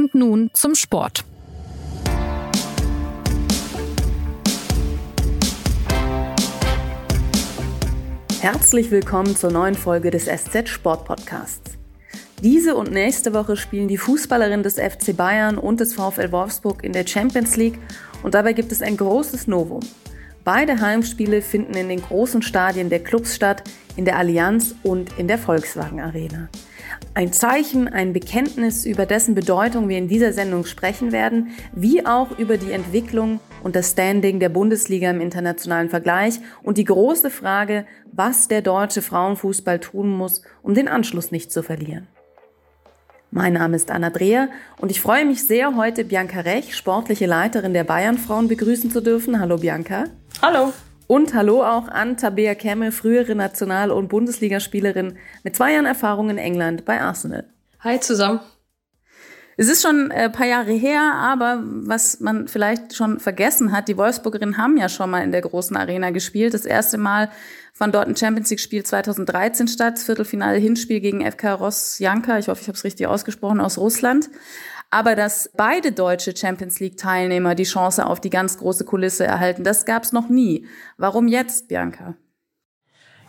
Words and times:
Und 0.00 0.14
nun 0.14 0.48
zum 0.54 0.74
Sport. 0.74 1.26
Herzlich 8.40 8.90
willkommen 8.90 9.36
zur 9.36 9.50
neuen 9.50 9.74
Folge 9.74 10.10
des 10.10 10.24
SZ 10.24 10.70
Sport 10.70 11.04
Podcasts. 11.04 11.72
Diese 12.42 12.76
und 12.76 12.90
nächste 12.90 13.34
Woche 13.34 13.58
spielen 13.58 13.88
die 13.88 13.98
Fußballerinnen 13.98 14.62
des 14.62 14.76
FC 14.76 15.14
Bayern 15.14 15.58
und 15.58 15.80
des 15.80 15.92
VfL 15.92 16.32
Wolfsburg 16.32 16.82
in 16.82 16.94
der 16.94 17.06
Champions 17.06 17.58
League 17.58 17.78
und 18.22 18.32
dabei 18.32 18.54
gibt 18.54 18.72
es 18.72 18.80
ein 18.80 18.96
großes 18.96 19.48
Novum. 19.48 19.82
Beide 20.44 20.80
Heimspiele 20.80 21.42
finden 21.42 21.74
in 21.74 21.90
den 21.90 22.00
großen 22.00 22.40
Stadien 22.40 22.88
der 22.88 23.04
Clubs 23.04 23.36
statt, 23.36 23.64
in 23.96 24.06
der 24.06 24.16
Allianz 24.16 24.74
und 24.82 25.18
in 25.18 25.28
der 25.28 25.36
Volkswagen 25.36 26.00
Arena. 26.00 26.48
Ein 27.14 27.32
Zeichen, 27.32 27.88
ein 27.88 28.12
Bekenntnis, 28.12 28.86
über 28.86 29.04
dessen 29.04 29.34
Bedeutung 29.34 29.88
wir 29.88 29.98
in 29.98 30.08
dieser 30.08 30.32
Sendung 30.32 30.64
sprechen 30.64 31.10
werden, 31.12 31.48
wie 31.74 32.06
auch 32.06 32.38
über 32.38 32.56
die 32.56 32.72
Entwicklung 32.72 33.40
und 33.62 33.76
das 33.76 33.90
Standing 33.90 34.40
der 34.40 34.48
Bundesliga 34.48 35.10
im 35.10 35.20
internationalen 35.20 35.90
Vergleich 35.90 36.40
und 36.62 36.78
die 36.78 36.84
große 36.84 37.30
Frage, 37.30 37.84
was 38.12 38.48
der 38.48 38.62
deutsche 38.62 39.02
Frauenfußball 39.02 39.80
tun 39.80 40.10
muss, 40.10 40.42
um 40.62 40.74
den 40.74 40.88
Anschluss 40.88 41.30
nicht 41.30 41.52
zu 41.52 41.62
verlieren. 41.62 42.06
Mein 43.32 43.52
Name 43.52 43.76
ist 43.76 43.90
Anna 43.90 44.10
Dreher 44.10 44.48
und 44.78 44.90
ich 44.90 45.00
freue 45.00 45.24
mich 45.24 45.44
sehr, 45.46 45.76
heute 45.76 46.04
Bianca 46.04 46.40
Rech, 46.40 46.76
sportliche 46.76 47.26
Leiterin 47.26 47.72
der 47.72 47.84
Bayern 47.84 48.18
Frauen, 48.18 48.48
begrüßen 48.48 48.90
zu 48.90 49.00
dürfen. 49.00 49.38
Hallo 49.38 49.56
Bianca. 49.56 50.04
Hallo. 50.42 50.72
Und 51.10 51.34
hallo 51.34 51.64
auch 51.64 51.88
an 51.88 52.16
Tabea 52.16 52.54
Kemme, 52.54 52.92
frühere 52.92 53.34
National- 53.34 53.90
und 53.90 54.06
Bundesligaspielerin 54.06 55.18
mit 55.42 55.56
zwei 55.56 55.72
Jahren 55.72 55.84
Erfahrung 55.84 56.30
in 56.30 56.38
England 56.38 56.84
bei 56.84 57.00
Arsenal. 57.00 57.48
Hi 57.80 57.98
zusammen. 57.98 58.38
Es 59.56 59.68
ist 59.68 59.82
schon 59.82 60.12
ein 60.12 60.30
paar 60.30 60.46
Jahre 60.46 60.70
her, 60.70 61.14
aber 61.16 61.64
was 61.64 62.20
man 62.20 62.46
vielleicht 62.46 62.94
schon 62.94 63.18
vergessen 63.18 63.72
hat, 63.72 63.88
die 63.88 63.96
Wolfsburgerinnen 63.96 64.56
haben 64.56 64.76
ja 64.76 64.88
schon 64.88 65.10
mal 65.10 65.24
in 65.24 65.32
der 65.32 65.40
großen 65.40 65.76
Arena 65.76 66.10
gespielt. 66.10 66.54
Das 66.54 66.64
erste 66.64 66.96
Mal 66.96 67.28
fand 67.74 67.96
dort 67.96 68.06
ein 68.06 68.14
Champions 68.14 68.48
League-Spiel 68.50 68.84
2013 68.84 69.66
statt, 69.66 69.98
Viertelfinale 69.98 70.58
Hinspiel 70.58 71.00
gegen 71.00 71.28
FK 71.28 71.54
Rosjanka, 71.54 72.38
ich 72.38 72.46
hoffe, 72.46 72.62
ich 72.62 72.68
habe 72.68 72.78
es 72.78 72.84
richtig 72.84 73.08
ausgesprochen, 73.08 73.60
aus 73.60 73.78
Russland 73.78 74.30
aber 74.90 75.14
dass 75.14 75.50
beide 75.56 75.92
deutsche 75.92 76.36
Champions 76.36 76.80
League-Teilnehmer 76.80 77.54
die 77.54 77.64
Chance 77.64 78.04
auf 78.04 78.20
die 78.20 78.30
ganz 78.30 78.58
große 78.58 78.84
Kulisse 78.84 79.24
erhalten, 79.24 79.64
das 79.64 79.84
gab 79.84 80.02
es 80.02 80.12
noch 80.12 80.28
nie. 80.28 80.66
Warum 80.98 81.28
jetzt, 81.28 81.68
Bianca? 81.68 82.16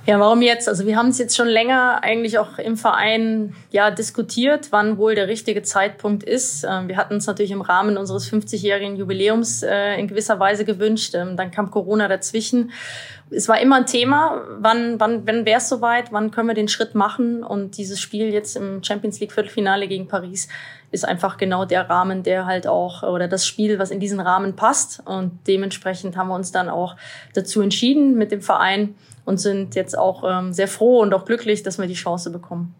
Ja, 0.08 0.20
warum 0.20 0.42
jetzt? 0.42 0.68
Also 0.68 0.88
wir 0.88 0.98
haben 0.98 1.10
es 1.10 1.20
jetzt 1.20 1.38
schon 1.38 1.48
länger 1.48 2.04
eigentlich 2.04 2.40
auch 2.40 2.58
im 2.58 2.76
Verein 2.76 3.56
ja 3.70 3.92
diskutiert, 3.92 4.70
wann 4.72 4.98
wohl 4.98 5.14
der 5.14 5.28
richtige 5.28 5.62
Zeitpunkt 5.62 6.24
ist. 6.24 6.64
Ähm, 6.64 6.88
wir 6.88 6.98
hatten 6.98 7.18
es 7.18 7.28
natürlich 7.28 7.52
im 7.52 7.62
Rahmen 7.62 7.98
unseres 7.98 8.28
50-jährigen 8.32 8.96
Jubiläums 8.96 9.62
äh, 9.62 10.00
in 10.00 10.08
gewisser 10.08 10.40
Weise 10.40 10.66
gewünscht. 10.66 11.14
Ähm, 11.14 11.38
dann 11.38 11.52
kam 11.52 11.70
Corona 11.70 12.08
dazwischen. 12.08 12.72
Es 13.30 13.48
war 13.48 13.62
immer 13.62 13.76
ein 13.76 13.86
Thema, 13.86 14.42
wann, 14.58 15.00
wann, 15.00 15.28
wenn 15.28 15.46
wäre 15.46 15.60
es 15.60 15.70
soweit, 15.70 16.12
wann 16.12 16.32
können 16.32 16.48
wir 16.48 16.56
den 16.56 16.68
Schritt 16.68 16.96
machen? 16.96 17.44
Und 17.44 17.78
dieses 17.78 18.00
Spiel 18.00 18.34
jetzt 18.34 18.58
im 18.58 18.84
Champions 18.84 19.20
League 19.20 19.32
Viertelfinale 19.32 19.88
gegen 19.88 20.08
Paris 20.08 20.48
ist 20.92 21.08
einfach 21.08 21.38
genau 21.38 21.66
der 21.66 21.90
Rahmen, 21.90 22.24
der 22.24 22.46
halt 22.46 22.68
auch, 22.68 23.04
oder 23.04 23.28
das 23.28 23.46
Spiel, 23.46 23.80
was 23.80 23.92
in 23.92 24.00
diesen 24.00 24.20
Rahmen 24.20 24.56
passt. 24.56 25.02
Und 25.06 25.40
dementsprechend 25.48 26.18
haben 26.18 26.28
wir 26.28 26.36
uns 26.36 26.52
dann 26.52 26.70
auch 26.70 26.98
dazu 27.34 27.62
entschieden 27.62 28.16
mit 28.18 28.32
dem 28.32 28.42
Verein 28.42 28.96
und 29.26 29.40
sind 29.40 29.76
jetzt 29.76 29.98
auch 29.98 30.24
ähm, 30.28 30.54
sehr 30.54 30.68
froh 30.68 31.00
und 31.00 31.14
auch 31.14 31.26
glücklich, 31.26 31.64
dass 31.64 31.78
wir 31.78 31.88
die 31.88 31.94
Chance 31.94 32.30
bekommen. 32.30 32.76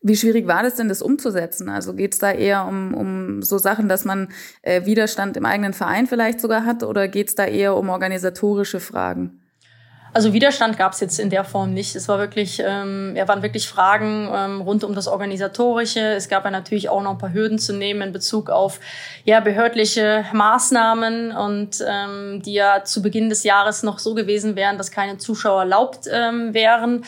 Wie 0.00 0.16
schwierig 0.16 0.46
war 0.46 0.62
das 0.62 0.76
denn, 0.76 0.88
das 0.88 1.02
umzusetzen? 1.02 1.68
Also 1.68 1.92
geht 1.92 2.12
es 2.12 2.20
da 2.20 2.30
eher 2.30 2.66
um, 2.66 2.94
um 2.94 3.42
so 3.42 3.58
Sachen, 3.58 3.88
dass 3.88 4.04
man 4.04 4.28
äh, 4.62 4.84
Widerstand 4.84 5.36
im 5.36 5.44
eigenen 5.44 5.72
Verein 5.72 6.06
vielleicht 6.06 6.40
sogar 6.40 6.64
hat 6.64 6.84
oder 6.84 7.08
geht 7.08 7.28
es 7.28 7.34
da 7.34 7.44
eher 7.44 7.76
um 7.76 7.88
organisatorische 7.88 8.78
Fragen? 8.78 9.40
Also 10.12 10.32
Widerstand 10.32 10.78
gab 10.78 10.92
es 10.92 11.00
jetzt 11.00 11.18
in 11.20 11.30
der 11.30 11.44
Form 11.44 11.74
nicht. 11.74 11.94
Es 11.94 12.08
war 12.08 12.18
wirklich, 12.18 12.62
ähm, 12.64 13.14
ja, 13.14 13.28
waren 13.28 13.42
wirklich 13.42 13.68
Fragen 13.68 14.28
ähm, 14.34 14.60
rund 14.62 14.84
um 14.84 14.94
das 14.94 15.06
Organisatorische. 15.06 16.00
Es 16.00 16.28
gab 16.28 16.44
ja 16.44 16.50
natürlich 16.50 16.88
auch 16.88 17.02
noch 17.02 17.12
ein 17.12 17.18
paar 17.18 17.32
Hürden 17.32 17.58
zu 17.58 17.72
nehmen 17.74 18.02
in 18.02 18.12
Bezug 18.12 18.50
auf 18.50 18.80
ja 19.24 19.40
behördliche 19.40 20.24
Maßnahmen 20.32 21.32
und 21.32 21.84
ähm, 21.86 22.42
die 22.42 22.54
ja 22.54 22.84
zu 22.84 23.02
Beginn 23.02 23.28
des 23.28 23.44
Jahres 23.44 23.82
noch 23.82 23.98
so 23.98 24.14
gewesen 24.14 24.56
wären, 24.56 24.78
dass 24.78 24.90
keine 24.90 25.18
Zuschauer 25.18 25.60
erlaubt 25.60 26.06
ähm, 26.10 26.54
wären. 26.54 27.04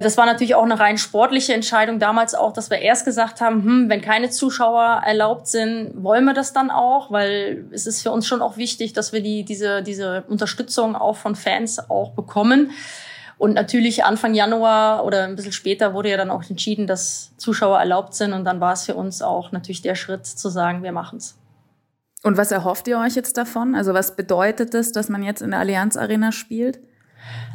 Das 0.00 0.16
war 0.16 0.26
natürlich 0.26 0.54
auch 0.54 0.62
eine 0.62 0.78
rein 0.78 0.96
sportliche 0.96 1.54
Entscheidung 1.54 1.98
damals 1.98 2.34
auch, 2.34 2.52
dass 2.52 2.70
wir 2.70 2.78
erst 2.78 3.04
gesagt 3.04 3.40
haben, 3.40 3.64
hm, 3.64 3.88
wenn 3.88 4.00
keine 4.00 4.30
Zuschauer 4.30 5.02
erlaubt 5.04 5.48
sind, 5.48 5.90
wollen 5.96 6.24
wir 6.24 6.34
das 6.34 6.52
dann 6.52 6.70
auch, 6.70 7.10
weil 7.10 7.64
es 7.72 7.86
ist 7.86 8.02
für 8.02 8.12
uns 8.12 8.26
schon 8.26 8.40
auch 8.40 8.56
wichtig, 8.56 8.92
dass 8.92 9.12
wir 9.12 9.22
die, 9.22 9.44
diese, 9.44 9.82
diese 9.82 10.22
Unterstützung 10.28 10.94
auch 10.94 11.16
von 11.16 11.34
Fans 11.34 11.90
auch 11.90 12.12
bekommen. 12.12 12.70
Und 13.38 13.54
natürlich 13.54 14.04
Anfang 14.04 14.34
Januar 14.34 15.04
oder 15.04 15.24
ein 15.24 15.36
bisschen 15.36 15.52
später 15.52 15.94
wurde 15.94 16.10
ja 16.10 16.16
dann 16.16 16.30
auch 16.30 16.42
entschieden, 16.48 16.86
dass 16.86 17.32
Zuschauer 17.36 17.78
erlaubt 17.78 18.14
sind. 18.14 18.32
Und 18.32 18.44
dann 18.44 18.60
war 18.60 18.72
es 18.72 18.84
für 18.84 18.94
uns 18.94 19.22
auch 19.22 19.52
natürlich 19.52 19.82
der 19.82 19.94
Schritt 19.94 20.26
zu 20.26 20.48
sagen, 20.48 20.82
wir 20.82 20.92
machen's. 20.92 21.36
Und 22.24 22.36
was 22.36 22.50
erhofft 22.50 22.88
ihr 22.88 22.98
euch 22.98 23.14
jetzt 23.14 23.36
davon? 23.36 23.76
Also 23.76 23.94
was 23.94 24.16
bedeutet 24.16 24.74
es, 24.74 24.90
dass 24.90 25.08
man 25.08 25.22
jetzt 25.22 25.40
in 25.40 25.52
der 25.52 25.60
Allianz 25.60 25.96
Arena 25.96 26.32
spielt? 26.32 26.80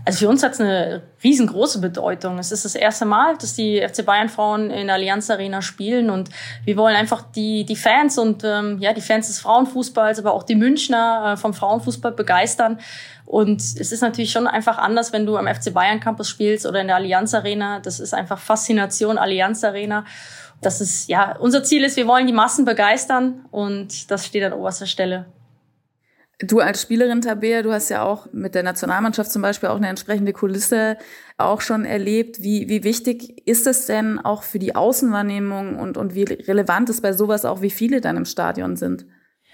Also 0.06 0.20
für 0.20 0.30
uns 0.30 0.44
hat 0.44 0.54
es 0.54 0.60
eine 0.60 1.02
riesengroße 1.24 1.80
Bedeutung. 1.80 2.38
Es 2.38 2.52
ist 2.52 2.66
das 2.66 2.76
erste 2.76 3.06
Mal, 3.06 3.38
dass 3.38 3.56
die 3.56 3.82
FC 3.82 4.06
Bayern 4.06 4.28
Frauen 4.28 4.70
in 4.70 4.88
der 4.88 4.96
Allianz 4.96 5.30
Arena 5.30 5.62
spielen 5.62 6.10
und 6.10 6.30
wir 6.66 6.76
wollen 6.76 6.96
einfach 6.96 7.22
die, 7.22 7.64
die 7.64 7.78
Fans 7.78 8.18
und 8.18 8.44
ähm, 8.44 8.80
ja, 8.80 8.92
die 8.92 9.02
Fans 9.02 9.28
des 9.28 9.40
Frauenfußballs, 9.40 10.20
aber 10.20 10.34
auch 10.34 10.44
die 10.44 10.56
Münchner 10.56 11.34
äh, 11.34 11.38
vom 11.38 11.54
Frauenfußball 11.54 12.12
begeistern. 12.12 12.80
Und 13.26 13.62
es 13.62 13.94
ist 13.94 14.02
natürlich 14.02 14.32
schon 14.32 14.46
einfach 14.46 14.78
anders, 14.78 15.14
wenn 15.14 15.26
du 15.26 15.38
am 15.38 15.48
FC 15.48 15.74
Bayern 15.74 16.02
Campus 16.02 16.28
spielst 16.28 16.66
oder 16.66 16.82
in 16.82 16.88
der 16.88 16.98
Allianz 16.98 17.34
Arena. 17.34 17.80
Das 17.80 18.02
ist 18.02 18.14
einfach 18.14 18.40
Faszination 18.40 19.18
Allianz 19.18 19.64
Arena. 19.64 20.04
Das 20.62 20.82
ist, 20.82 21.08
ja, 21.08 21.38
unser 21.40 21.64
Ziel 21.64 21.84
ist, 21.86 21.96
wir 21.96 22.08
wollen 22.08 22.28
die 22.28 22.34
Massen 22.34 22.66
begeistern 22.66 23.46
und 23.52 24.12
das 24.12 24.26
steht 24.26 24.44
an 24.44 24.54
oberster 24.54 24.86
Stelle. 24.86 25.26
Du 26.46 26.60
als 26.60 26.82
Spielerin, 26.82 27.22
Tabea, 27.22 27.62
du 27.62 27.72
hast 27.72 27.90
ja 27.90 28.04
auch 28.04 28.28
mit 28.34 28.54
der 28.54 28.64
Nationalmannschaft 28.64 29.32
zum 29.32 29.42
Beispiel 29.42 29.70
auch 29.70 29.78
eine 29.78 29.88
entsprechende 29.88 30.34
Kulisse 30.34 30.98
auch 31.38 31.62
schon 31.62 31.86
erlebt. 31.86 32.42
Wie, 32.42 32.68
wie 32.70 32.84
wichtig 32.84 33.48
ist 33.48 33.66
es 33.66 33.86
denn 33.86 34.20
auch 34.20 34.44
für 34.44 34.60
die 34.60 34.76
Außenwahrnehmung 34.76 35.80
und, 35.80 35.96
und 35.96 36.16
wie 36.16 36.24
relevant 36.24 36.90
ist 36.90 37.02
bei 37.02 37.14
sowas 37.14 37.46
auch, 37.46 37.62
wie 37.62 37.70
viele 37.70 38.02
dann 38.02 38.18
im 38.18 38.26
Stadion 38.26 38.76
sind? 38.76 39.06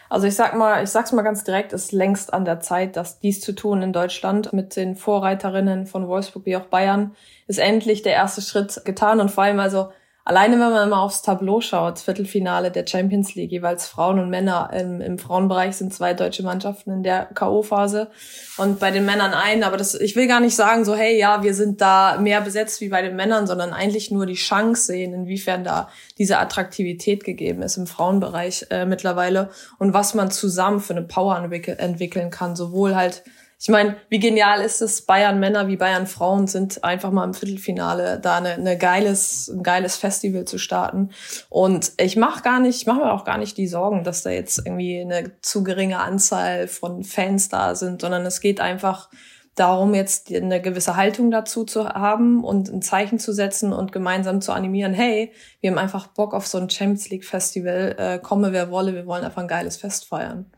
Also 0.10 0.26
ich 0.26 0.36
sag 0.36 0.56
mal, 0.56 0.84
ich 0.84 0.90
sag's 0.90 1.12
mal 1.12 1.22
ganz 1.22 1.44
direkt, 1.44 1.72
es 1.72 1.86
ist 1.86 1.92
längst 1.92 2.34
an 2.34 2.44
der 2.44 2.60
Zeit, 2.62 2.96
dass 2.96 3.20
dies 3.20 3.42
zu 3.42 3.54
tun 3.54 3.84
in 3.84 3.94
Deutschland 3.94 4.52
mit 4.54 4.76
den 4.76 4.96
Vorreiterinnen 4.96 5.86
von 5.86 6.08
Wolfsburg 6.08 6.48
wie 6.48 6.58
auch 6.58 6.66
Bayern 6.66 7.16
ist 7.46 7.60
endlich 7.60 8.02
der 8.02 8.14
erste 8.14 8.42
Schritt 8.42 8.82
getan 8.86 9.20
und 9.20 9.30
vor 9.30 9.44
allem 9.44 9.60
also 9.60 9.90
Alleine 10.30 10.60
wenn 10.60 10.70
man 10.70 10.90
mal 10.90 11.02
aufs 11.02 11.24
Tableau 11.24 11.60
schaut, 11.60 11.98
Viertelfinale 11.98 12.70
der 12.70 12.86
Champions 12.86 13.34
League, 13.34 13.52
jeweils 13.52 13.88
Frauen 13.88 14.20
und 14.20 14.30
Männer. 14.30 14.70
Im, 14.80 15.02
im 15.02 15.18
Frauenbereich 15.18 15.76
sind 15.76 15.92
zwei 15.92 16.14
deutsche 16.14 16.44
Mannschaften 16.44 16.92
in 16.92 17.02
der 17.02 17.26
K.O.-Phase 17.34 18.10
und 18.58 18.80
bei 18.80 18.92
den 18.92 19.06
Männern 19.06 19.34
ein. 19.34 19.64
Aber 19.64 19.76
das, 19.76 19.96
ich 19.96 20.16
will 20.16 20.28
gar 20.28 20.40
nicht 20.40 20.56
sagen, 20.56 20.86
so, 20.86 20.94
hey, 20.94 21.18
ja, 21.18 21.42
wir 21.42 21.56
sind 21.56 21.82
da 21.82 22.20
mehr 22.22 22.42
besetzt 22.42 22.80
wie 22.80 22.90
bei 22.90 23.02
den 23.02 23.16
Männern, 23.16 23.48
sondern 23.48 23.74
eigentlich 23.74 24.12
nur 24.12 24.28
die 24.28 24.36
Chance 24.36 24.84
sehen, 24.84 25.16
inwiefern 25.16 25.64
da 25.64 25.90
diese 26.20 26.38
Attraktivität 26.38 27.24
gegeben 27.24 27.64
ist 27.64 27.78
im 27.78 27.88
Frauenbereich 27.88 28.68
äh, 28.70 28.86
mittlerweile 28.86 29.50
und 29.80 29.96
was 29.96 30.14
man 30.14 30.30
zusammen 30.30 30.80
für 30.80 30.94
eine 30.94 31.08
Power 31.08 31.38
entwickeln 31.40 32.30
kann, 32.30 32.56
sowohl 32.56 32.96
halt 32.96 33.24
ich 33.62 33.68
meine, 33.68 33.98
wie 34.08 34.20
genial 34.20 34.62
ist 34.62 34.82
es, 34.82 35.02
Bayern 35.02 35.40
Männer 35.40 35.68
wie 35.68 35.76
Bayern 35.76 36.08
Frauen 36.08 36.48
sind 36.48 36.82
einfach 36.86 37.12
mal 37.12 37.26
im 37.26 37.34
Viertelfinale 37.34 38.18
da 38.18 38.38
eine, 38.38 38.54
eine 38.54 38.78
geiles, 38.78 39.50
ein 39.50 39.64
geiles 39.64 39.98
Festival 39.98 40.46
zu 40.46 40.58
starten. 40.58 41.10
Und 41.50 41.92
ich 42.00 42.16
mache 42.16 42.42
gar 42.42 42.62
nicht, 42.62 42.78
ich 42.78 42.88
mache 42.88 43.00
mir 43.00 43.12
auch 43.12 43.26
gar 43.26 43.38
nicht 43.38 43.58
die 43.58 43.68
Sorgen, 43.68 44.06
dass 44.06 44.24
da 44.24 44.30
jetzt 44.30 44.60
irgendwie 44.60 45.02
eine 45.02 45.42
zu 45.42 45.64
geringe 45.64 46.00
Anzahl 46.00 46.70
von 46.70 47.04
Fans 47.04 47.50
da 47.50 47.76
sind, 47.76 48.00
sondern 48.00 48.26
es 48.26 48.40
geht 48.40 48.62
einfach 48.62 49.10
darum, 49.56 49.94
jetzt 49.94 50.34
eine 50.34 50.62
gewisse 50.62 50.96
Haltung 50.96 51.30
dazu 51.30 51.66
zu 51.66 51.86
haben 51.90 52.46
und 52.46 52.70
ein 52.70 52.82
Zeichen 52.82 53.20
zu 53.20 53.34
setzen 53.34 53.74
und 53.74 53.92
gemeinsam 53.92 54.40
zu 54.40 54.54
animieren, 54.54 54.94
hey, 54.94 55.34
wir 55.60 55.72
haben 55.72 55.78
einfach 55.78 56.08
Bock 56.08 56.34
auf 56.34 56.48
so 56.48 56.58
ein 56.60 56.70
Champions 56.70 57.10
League 57.10 57.26
Festival, 57.26 57.94
äh, 58.00 58.20
komme 58.20 58.54
wer 58.54 58.72
wolle, 58.72 58.96
wir 58.96 59.06
wollen 59.06 59.26
einfach 59.26 59.42
ein 59.42 59.50
geiles 59.50 59.76
Fest 59.76 60.06
feiern. 60.06 60.50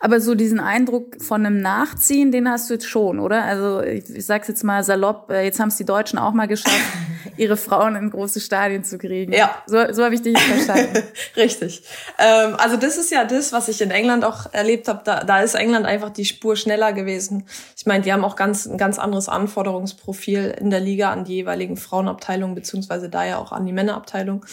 Aber 0.00 0.20
so 0.20 0.34
diesen 0.34 0.60
Eindruck 0.60 1.22
von 1.22 1.46
einem 1.46 1.60
Nachziehen, 1.60 2.30
den 2.30 2.48
hast 2.48 2.68
du 2.68 2.74
jetzt 2.74 2.86
schon, 2.86 3.18
oder? 3.18 3.44
Also 3.44 3.80
ich, 3.80 4.08
ich 4.10 4.26
sag's 4.26 4.48
jetzt 4.48 4.64
mal 4.64 4.84
salopp, 4.84 5.30
äh, 5.30 5.44
jetzt 5.44 5.60
haben 5.60 5.68
es 5.68 5.76
die 5.76 5.86
Deutschen 5.86 6.18
auch 6.18 6.32
mal 6.32 6.46
geschafft, 6.46 6.76
ihre 7.38 7.56
Frauen 7.56 7.96
in 7.96 8.10
große 8.10 8.40
Stadien 8.40 8.84
zu 8.84 8.98
kriegen. 8.98 9.32
Ja. 9.32 9.62
So, 9.66 9.78
so 9.92 10.04
habe 10.04 10.14
ich 10.14 10.20
dich 10.20 10.38
verstanden. 10.38 11.02
Richtig. 11.36 11.84
Ähm, 12.18 12.54
also 12.58 12.76
das 12.76 12.98
ist 12.98 13.10
ja 13.10 13.24
das, 13.24 13.52
was 13.52 13.68
ich 13.68 13.80
in 13.80 13.90
England 13.90 14.24
auch 14.26 14.52
erlebt 14.52 14.88
habe. 14.88 15.00
Da, 15.04 15.24
da 15.24 15.40
ist 15.40 15.54
England 15.54 15.86
einfach 15.86 16.10
die 16.10 16.26
Spur 16.26 16.56
schneller 16.56 16.92
gewesen. 16.92 17.46
Ich 17.74 17.86
meine, 17.86 18.04
die 18.04 18.12
haben 18.12 18.24
auch 18.24 18.36
ganz 18.36 18.66
ein 18.66 18.76
ganz 18.76 18.98
anderes 18.98 19.30
Anforderungsprofil 19.30 20.54
in 20.60 20.68
der 20.68 20.80
Liga 20.80 21.10
an 21.10 21.24
die 21.24 21.36
jeweiligen 21.36 21.78
Frauenabteilungen, 21.78 22.54
beziehungsweise 22.54 23.08
da 23.08 23.24
ja 23.24 23.38
auch 23.38 23.52
an 23.52 23.64
die 23.64 23.72
Männerabteilung. 23.72 24.44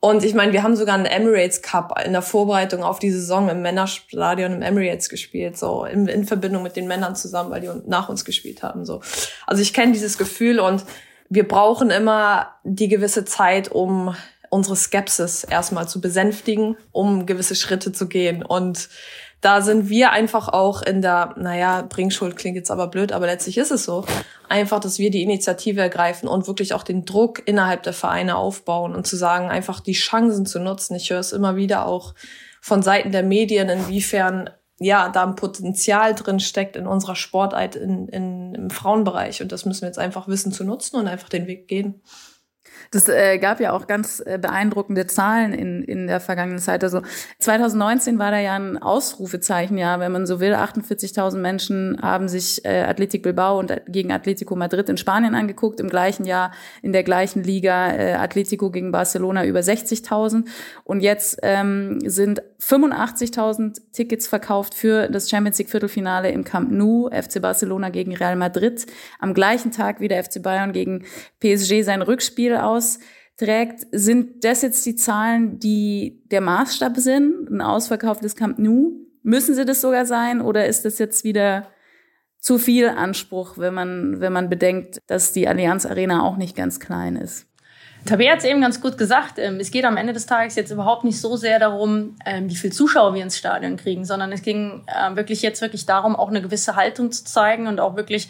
Und 0.00 0.24
ich 0.24 0.34
meine, 0.34 0.52
wir 0.52 0.62
haben 0.62 0.76
sogar 0.76 0.94
einen 0.94 1.06
Emirates 1.06 1.62
Cup 1.62 1.98
in 2.04 2.12
der 2.12 2.22
Vorbereitung 2.22 2.84
auf 2.84 2.98
die 2.98 3.10
Saison 3.10 3.48
im 3.48 3.62
Männerstadion 3.62 4.52
im 4.52 4.62
Emirates 4.62 5.08
gespielt, 5.08 5.56
so 5.56 5.84
in, 5.84 6.06
in 6.06 6.24
Verbindung 6.24 6.62
mit 6.62 6.76
den 6.76 6.86
Männern 6.86 7.16
zusammen, 7.16 7.50
weil 7.50 7.62
die 7.62 7.70
nach 7.86 8.08
uns 8.08 8.24
gespielt 8.24 8.62
haben. 8.62 8.84
So, 8.84 9.00
also 9.46 9.62
ich 9.62 9.72
kenne 9.72 9.92
dieses 9.92 10.18
Gefühl 10.18 10.60
und 10.60 10.84
wir 11.28 11.48
brauchen 11.48 11.90
immer 11.90 12.54
die 12.62 12.88
gewisse 12.88 13.24
Zeit, 13.24 13.72
um 13.72 14.14
unsere 14.50 14.76
Skepsis 14.76 15.44
erstmal 15.44 15.88
zu 15.88 16.00
besänftigen, 16.00 16.76
um 16.92 17.26
gewisse 17.26 17.56
Schritte 17.56 17.92
zu 17.92 18.06
gehen. 18.06 18.44
Und 18.44 18.88
da 19.40 19.60
sind 19.60 19.88
wir 19.88 20.12
einfach 20.12 20.48
auch 20.48 20.82
in 20.82 21.02
der, 21.02 21.34
naja, 21.36 21.82
Bringschuld 21.82 22.36
klingt 22.36 22.56
jetzt 22.56 22.70
aber 22.70 22.88
blöd, 22.88 23.12
aber 23.12 23.26
letztlich 23.26 23.58
ist 23.58 23.70
es 23.70 23.84
so, 23.84 24.04
einfach, 24.48 24.80
dass 24.80 24.98
wir 24.98 25.10
die 25.10 25.22
Initiative 25.22 25.80
ergreifen 25.80 26.28
und 26.28 26.46
wirklich 26.46 26.74
auch 26.74 26.82
den 26.82 27.04
Druck 27.04 27.42
innerhalb 27.46 27.82
der 27.82 27.92
Vereine 27.92 28.36
aufbauen 28.36 28.94
und 28.94 29.06
zu 29.06 29.16
sagen, 29.16 29.48
einfach 29.48 29.80
die 29.80 29.92
Chancen 29.92 30.46
zu 30.46 30.58
nutzen. 30.58 30.94
Ich 30.94 31.10
höre 31.10 31.20
es 31.20 31.32
immer 31.32 31.56
wieder 31.56 31.86
auch 31.86 32.14
von 32.60 32.82
Seiten 32.82 33.12
der 33.12 33.22
Medien, 33.22 33.68
inwiefern 33.68 34.50
ja, 34.78 35.08
da 35.08 35.24
ein 35.24 35.36
Potenzial 35.36 36.14
drin 36.14 36.40
steckt 36.40 36.76
in 36.76 36.86
unserer 36.86 37.16
Sportart 37.16 37.76
in, 37.76 38.08
in, 38.08 38.54
im 38.54 38.70
Frauenbereich. 38.70 39.40
Und 39.42 39.52
das 39.52 39.64
müssen 39.64 39.82
wir 39.82 39.88
jetzt 39.88 39.98
einfach 39.98 40.28
wissen 40.28 40.52
zu 40.52 40.64
nutzen 40.64 40.96
und 40.96 41.08
einfach 41.08 41.28
den 41.28 41.46
Weg 41.46 41.66
gehen. 41.66 42.02
Das 42.96 43.10
äh, 43.10 43.36
gab 43.36 43.60
ja 43.60 43.72
auch 43.72 43.86
ganz 43.86 44.22
äh, 44.24 44.38
beeindruckende 44.40 45.06
Zahlen 45.06 45.52
in, 45.52 45.82
in 45.82 46.06
der 46.06 46.18
vergangenen 46.18 46.60
Zeit. 46.60 46.82
Also 46.82 47.02
2019 47.40 48.18
war 48.18 48.30
da 48.30 48.38
ja 48.38 48.54
ein 48.54 48.78
Ausrufezeichenjahr, 48.78 50.00
wenn 50.00 50.12
man 50.12 50.24
so 50.24 50.40
will. 50.40 50.54
48.000 50.54 51.36
Menschen 51.36 51.98
haben 52.00 52.26
sich 52.26 52.64
äh, 52.64 52.84
Athletic 52.84 53.22
Bilbao 53.22 53.58
und 53.58 53.82
gegen 53.86 54.12
Atletico 54.12 54.56
Madrid 54.56 54.88
in 54.88 54.96
Spanien 54.96 55.34
angeguckt. 55.34 55.78
Im 55.78 55.90
gleichen 55.90 56.24
Jahr 56.24 56.52
in 56.80 56.94
der 56.94 57.02
gleichen 57.02 57.44
Liga 57.44 57.92
äh, 57.92 58.14
Atletico 58.14 58.70
gegen 58.70 58.92
Barcelona 58.92 59.44
über 59.44 59.60
60.000. 59.60 60.46
Und 60.84 61.00
jetzt 61.00 61.38
ähm, 61.42 61.98
sind 62.02 62.40
85.000 62.62 63.92
Tickets 63.92 64.26
verkauft 64.26 64.72
für 64.74 65.08
das 65.08 65.28
Champions 65.28 65.58
League 65.58 65.68
Viertelfinale 65.70 66.30
im 66.30 66.44
Camp 66.44 66.70
Nou, 66.72 67.10
FC 67.10 67.42
Barcelona 67.42 67.90
gegen 67.90 68.16
Real 68.16 68.36
Madrid. 68.36 68.86
Am 69.18 69.34
gleichen 69.34 69.70
Tag 69.70 70.00
wie 70.00 70.08
der 70.08 70.24
FC 70.24 70.42
Bayern 70.42 70.72
gegen 70.72 71.04
PSG 71.40 71.82
sein 71.82 72.00
Rückspiel 72.00 72.56
austrägt. 72.86 73.86
Sind 73.92 74.44
das 74.44 74.62
jetzt 74.62 74.84
die 74.86 74.96
Zahlen, 74.96 75.58
die 75.58 76.22
der 76.30 76.40
Maßstab 76.40 76.96
sind? 76.96 77.50
Ein 77.50 77.60
ausverkauftes 77.60 78.36
Camp 78.36 78.58
Nou? 78.58 78.92
Müssen 79.22 79.54
sie 79.54 79.64
das 79.64 79.80
sogar 79.80 80.06
sein? 80.06 80.40
Oder 80.40 80.66
ist 80.66 80.84
das 80.84 80.98
jetzt 80.98 81.24
wieder 81.24 81.66
zu 82.38 82.58
viel 82.58 82.88
Anspruch, 82.88 83.58
wenn 83.58 83.74
man, 83.74 84.20
wenn 84.20 84.32
man 84.32 84.48
bedenkt, 84.48 84.98
dass 85.08 85.32
die 85.32 85.48
Allianz 85.48 85.84
Arena 85.84 86.22
auch 86.22 86.36
nicht 86.36 86.56
ganz 86.56 86.78
klein 86.78 87.16
ist? 87.16 87.46
Tabea 88.04 88.30
hat 88.30 88.38
es 88.38 88.44
eben 88.44 88.60
ganz 88.60 88.80
gut 88.80 88.96
gesagt. 88.98 89.38
Ähm, 89.38 89.58
es 89.58 89.72
geht 89.72 89.84
am 89.84 89.96
Ende 89.96 90.12
des 90.12 90.26
Tages 90.26 90.54
jetzt 90.54 90.70
überhaupt 90.70 91.02
nicht 91.02 91.20
so 91.20 91.36
sehr 91.36 91.58
darum, 91.58 92.14
ähm, 92.24 92.48
wie 92.48 92.54
viel 92.54 92.72
Zuschauer 92.72 93.14
wir 93.14 93.22
ins 93.22 93.36
Stadion 93.36 93.76
kriegen, 93.76 94.04
sondern 94.04 94.30
es 94.30 94.42
ging 94.42 94.84
ähm, 94.96 95.16
wirklich 95.16 95.42
jetzt 95.42 95.60
wirklich 95.60 95.86
darum, 95.86 96.14
auch 96.14 96.28
eine 96.28 96.40
gewisse 96.40 96.76
Haltung 96.76 97.10
zu 97.10 97.24
zeigen 97.24 97.66
und 97.66 97.80
auch 97.80 97.96
wirklich 97.96 98.28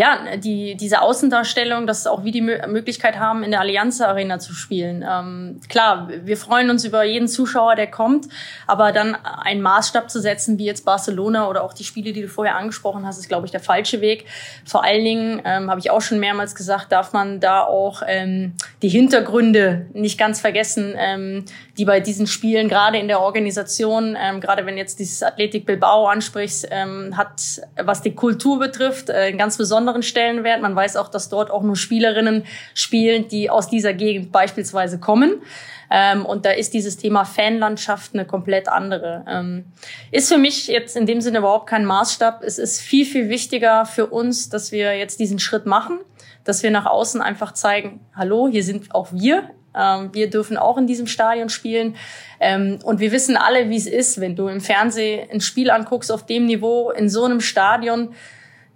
ja, 0.00 0.34
die, 0.38 0.76
diese 0.76 1.02
Außendarstellung, 1.02 1.86
dass 1.86 2.06
auch 2.06 2.24
wir 2.24 2.32
die 2.32 2.40
Möglichkeit 2.40 3.18
haben, 3.18 3.42
in 3.42 3.50
der 3.50 3.60
Allianz 3.60 4.00
Arena 4.00 4.38
zu 4.38 4.54
spielen. 4.54 5.04
Ähm, 5.06 5.60
klar, 5.68 6.08
wir 6.24 6.38
freuen 6.38 6.70
uns 6.70 6.86
über 6.86 7.04
jeden 7.04 7.28
Zuschauer, 7.28 7.74
der 7.74 7.86
kommt, 7.86 8.26
aber 8.66 8.92
dann 8.92 9.14
einen 9.14 9.60
Maßstab 9.60 10.10
zu 10.10 10.18
setzen, 10.18 10.56
wie 10.56 10.64
jetzt 10.64 10.86
Barcelona 10.86 11.48
oder 11.48 11.62
auch 11.62 11.74
die 11.74 11.84
Spiele, 11.84 12.14
die 12.14 12.22
du 12.22 12.28
vorher 12.28 12.56
angesprochen 12.56 13.04
hast, 13.04 13.18
ist, 13.18 13.28
glaube 13.28 13.44
ich, 13.44 13.50
der 13.50 13.60
falsche 13.60 14.00
Weg. 14.00 14.24
Vor 14.64 14.84
allen 14.84 15.04
Dingen, 15.04 15.42
ähm, 15.44 15.68
habe 15.68 15.80
ich 15.80 15.90
auch 15.90 16.00
schon 16.00 16.18
mehrmals 16.18 16.54
gesagt, 16.54 16.92
darf 16.92 17.12
man 17.12 17.38
da 17.38 17.62
auch 17.64 18.00
ähm, 18.06 18.54
die 18.80 18.88
Hintergründe 18.88 19.84
nicht 19.92 20.16
ganz 20.16 20.40
vergessen, 20.40 20.94
ähm, 20.96 21.44
die 21.76 21.84
bei 21.84 22.00
diesen 22.00 22.26
Spielen, 22.26 22.70
gerade 22.70 22.96
in 22.96 23.08
der 23.08 23.20
Organisation, 23.20 24.16
ähm, 24.18 24.40
gerade 24.40 24.64
wenn 24.64 24.78
jetzt 24.78 24.98
dieses 24.98 25.22
Athletik 25.22 25.66
Bilbao 25.66 26.06
ansprichst, 26.06 26.68
ähm, 26.70 27.18
hat, 27.18 27.60
was 27.76 28.00
die 28.00 28.14
Kultur 28.14 28.58
betrifft, 28.58 29.10
äh, 29.10 29.32
ganz 29.32 29.58
besonderen 29.90 30.02
Stellenwert. 30.02 30.62
Man 30.62 30.76
weiß 30.76 30.96
auch, 30.96 31.08
dass 31.08 31.28
dort 31.28 31.50
auch 31.50 31.62
nur 31.62 31.76
Spielerinnen 31.76 32.44
spielen, 32.74 33.28
die 33.28 33.50
aus 33.50 33.68
dieser 33.68 33.92
Gegend 33.92 34.32
beispielsweise 34.32 34.98
kommen. 34.98 35.42
Ähm, 35.90 36.24
und 36.24 36.44
da 36.44 36.50
ist 36.50 36.72
dieses 36.72 36.96
Thema 36.96 37.24
Fanlandschaft 37.24 38.14
eine 38.14 38.24
komplett 38.24 38.68
andere. 38.68 39.24
Ähm, 39.28 39.64
ist 40.12 40.32
für 40.32 40.38
mich 40.38 40.68
jetzt 40.68 40.96
in 40.96 41.06
dem 41.06 41.20
Sinne 41.20 41.38
überhaupt 41.38 41.68
kein 41.68 41.84
Maßstab. 41.84 42.42
Es 42.44 42.58
ist 42.58 42.80
viel, 42.80 43.04
viel 43.04 43.28
wichtiger 43.28 43.86
für 43.86 44.06
uns, 44.06 44.48
dass 44.48 44.70
wir 44.70 44.96
jetzt 44.96 45.18
diesen 45.18 45.38
Schritt 45.38 45.66
machen, 45.66 45.98
dass 46.44 46.62
wir 46.62 46.70
nach 46.70 46.86
außen 46.86 47.20
einfach 47.20 47.52
zeigen, 47.54 48.00
hallo, 48.14 48.48
hier 48.48 48.62
sind 48.62 48.94
auch 48.94 49.08
wir 49.12 49.50
ähm, 49.72 50.10
wir 50.12 50.28
dürfen 50.28 50.56
auch 50.56 50.78
in 50.78 50.88
diesem 50.88 51.06
Stadion 51.06 51.48
spielen. 51.48 51.94
Ähm, 52.40 52.80
und 52.82 52.98
wir 52.98 53.12
wissen 53.12 53.36
alle, 53.36 53.68
wie 53.70 53.76
es 53.76 53.86
ist, 53.86 54.20
wenn 54.20 54.34
du 54.34 54.48
im 54.48 54.60
Fernsehen 54.60 55.28
ein 55.30 55.40
Spiel 55.40 55.70
anguckst 55.70 56.10
auf 56.10 56.26
dem 56.26 56.46
Niveau 56.46 56.90
in 56.90 57.08
so 57.08 57.24
einem 57.24 57.40
Stadion. 57.40 58.12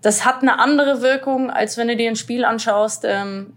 Das 0.05 0.25
hat 0.27 0.43
eine 0.43 0.59
andere 0.59 1.01
Wirkung, 1.01 1.51
als 1.51 1.79
wenn 1.79 1.89
du 1.89 1.97
dir 1.97 2.11
ein 2.11 2.17
Spiel 2.17 2.45
anschaust. 2.45 3.05
Ähm, 3.07 3.55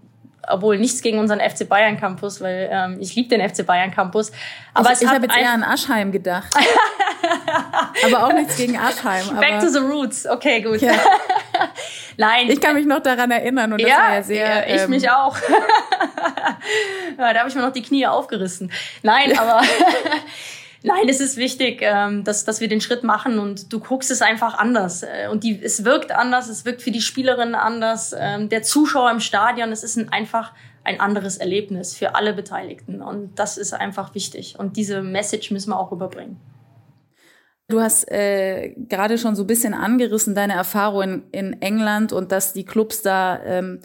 obwohl 0.50 0.78
nichts 0.78 1.02
gegen 1.02 1.20
unseren 1.20 1.42
FC 1.42 1.68
Bayern 1.68 2.00
Campus, 2.00 2.40
weil 2.40 2.70
ähm, 2.72 2.98
ich 3.02 3.14
liebe 3.16 3.28
den 3.28 3.48
FC 3.48 3.66
Bayern 3.66 3.92
Campus. 3.92 4.32
Aber 4.74 4.94
ich, 4.94 5.02
ich 5.02 5.08
habe 5.10 5.26
jetzt 5.26 5.38
eher 5.38 5.52
an 5.52 5.62
Aschheim 5.62 6.10
gedacht. 6.10 6.56
aber 8.06 8.26
auch 8.26 8.32
nichts 8.32 8.56
gegen 8.56 8.78
Aschheim. 8.78 9.36
Back 9.42 9.60
to 9.60 9.68
the 9.68 9.80
roots. 9.80 10.26
Okay, 10.26 10.62
gut. 10.62 10.80
Ja. 10.80 10.94
Nein. 12.18 12.50
Ich 12.50 12.62
kann 12.62 12.76
mich 12.76 12.86
noch 12.86 13.02
daran 13.02 13.30
erinnern 13.30 13.74
und 13.74 13.82
das 13.82 13.90
ja, 13.90 13.98
war 13.98 14.14
ja 14.14 14.24
sehr. 14.24 14.74
Ich 14.74 14.82
ähm, 14.84 14.90
mich 14.90 15.10
auch. 15.10 15.38
ja, 17.18 17.34
da 17.34 17.40
habe 17.40 17.50
ich 17.50 17.56
mir 17.56 17.62
noch 17.62 17.74
die 17.74 17.84
Knie 17.84 18.08
aufgerissen. 18.08 18.72
Nein, 19.04 19.38
aber 19.38 19.62
Nein, 20.88 21.10
es 21.10 21.20
ist 21.20 21.38
wichtig, 21.38 21.82
ähm, 21.82 22.24
dass, 22.24 22.46
dass 22.46 22.62
wir 22.62 22.68
den 22.68 22.82
Schritt 22.82 23.04
machen 23.04 23.40
und 23.40 23.72
du 23.74 23.80
guckst 23.80 24.10
es 24.10 24.22
einfach 24.22 24.58
anders. 24.58 25.04
Äh, 25.04 25.28
und 25.30 25.44
die, 25.44 25.62
es 25.62 25.84
wirkt 25.84 26.12
anders, 26.12 26.48
es 26.48 26.66
wirkt 26.66 26.82
für 26.82 26.92
die 26.92 27.02
Spielerinnen 27.02 27.56
anders. 27.56 28.16
Ähm, 28.18 28.50
der 28.50 28.64
Zuschauer 28.64 29.12
im 29.12 29.20
Stadion, 29.20 29.72
es 29.72 29.84
ist 29.84 29.98
ein, 29.98 30.10
einfach 30.10 30.54
ein 30.84 31.00
anderes 31.00 31.38
Erlebnis 31.38 31.96
für 31.96 32.16
alle 32.16 32.34
Beteiligten. 32.34 33.02
Und 33.02 33.38
das 33.38 33.58
ist 33.58 33.74
einfach 33.74 34.16
wichtig. 34.16 34.56
Und 34.58 34.78
diese 34.78 35.02
Message 35.02 35.52
müssen 35.52 35.72
wir 35.72 35.80
auch 35.80 35.92
überbringen. 35.92 36.40
Du 37.70 37.82
hast 37.82 38.10
äh, 38.10 38.74
gerade 38.88 39.18
schon 39.18 39.36
so 39.36 39.44
ein 39.44 39.48
bisschen 39.48 39.74
angerissen 39.74 40.36
deine 40.36 40.54
Erfahrung 40.54 41.02
in, 41.04 41.24
in 41.32 41.62
England 41.62 42.14
und 42.14 42.32
dass 42.32 42.54
die 42.54 42.64
Clubs 42.64 43.02
da 43.02 43.44
ähm, 43.44 43.82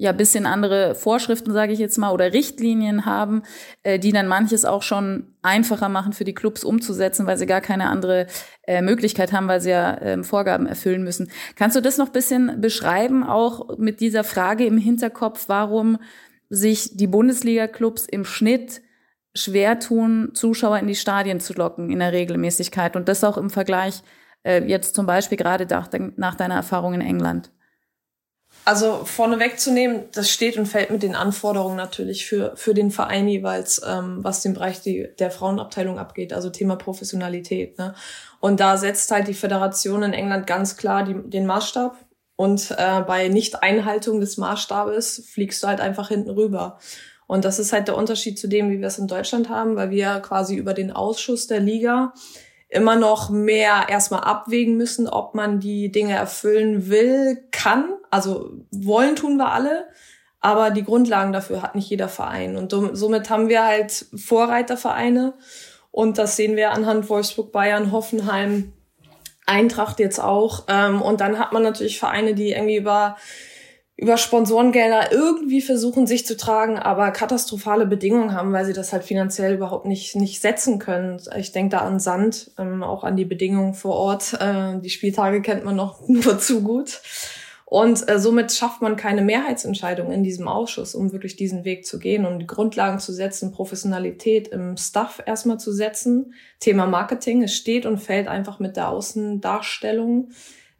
ja 0.00 0.12
bisschen 0.12 0.46
andere 0.46 0.94
Vorschriften, 0.94 1.52
sage 1.52 1.74
ich 1.74 1.78
jetzt 1.78 1.98
mal, 1.98 2.10
oder 2.10 2.32
Richtlinien 2.32 3.04
haben, 3.04 3.42
äh, 3.82 3.98
die 3.98 4.12
dann 4.12 4.28
manches 4.28 4.64
auch 4.64 4.82
schon 4.82 5.34
einfacher 5.42 5.90
machen 5.90 6.14
für 6.14 6.24
die 6.24 6.32
Clubs 6.32 6.64
umzusetzen, 6.64 7.26
weil 7.26 7.36
sie 7.36 7.44
gar 7.44 7.60
keine 7.60 7.90
andere 7.90 8.26
äh, 8.66 8.80
Möglichkeit 8.80 9.32
haben, 9.32 9.46
weil 9.46 9.60
sie 9.60 9.70
ja 9.70 9.92
äh, 9.98 10.24
Vorgaben 10.24 10.64
erfüllen 10.64 11.04
müssen. 11.04 11.30
Kannst 11.54 11.76
du 11.76 11.82
das 11.82 11.98
noch 11.98 12.08
bisschen 12.08 12.62
beschreiben, 12.62 13.22
auch 13.22 13.76
mit 13.76 14.00
dieser 14.00 14.24
Frage 14.24 14.64
im 14.64 14.78
Hinterkopf, 14.78 15.44
warum 15.48 15.98
sich 16.48 16.96
die 16.96 17.06
Bundesliga-Clubs 17.06 18.06
im 18.06 18.24
Schnitt 18.24 18.80
schwer 19.34 19.80
tun, 19.80 20.30
Zuschauer 20.32 20.78
in 20.78 20.86
die 20.86 20.94
Stadien 20.94 21.40
zu 21.40 21.52
locken 21.52 21.90
in 21.90 21.98
der 21.98 22.12
Regelmäßigkeit 22.12 22.96
und 22.96 23.06
das 23.06 23.22
auch 23.22 23.36
im 23.36 23.50
Vergleich 23.50 24.02
äh, 24.44 24.64
jetzt 24.64 24.94
zum 24.94 25.04
Beispiel 25.04 25.36
gerade 25.36 25.66
nach, 25.66 25.90
nach 26.16 26.36
deiner 26.36 26.54
Erfahrung 26.54 26.94
in 26.94 27.02
England? 27.02 27.52
Also 28.64 29.04
vorneweg 29.04 29.58
zu 29.58 29.72
nehmen, 29.72 30.04
das 30.12 30.30
steht 30.30 30.56
und 30.56 30.66
fällt 30.66 30.90
mit 30.90 31.02
den 31.02 31.14
Anforderungen 31.14 31.76
natürlich 31.76 32.26
für, 32.26 32.52
für 32.56 32.74
den 32.74 32.90
Verein 32.90 33.26
jeweils, 33.26 33.80
ähm, 33.86 34.22
was 34.22 34.42
den 34.42 34.54
Bereich 34.54 34.82
die, 34.82 35.08
der 35.18 35.30
Frauenabteilung 35.30 35.98
abgeht, 35.98 36.32
also 36.32 36.50
Thema 36.50 36.76
Professionalität. 36.76 37.78
Ne? 37.78 37.94
Und 38.38 38.60
da 38.60 38.76
setzt 38.76 39.10
halt 39.10 39.28
die 39.28 39.34
Föderation 39.34 40.02
in 40.02 40.12
England 40.12 40.46
ganz 40.46 40.76
klar 40.76 41.04
die, 41.04 41.14
den 41.14 41.46
Maßstab. 41.46 41.96
Und 42.36 42.74
äh, 42.78 43.00
bei 43.02 43.28
Nicht-Einhaltung 43.28 44.20
des 44.20 44.36
Maßstabes 44.36 45.28
fliegst 45.30 45.62
du 45.62 45.66
halt 45.66 45.80
einfach 45.80 46.08
hinten 46.08 46.30
rüber. 46.30 46.78
Und 47.26 47.44
das 47.44 47.58
ist 47.58 47.72
halt 47.72 47.86
der 47.88 47.96
Unterschied 47.96 48.38
zu 48.38 48.48
dem, 48.48 48.70
wie 48.70 48.80
wir 48.80 48.88
es 48.88 48.98
in 48.98 49.06
Deutschland 49.06 49.48
haben, 49.48 49.76
weil 49.76 49.90
wir 49.90 50.20
quasi 50.20 50.56
über 50.56 50.74
den 50.74 50.90
Ausschuss 50.90 51.46
der 51.46 51.60
Liga 51.60 52.12
immer 52.68 52.96
noch 52.96 53.30
mehr 53.30 53.86
erstmal 53.88 54.22
abwägen 54.22 54.76
müssen, 54.76 55.08
ob 55.08 55.34
man 55.34 55.60
die 55.60 55.92
Dinge 55.92 56.14
erfüllen 56.14 56.88
will, 56.88 57.38
kann. 57.50 57.90
Also 58.10 58.50
wollen 58.70 59.16
tun 59.16 59.36
wir 59.36 59.52
alle, 59.52 59.86
aber 60.40 60.70
die 60.70 60.84
Grundlagen 60.84 61.32
dafür 61.32 61.62
hat 61.62 61.74
nicht 61.74 61.90
jeder 61.90 62.08
Verein. 62.08 62.56
Und 62.56 62.70
somit 62.96 63.30
haben 63.30 63.48
wir 63.48 63.64
halt 63.64 64.06
Vorreitervereine. 64.14 65.34
Und 65.90 66.18
das 66.18 66.36
sehen 66.36 66.56
wir 66.56 66.70
anhand 66.72 67.08
Wolfsburg, 67.08 67.52
Bayern, 67.52 67.92
Hoffenheim, 67.92 68.72
Eintracht 69.46 69.98
jetzt 69.98 70.20
auch. 70.20 70.64
Ähm, 70.68 71.02
und 71.02 71.20
dann 71.20 71.38
hat 71.38 71.52
man 71.52 71.62
natürlich 71.62 71.98
Vereine, 71.98 72.34
die 72.34 72.52
irgendwie 72.52 72.76
über 72.76 73.16
über 74.00 74.16
Sponsorengelder 74.16 75.12
irgendwie 75.12 75.60
versuchen, 75.60 76.06
sich 76.06 76.24
zu 76.24 76.34
tragen, 76.34 76.78
aber 76.78 77.10
katastrophale 77.10 77.84
Bedingungen 77.84 78.32
haben, 78.32 78.50
weil 78.50 78.64
sie 78.64 78.72
das 78.72 78.94
halt 78.94 79.04
finanziell 79.04 79.52
überhaupt 79.52 79.84
nicht, 79.84 80.16
nicht 80.16 80.40
setzen 80.40 80.78
können. 80.78 81.20
Ich 81.36 81.52
denke 81.52 81.76
da 81.76 81.82
an 81.82 82.00
Sand, 82.00 82.50
ähm, 82.58 82.82
auch 82.82 83.04
an 83.04 83.16
die 83.16 83.26
Bedingungen 83.26 83.74
vor 83.74 83.96
Ort. 83.96 84.32
Äh, 84.40 84.80
die 84.80 84.88
Spieltage 84.88 85.42
kennt 85.42 85.66
man 85.66 85.76
noch 85.76 86.00
nur 86.08 86.38
zu 86.38 86.62
gut. 86.62 87.02
Und 87.70 88.08
äh, 88.08 88.18
somit 88.18 88.50
schafft 88.50 88.82
man 88.82 88.96
keine 88.96 89.22
Mehrheitsentscheidung 89.22 90.10
in 90.10 90.24
diesem 90.24 90.48
Ausschuss, 90.48 90.96
um 90.96 91.12
wirklich 91.12 91.36
diesen 91.36 91.64
Weg 91.64 91.86
zu 91.86 92.00
gehen, 92.00 92.26
um 92.26 92.40
die 92.40 92.46
Grundlagen 92.48 92.98
zu 92.98 93.12
setzen, 93.12 93.52
Professionalität 93.52 94.48
im 94.48 94.76
Staff 94.76 95.22
erstmal 95.24 95.60
zu 95.60 95.70
setzen. 95.70 96.34
Thema 96.58 96.86
Marketing, 96.86 97.44
es 97.44 97.54
steht 97.54 97.86
und 97.86 97.98
fällt 97.98 98.26
einfach 98.26 98.58
mit 98.58 98.76
der 98.76 98.88
Außendarstellung 98.88 100.30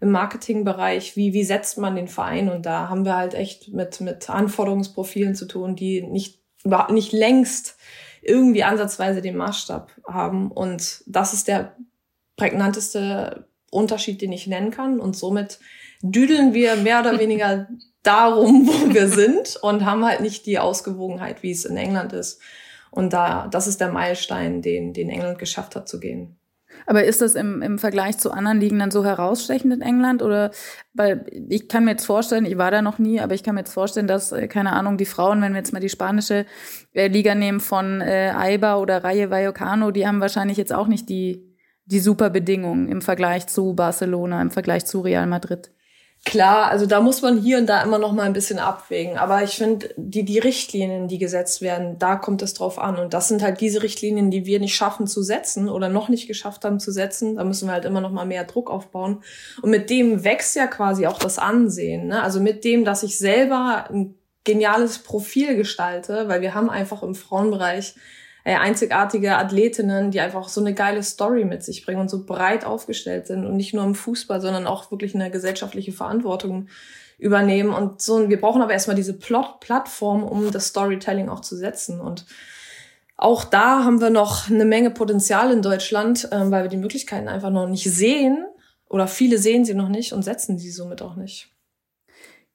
im 0.01 0.11
Marketingbereich. 0.11 1.15
Wie, 1.15 1.33
wie 1.33 1.45
setzt 1.45 1.79
man 1.79 1.95
den 1.95 2.09
Verein? 2.09 2.49
Und 2.49 2.67
da 2.67 2.89
haben 2.89 3.05
wir 3.05 3.17
halt 3.17 3.35
echt 3.35 3.69
mit, 3.69 4.01
mit 4.01 4.29
Anforderungsprofilen 4.29 5.37
zu 5.37 5.47
tun, 5.47 5.77
die 5.77 6.03
nicht, 6.03 6.41
nicht 6.89 7.13
längst 7.13 7.77
irgendwie 8.21 8.65
ansatzweise 8.65 9.23
den 9.23 9.37
Maßstab 9.37 9.93
haben. 10.09 10.51
Und 10.51 11.05
das 11.07 11.35
ist 11.35 11.47
der 11.47 11.77
prägnanteste 12.37 13.47
Unterschied, 13.71 14.21
den 14.21 14.33
ich 14.33 14.49
nennen 14.49 14.73
kann. 14.73 14.99
Und 14.99 15.17
somit 15.17 15.61
düdeln 16.03 16.55
wir 16.55 16.77
mehr 16.77 17.01
oder 17.01 17.19
weniger 17.19 17.69
darum, 18.03 18.67
wo 18.67 18.95
wir 18.95 19.09
sind 19.09 19.57
und 19.63 19.85
haben 19.85 20.05
halt 20.05 20.21
nicht 20.21 20.47
die 20.47 20.59
Ausgewogenheit, 20.59 21.43
wie 21.43 21.51
es 21.51 21.65
in 21.65 21.77
England 21.77 22.13
ist. 22.13 22.41
Und 22.91 23.13
da, 23.13 23.47
das 23.49 23.67
ist 23.67 23.81
der 23.81 23.93
Meilenstein, 23.93 24.63
den, 24.63 24.93
den 24.93 25.11
England 25.11 25.39
geschafft 25.39 25.77
hat 25.77 25.89
zu 25.89 26.01
gehen. 26.01 26.41
Aber 26.87 27.05
ist 27.05 27.21
das 27.21 27.35
im, 27.35 27.63
im 27.63 27.79
Vergleich 27.79 28.19
zu 28.19 28.31
anderen 28.31 28.61
Ligen 28.61 28.79
dann 28.79 28.91
so 28.91 29.05
herausstechend 29.05 29.73
in 29.73 29.83
England? 29.83 30.23
Oder 30.23 30.51
weil 30.95 31.27
ich 31.49 31.69
kann 31.69 31.85
mir 31.85 31.93
jetzt 31.93 32.07
vorstellen, 32.07 32.47
ich 32.47 32.59
war 32.59 32.71
da 32.71 32.83
noch 32.83 32.99
nie, 32.99 33.21
aber 33.21 33.35
ich 33.35 33.43
kann 33.43 33.55
mir 33.55 33.63
jetzt 33.63 33.75
vorstellen, 33.75 34.07
dass, 34.07 34.33
äh, 34.33 34.49
keine 34.49 34.73
Ahnung, 34.73 34.97
die 34.97 35.05
Frauen, 35.05 35.43
wenn 35.43 35.53
wir 35.53 35.59
jetzt 35.59 35.73
mal 35.73 35.81
die 35.81 35.89
spanische 35.89 36.47
äh, 36.93 37.09
Liga 37.09 37.35
nehmen 37.35 37.61
von 37.61 38.01
äh, 38.01 38.33
Aiba 38.35 38.77
oder 38.77 39.05
Raye 39.05 39.31
Vallecano, 39.31 39.91
die 39.91 40.07
haben 40.07 40.21
wahrscheinlich 40.21 40.57
jetzt 40.57 40.73
auch 40.73 40.87
nicht 40.87 41.09
die, 41.09 41.57
die 41.85 42.01
super 42.01 42.31
Bedingungen 42.31 42.89
im 42.89 43.03
Vergleich 43.03 43.47
zu 43.47 43.75
Barcelona, 43.75 44.41
im 44.41 44.51
Vergleich 44.51 44.87
zu 44.87 45.01
Real 45.01 45.27
Madrid. 45.27 45.73
Klar, 46.27 46.71
also 46.71 46.85
da 46.85 47.01
muss 47.01 47.23
man 47.23 47.39
hier 47.39 47.57
und 47.57 47.67
da 47.67 47.83
immer 47.83 47.99
noch 47.99 48.13
mal 48.13 48.25
ein 48.25 48.35
bisschen 48.35 48.59
abwägen. 48.59 49.17
Aber 49.17 49.43
ich 49.43 49.53
finde, 49.57 49.89
die, 49.97 50.23
die 50.23 50.39
Richtlinien, 50.39 51.09
die 51.09 51.19
gesetzt 51.19 51.63
werden, 51.63 51.99
da 51.99 52.17
kommt 52.17 52.43
es 52.43 52.53
drauf 52.53 52.79
an. 52.79 52.97
Und 52.97 53.15
das 53.15 53.29
sind 53.29 53.43
halt 53.43 53.61
diese 53.61 53.83
Richtlinien, 53.83 54.31
die 54.31 54.45
wir 54.45 54.61
nicht 54.61 54.75
schaffen 54.75 55.07
zu 55.07 55.23
setzen 55.23 55.71
oder 55.71 55.89
noch 55.89 56.11
nicht 56.11 56.29
geschafft 56.29 56.65
haben 56.65 56.79
zu 56.79 56.93
setzen. 56.93 57.37
Da 57.37 57.45
müssen 57.45 57.69
wir 57.69 57.73
halt 57.73 57.87
immer 57.87 58.03
noch 58.03 58.13
mal 58.13 58.27
mehr 58.27 58.45
Druck 58.45 58.71
aufbauen. 58.71 59.23
Und 59.63 59.71
mit 59.71 59.89
dem 59.89 60.23
wächst 60.23 60.57
ja 60.57 60.67
quasi 60.67 61.07
auch 61.07 61.19
das 61.19 61.39
Ansehen. 61.39 62.09
Ne? 62.09 62.23
Also 62.23 62.39
mit 62.39 62.65
dem, 62.65 62.85
dass 62.85 63.03
ich 63.03 63.17
selber 63.17 63.87
ein 63.91 64.15
geniales 64.45 64.99
Profil 64.99 65.57
gestalte, 65.57 66.29
weil 66.29 66.43
wir 66.43 66.55
haben 66.55 66.69
einfach 66.69 67.03
im 67.03 67.15
Frauenbereich 67.15 67.95
äh, 68.45 68.57
einzigartige 68.57 69.37
Athletinnen, 69.37 70.11
die 70.11 70.21
einfach 70.21 70.49
so 70.49 70.61
eine 70.61 70.75
geile 70.75 71.03
Story 71.03 71.45
mit 71.45 71.63
sich 71.63 71.85
bringen 71.85 72.01
und 72.01 72.11
so 72.11 72.25
breit 72.25 72.65
aufgestellt 72.65 73.27
sind 73.27 73.45
und 73.45 73.57
nicht 73.57 73.75
nur 73.75 73.85
im 73.85 73.95
Fußball, 73.95 74.41
sondern 74.41 74.67
auch 74.67 74.91
wirklich 74.91 75.15
eine 75.15 75.31
gesellschaftliche 75.31 75.93
Verantwortung 75.93 76.69
übernehmen. 77.19 77.73
Und 77.73 78.01
so, 78.01 78.29
wir 78.29 78.41
brauchen 78.41 78.63
aber 78.63 78.73
erstmal 78.73 78.97
diese 78.97 79.19
Plot 79.19 79.61
Plattform, 79.61 80.23
um 80.25 80.51
das 80.51 80.69
Storytelling 80.69 81.29
auch 81.29 81.41
zu 81.41 81.57
setzen. 81.57 82.01
Und 82.01 82.25
auch 83.17 83.45
da 83.45 83.85
haben 83.85 84.01
wir 84.01 84.11
noch 84.11 84.49
eine 84.49 84.65
Menge 84.65 84.91
Potenzial 84.91 85.53
in 85.53 85.61
Deutschland, 85.63 86.25
äh, 86.33 86.51
weil 86.51 86.65
wir 86.65 86.71
die 86.71 86.79
Möglichkeiten 86.79 87.29
einfach 87.29 87.51
noch 87.51 87.69
nicht 87.69 87.85
sehen 87.85 88.47
oder 88.89 89.07
viele 89.07 89.39
sehen 89.39 89.65
sie 89.65 89.75
noch 89.75 89.89
nicht 89.89 90.13
und 90.13 90.23
setzen 90.23 90.59
sie 90.59 90.71
somit 90.71 91.03
auch 91.03 91.17
nicht. 91.17 91.49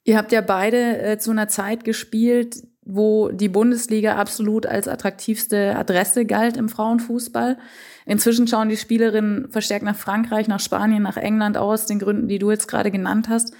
Ihr 0.04 0.16
habt 0.16 0.32
ja 0.32 0.40
beide 0.40 0.98
äh, 0.98 1.18
zu 1.18 1.30
einer 1.30 1.48
Zeit 1.48 1.84
gespielt, 1.84 2.62
wo 2.86 3.28
die 3.30 3.48
Bundesliga 3.48 4.16
absolut 4.16 4.64
als 4.64 4.86
attraktivste 4.86 5.76
Adresse 5.76 6.24
galt 6.24 6.56
im 6.56 6.68
Frauenfußball. 6.68 7.58
Inzwischen 8.06 8.46
schauen 8.46 8.68
die 8.68 8.76
Spielerinnen 8.76 9.50
verstärkt 9.50 9.84
nach 9.84 9.96
Frankreich, 9.96 10.46
nach 10.46 10.60
Spanien, 10.60 11.02
nach 11.02 11.16
England 11.16 11.58
aus, 11.58 11.86
den 11.86 11.98
Gründen, 11.98 12.28
die 12.28 12.38
du 12.38 12.50
jetzt 12.50 12.68
gerade 12.68 12.92
genannt 12.92 13.28
hast. 13.28 13.54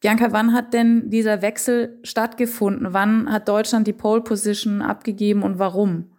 Bianca, 0.00 0.28
wann 0.30 0.52
hat 0.52 0.74
denn 0.74 1.10
dieser 1.10 1.42
Wechsel 1.42 1.98
stattgefunden? 2.04 2.92
Wann 2.92 3.32
hat 3.32 3.48
Deutschland 3.48 3.86
die 3.86 3.92
Pole 3.92 4.20
Position 4.20 4.82
abgegeben 4.82 5.42
und 5.42 5.58
warum? 5.58 6.12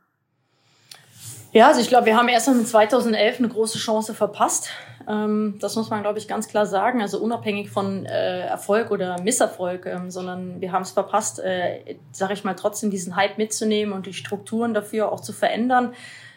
Ja, 1.52 1.68
also 1.68 1.82
ich 1.82 1.88
glaube, 1.88 2.08
wir 2.08 2.18
haben 2.18 2.28
erst 2.28 2.50
mit 2.50 2.68
2011 2.68 3.40
eine 3.40 3.48
große 3.48 3.78
Chance 3.78 4.14
verpasst. 4.14 4.70
Ähm, 5.10 5.56
das 5.60 5.76
muss 5.76 5.90
man, 5.90 6.02
glaube 6.02 6.20
ich, 6.20 6.28
ganz 6.28 6.48
klar 6.48 6.66
sagen. 6.66 7.02
Also 7.02 7.20
unabhängig 7.20 7.70
von 7.70 8.06
äh, 8.06 8.42
Erfolg 8.42 8.92
oder 8.92 9.20
Misserfolg, 9.22 9.86
ähm, 9.88 10.12
sondern 10.12 10.62
wir 10.62 10.72
haben 10.72 10.84
es 10.84 10.92
verpasst, 10.92 11.40
äh, 11.40 11.96
sage 12.12 12.34
ich 12.34 12.44
mal, 12.44 12.54
trotzdem 12.54 12.92
diesen 12.92 13.16
Hype 13.16 13.38
mitzunehmen 13.38 13.94
und 13.94 14.06
die 14.06 14.14
Strukturen 14.14 14.74
dafür 14.74 15.12
auch 15.12 15.22
zu 15.22 15.34
verändern. 15.34 15.94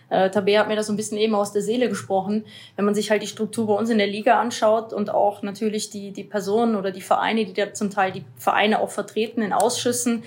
Äh, 0.09 0.31
Tabea 0.31 0.61
hat 0.61 0.69
mir 0.69 0.76
das 0.76 0.87
so 0.87 0.93
ein 0.93 0.97
bisschen 0.97 1.19
eben 1.19 1.35
aus 1.35 1.52
der 1.52 1.62
Seele 1.62 1.88
gesprochen. 1.88 2.45
Wenn 2.76 2.87
man 2.87 2.95
sich 2.95 3.11
halt 3.11 3.23
die 3.23 3.26
Struktur 3.26 3.67
bei 3.67 3.75
uns 3.75 3.91
in 3.91 3.99
der 3.99 4.07
Liga 4.07 4.41
anschaut 4.41 4.93
und 4.93 5.11
auch 5.11 5.43
natürlich 5.43 5.91
die, 5.91 6.12
die 6.12 6.25
Personen 6.25 6.75
oder 6.76 6.91
die 6.91 7.00
Vereine, 7.02 7.45
die 7.45 7.52
da 7.52 7.75
zum 7.75 7.91
Teil 7.91 8.12
die 8.12 8.25
Vereine 8.37 8.81
auch 8.81 8.91
vertreten 8.91 9.43
in 9.43 9.52
Ausschüssen, 9.52 10.23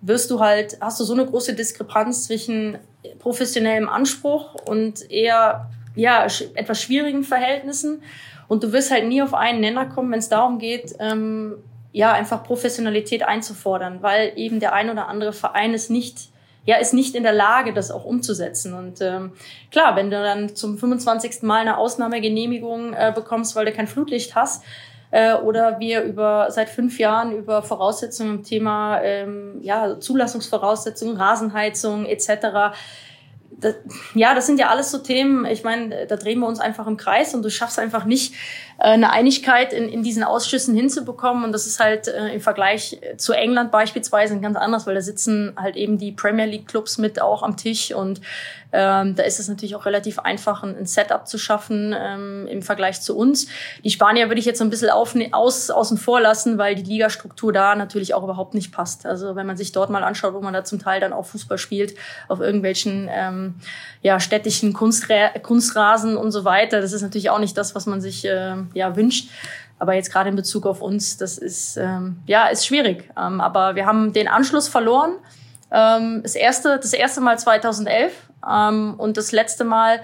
wirst 0.00 0.30
du 0.30 0.38
halt, 0.38 0.78
hast 0.80 1.00
du 1.00 1.04
so 1.04 1.14
eine 1.14 1.26
große 1.26 1.54
Diskrepanz 1.54 2.24
zwischen 2.26 2.78
professionellem 3.18 3.88
Anspruch 3.88 4.54
und 4.66 5.10
eher 5.10 5.68
ja, 5.98 6.26
etwas 6.54 6.80
schwierigen 6.80 7.24
Verhältnissen. 7.24 8.02
Und 8.46 8.62
du 8.62 8.72
wirst 8.72 8.90
halt 8.90 9.06
nie 9.06 9.20
auf 9.20 9.34
einen 9.34 9.60
Nenner 9.60 9.86
kommen, 9.86 10.10
wenn 10.12 10.20
es 10.20 10.28
darum 10.28 10.58
geht, 10.58 10.94
ähm, 11.00 11.56
ja, 11.92 12.12
einfach 12.12 12.44
Professionalität 12.44 13.22
einzufordern, 13.22 14.02
weil 14.02 14.32
eben 14.36 14.60
der 14.60 14.72
ein 14.72 14.90
oder 14.90 15.08
andere 15.08 15.32
Verein 15.32 15.74
ist 15.74 15.90
nicht, 15.90 16.28
ja, 16.64 16.76
ist 16.76 16.94
nicht 16.94 17.14
in 17.14 17.24
der 17.24 17.32
Lage, 17.32 17.72
das 17.72 17.90
auch 17.90 18.04
umzusetzen. 18.04 18.74
Und 18.74 19.00
ähm, 19.00 19.32
klar, 19.70 19.96
wenn 19.96 20.10
du 20.10 20.22
dann 20.22 20.54
zum 20.54 20.78
25. 20.78 21.42
Mal 21.42 21.62
eine 21.62 21.76
Ausnahmegenehmigung 21.76 22.94
äh, 22.94 23.12
bekommst, 23.14 23.56
weil 23.56 23.66
du 23.66 23.72
kein 23.72 23.88
Flutlicht 23.88 24.34
hast, 24.34 24.62
äh, 25.10 25.34
oder 25.34 25.80
wir 25.80 26.02
über 26.02 26.50
seit 26.50 26.68
fünf 26.68 26.98
Jahren 26.98 27.32
über 27.32 27.62
Voraussetzungen 27.62 28.36
im 28.36 28.42
Thema 28.44 29.00
ähm, 29.02 29.58
ja, 29.62 29.98
Zulassungsvoraussetzungen, 29.98 31.16
Rasenheizung 31.16 32.06
etc 32.06 32.76
das, 33.60 33.74
ja, 34.14 34.34
das 34.34 34.46
sind 34.46 34.60
ja 34.60 34.68
alles 34.68 34.90
so 34.90 34.98
Themen, 34.98 35.44
ich 35.44 35.64
meine, 35.64 36.06
da 36.06 36.16
drehen 36.16 36.38
wir 36.40 36.46
uns 36.46 36.60
einfach 36.60 36.86
im 36.86 36.96
Kreis 36.96 37.34
und 37.34 37.42
du 37.42 37.50
schaffst 37.50 37.78
einfach 37.78 38.04
nicht, 38.04 38.34
äh, 38.78 38.84
eine 38.84 39.10
Einigkeit 39.10 39.72
in, 39.72 39.88
in 39.88 40.02
diesen 40.02 40.22
Ausschüssen 40.22 40.74
hinzubekommen. 40.74 41.44
Und 41.44 41.52
das 41.52 41.66
ist 41.66 41.80
halt 41.80 42.06
äh, 42.06 42.28
im 42.28 42.40
Vergleich 42.40 43.00
zu 43.16 43.32
England 43.32 43.72
beispielsweise 43.72 44.38
ganz 44.40 44.56
anders, 44.56 44.86
weil 44.86 44.94
da 44.94 45.00
sitzen 45.00 45.52
halt 45.56 45.76
eben 45.76 45.98
die 45.98 46.12
Premier 46.12 46.46
League 46.46 46.68
Clubs 46.68 46.98
mit 46.98 47.20
auch 47.20 47.42
am 47.42 47.56
Tisch 47.56 47.92
und 47.92 48.20
ähm, 48.70 49.14
da 49.14 49.22
ist 49.22 49.40
es 49.40 49.48
natürlich 49.48 49.74
auch 49.76 49.86
relativ 49.86 50.18
einfach, 50.18 50.62
ein, 50.62 50.76
ein 50.76 50.86
Setup 50.86 51.26
zu 51.26 51.38
schaffen 51.38 51.94
ähm, 51.98 52.46
im 52.48 52.62
Vergleich 52.62 53.00
zu 53.00 53.16
uns. 53.16 53.46
Die 53.82 53.90
Spanier 53.90 54.28
würde 54.28 54.40
ich 54.40 54.44
jetzt 54.44 54.58
so 54.58 54.64
ein 54.64 54.70
bisschen 54.70 54.90
auf, 54.90 55.14
aus, 55.32 55.70
außen 55.70 55.96
vor 55.96 56.20
lassen, 56.20 56.58
weil 56.58 56.74
die 56.74 56.82
Ligastruktur 56.82 57.52
da 57.52 57.74
natürlich 57.74 58.12
auch 58.12 58.22
überhaupt 58.22 58.54
nicht 58.54 58.70
passt. 58.70 59.06
Also 59.06 59.36
wenn 59.36 59.46
man 59.46 59.56
sich 59.56 59.72
dort 59.72 59.88
mal 59.88 60.04
anschaut, 60.04 60.34
wo 60.34 60.40
man 60.40 60.52
da 60.52 60.64
zum 60.64 60.78
Teil 60.78 61.00
dann 61.00 61.14
auch 61.14 61.24
Fußball 61.24 61.56
spielt, 61.56 61.94
auf 62.28 62.40
irgendwelchen 62.40 63.08
ähm, 63.10 63.47
ja, 64.02 64.20
städtischen 64.20 64.72
Kunstra 64.72 65.30
Kunstrasen 65.42 66.16
und 66.16 66.30
so 66.32 66.44
weiter, 66.44 66.80
das 66.80 66.92
ist 66.92 67.02
natürlich 67.02 67.30
auch 67.30 67.38
nicht 67.38 67.56
das, 67.56 67.74
was 67.74 67.86
man 67.86 68.00
sich 68.00 68.24
äh, 68.24 68.56
ja, 68.74 68.96
wünscht. 68.96 69.30
Aber 69.78 69.94
jetzt 69.94 70.12
gerade 70.12 70.28
in 70.28 70.36
Bezug 70.36 70.66
auf 70.66 70.82
uns, 70.82 71.18
das 71.18 71.38
ist, 71.38 71.76
ähm, 71.76 72.18
ja, 72.26 72.48
ist 72.48 72.66
schwierig. 72.66 73.08
Ähm, 73.16 73.40
aber 73.40 73.76
wir 73.76 73.86
haben 73.86 74.12
den 74.12 74.26
Anschluss 74.26 74.68
verloren. 74.68 75.12
Ähm, 75.70 76.20
das, 76.22 76.34
erste, 76.34 76.78
das 76.78 76.92
erste 76.92 77.20
Mal 77.20 77.38
2011 77.38 78.12
ähm, 78.48 78.94
und 78.98 79.16
das 79.16 79.32
letzte 79.32 79.64
Mal 79.64 80.00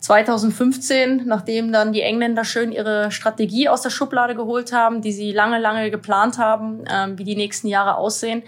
2015, 0.00 1.22
nachdem 1.24 1.72
dann 1.72 1.92
die 1.92 2.02
Engländer 2.02 2.44
schön 2.44 2.72
ihre 2.72 3.10
Strategie 3.10 3.70
aus 3.70 3.80
der 3.80 3.90
Schublade 3.90 4.34
geholt 4.34 4.72
haben, 4.72 5.00
die 5.00 5.12
sie 5.12 5.32
lange, 5.32 5.58
lange 5.58 5.90
geplant 5.90 6.36
haben, 6.36 6.84
ähm, 6.90 7.18
wie 7.18 7.24
die 7.24 7.36
nächsten 7.36 7.68
Jahre 7.68 7.96
aussehen. 7.96 8.42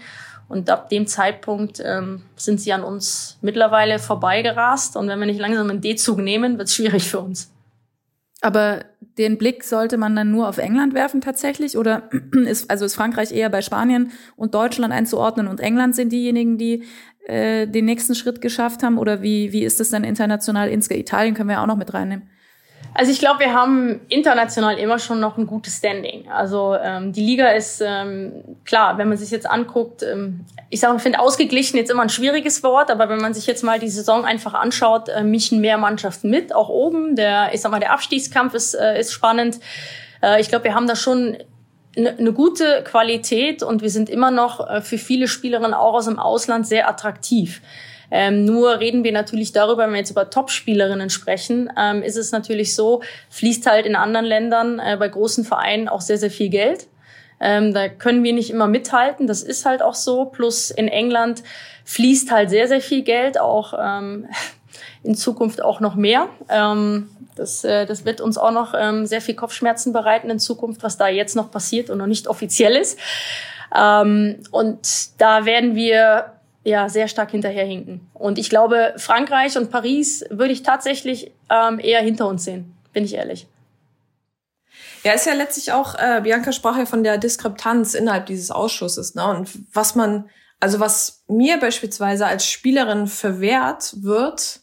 Und 0.49 0.69
ab 0.69 0.89
dem 0.89 1.07
Zeitpunkt 1.07 1.81
ähm, 1.83 2.21
sind 2.35 2.61
sie 2.61 2.71
an 2.71 2.83
uns 2.83 3.37
mittlerweile 3.41 3.99
vorbeigerast. 3.99 4.95
Und 4.95 5.09
wenn 5.09 5.19
wir 5.19 5.25
nicht 5.25 5.39
langsam 5.39 5.69
einen 5.69 5.81
D-Zug 5.81 6.19
nehmen, 6.19 6.57
wird 6.57 6.69
es 6.69 6.75
schwierig 6.75 7.09
für 7.09 7.19
uns. 7.19 7.51
Aber 8.41 8.85
den 9.17 9.37
Blick 9.37 9.63
sollte 9.63 9.97
man 9.97 10.15
dann 10.15 10.31
nur 10.31 10.47
auf 10.47 10.57
England 10.57 10.93
werfen 10.93 11.21
tatsächlich? 11.21 11.77
Oder 11.77 12.09
ist, 12.45 12.69
also 12.69 12.85
ist 12.85 12.95
Frankreich 12.95 13.31
eher 13.31 13.49
bei 13.49 13.61
Spanien 13.61 14.11
und 14.35 14.53
Deutschland 14.53 14.93
einzuordnen 14.93 15.47
und 15.47 15.59
England 15.59 15.95
sind 15.95 16.11
diejenigen, 16.11 16.57
die 16.57 16.83
äh, 17.25 17.67
den 17.67 17.85
nächsten 17.85 18.15
Schritt 18.15 18.39
geschafft 18.39 18.83
haben? 18.83 18.97
Oder 18.97 19.21
wie, 19.21 19.51
wie 19.51 19.63
ist 19.63 19.79
das 19.79 19.89
dann 19.89 20.03
international? 20.03 20.71
Italien 20.71 21.33
können 21.33 21.49
wir 21.49 21.55
ja 21.55 21.63
auch 21.63 21.67
noch 21.67 21.77
mit 21.77 21.93
reinnehmen. 21.93 22.29
Also 22.93 23.11
ich 23.11 23.19
glaube, 23.19 23.41
wir 23.41 23.53
haben 23.53 24.01
international 24.09 24.77
immer 24.77 24.97
schon 24.97 25.19
noch 25.19 25.37
ein 25.37 25.45
gutes 25.45 25.77
Standing. 25.77 26.29
Also 26.31 26.75
ähm, 26.75 27.13
die 27.13 27.21
Liga 27.21 27.49
ist 27.49 27.81
ähm, 27.85 28.33
klar, 28.65 28.97
wenn 28.97 29.07
man 29.09 29.17
sich 29.17 29.31
jetzt 29.31 29.49
anguckt, 29.49 30.03
ähm, 30.03 30.45
ich 30.69 30.79
sage, 30.79 30.95
ich 30.97 31.03
finde 31.03 31.19
ausgeglichen 31.19 31.77
jetzt 31.77 31.91
immer 31.91 32.01
ein 32.01 32.09
schwieriges 32.09 32.63
Wort, 32.63 32.89
aber 32.89 33.07
wenn 33.09 33.19
man 33.19 33.33
sich 33.33 33.45
jetzt 33.45 33.63
mal 33.63 33.79
die 33.79 33.89
Saison 33.89 34.25
einfach 34.25 34.53
anschaut, 34.53 35.09
äh, 35.09 35.23
mischen 35.23 35.61
mehr 35.61 35.77
Mannschaften 35.77 36.29
mit, 36.29 36.53
auch 36.53 36.69
oben. 36.69 37.15
Der, 37.15 37.53
ich 37.53 37.61
sag 37.61 37.71
mal, 37.71 37.79
der 37.79 37.93
Abstiegskampf 37.93 38.53
ist, 38.53 38.73
äh, 38.73 38.99
ist 38.99 39.13
spannend. 39.13 39.59
Äh, 40.21 40.41
ich 40.41 40.49
glaube, 40.49 40.65
wir 40.65 40.75
haben 40.75 40.87
da 40.87 40.95
schon 40.95 41.37
eine 41.97 42.31
gute 42.31 42.83
Qualität 42.83 43.63
und 43.63 43.81
wir 43.81 43.89
sind 43.89 44.09
immer 44.09 44.29
noch 44.29 44.67
äh, 44.67 44.81
für 44.81 44.97
viele 44.97 45.27
Spielerinnen 45.27 45.73
auch 45.73 45.95
aus 45.95 46.05
dem 46.05 46.19
Ausland 46.19 46.67
sehr 46.67 46.87
attraktiv. 46.87 47.61
Ähm, 48.09 48.45
nur 48.45 48.79
reden 48.79 49.03
wir 49.03 49.11
natürlich 49.11 49.51
darüber, 49.51 49.83
wenn 49.83 49.91
wir 49.91 49.99
jetzt 49.99 50.11
über 50.11 50.29
Top-Spielerinnen 50.29 51.09
sprechen, 51.09 51.69
ähm, 51.77 52.01
ist 52.01 52.15
es 52.15 52.31
natürlich 52.31 52.75
so, 52.75 53.01
fließt 53.29 53.65
halt 53.65 53.85
in 53.85 53.95
anderen 53.95 54.25
Ländern 54.25 54.79
äh, 54.79 54.95
bei 54.97 55.09
großen 55.09 55.43
Vereinen 55.43 55.89
auch 55.89 56.01
sehr, 56.01 56.17
sehr 56.17 56.31
viel 56.31 56.49
Geld. 56.49 56.87
Ähm, 57.39 57.73
da 57.73 57.87
können 57.87 58.23
wir 58.23 58.33
nicht 58.33 58.49
immer 58.49 58.67
mithalten, 58.67 59.27
das 59.27 59.43
ist 59.43 59.65
halt 59.65 59.81
auch 59.81 59.93
so. 59.93 60.25
Plus 60.25 60.71
in 60.71 60.87
England 60.87 61.43
fließt 61.85 62.31
halt 62.31 62.49
sehr, 62.49 62.67
sehr 62.67 62.81
viel 62.81 63.03
Geld, 63.03 63.39
auch 63.39 63.73
ähm, 63.79 64.27
in 65.03 65.15
Zukunft 65.15 65.61
auch 65.61 65.79
noch 65.79 65.95
mehr. 65.95 66.29
Ähm, 66.49 67.09
das, 67.35 67.63
äh, 67.63 67.85
das 67.85 68.05
wird 68.05 68.21
uns 68.21 68.37
auch 68.37 68.51
noch 68.51 68.73
ähm, 68.75 69.05
sehr 69.05 69.21
viel 69.21 69.35
Kopfschmerzen 69.35 69.93
bereiten 69.93 70.29
in 70.29 70.39
Zukunft, 70.39 70.81
was 70.81 70.97
da 70.97 71.07
jetzt 71.07 71.35
noch 71.35 71.51
passiert 71.51 71.89
und 71.89 71.99
noch 71.99 72.07
nicht 72.07 72.27
offiziell 72.27 72.75
ist. 72.75 72.97
Ähm, 73.75 74.37
und 74.51 75.21
da 75.21 75.45
werden 75.45 75.75
wir 75.75 76.36
ja 76.67 76.89
sehr 76.89 77.07
stark 77.07 77.31
hinterherhinken. 77.31 78.01
Und 78.13 78.37
ich 78.37 78.49
glaube, 78.49 78.93
Frankreich 78.97 79.57
und 79.57 79.71
Paris 79.71 80.25
würde 80.29 80.51
ich 80.51 80.63
tatsächlich 80.63 81.31
ähm, 81.49 81.79
eher 81.79 82.01
hinter 82.01 82.27
uns 82.27 82.43
sehen, 82.43 82.75
bin 82.93 83.05
ich 83.05 83.13
ehrlich. 83.13 83.47
Ja, 85.03 85.13
ist 85.13 85.25
ja 85.25 85.33
letztlich 85.33 85.71
auch, 85.71 85.95
äh, 85.95 86.19
Bianca 86.21 86.51
sprach 86.51 86.77
ja 86.77 86.85
von 86.85 87.03
der 87.03 87.17
Diskrepanz 87.17 87.93
innerhalb 87.93 88.25
dieses 88.25 88.51
Ausschusses, 88.51 89.15
ne? 89.15 89.25
Und 89.25 89.49
was 89.73 89.95
man, 89.95 90.29
also 90.59 90.79
was 90.79 91.23
mir 91.27 91.57
beispielsweise 91.57 92.25
als 92.25 92.45
Spielerin 92.45 93.07
verwehrt 93.07 93.93
wird, 94.03 94.59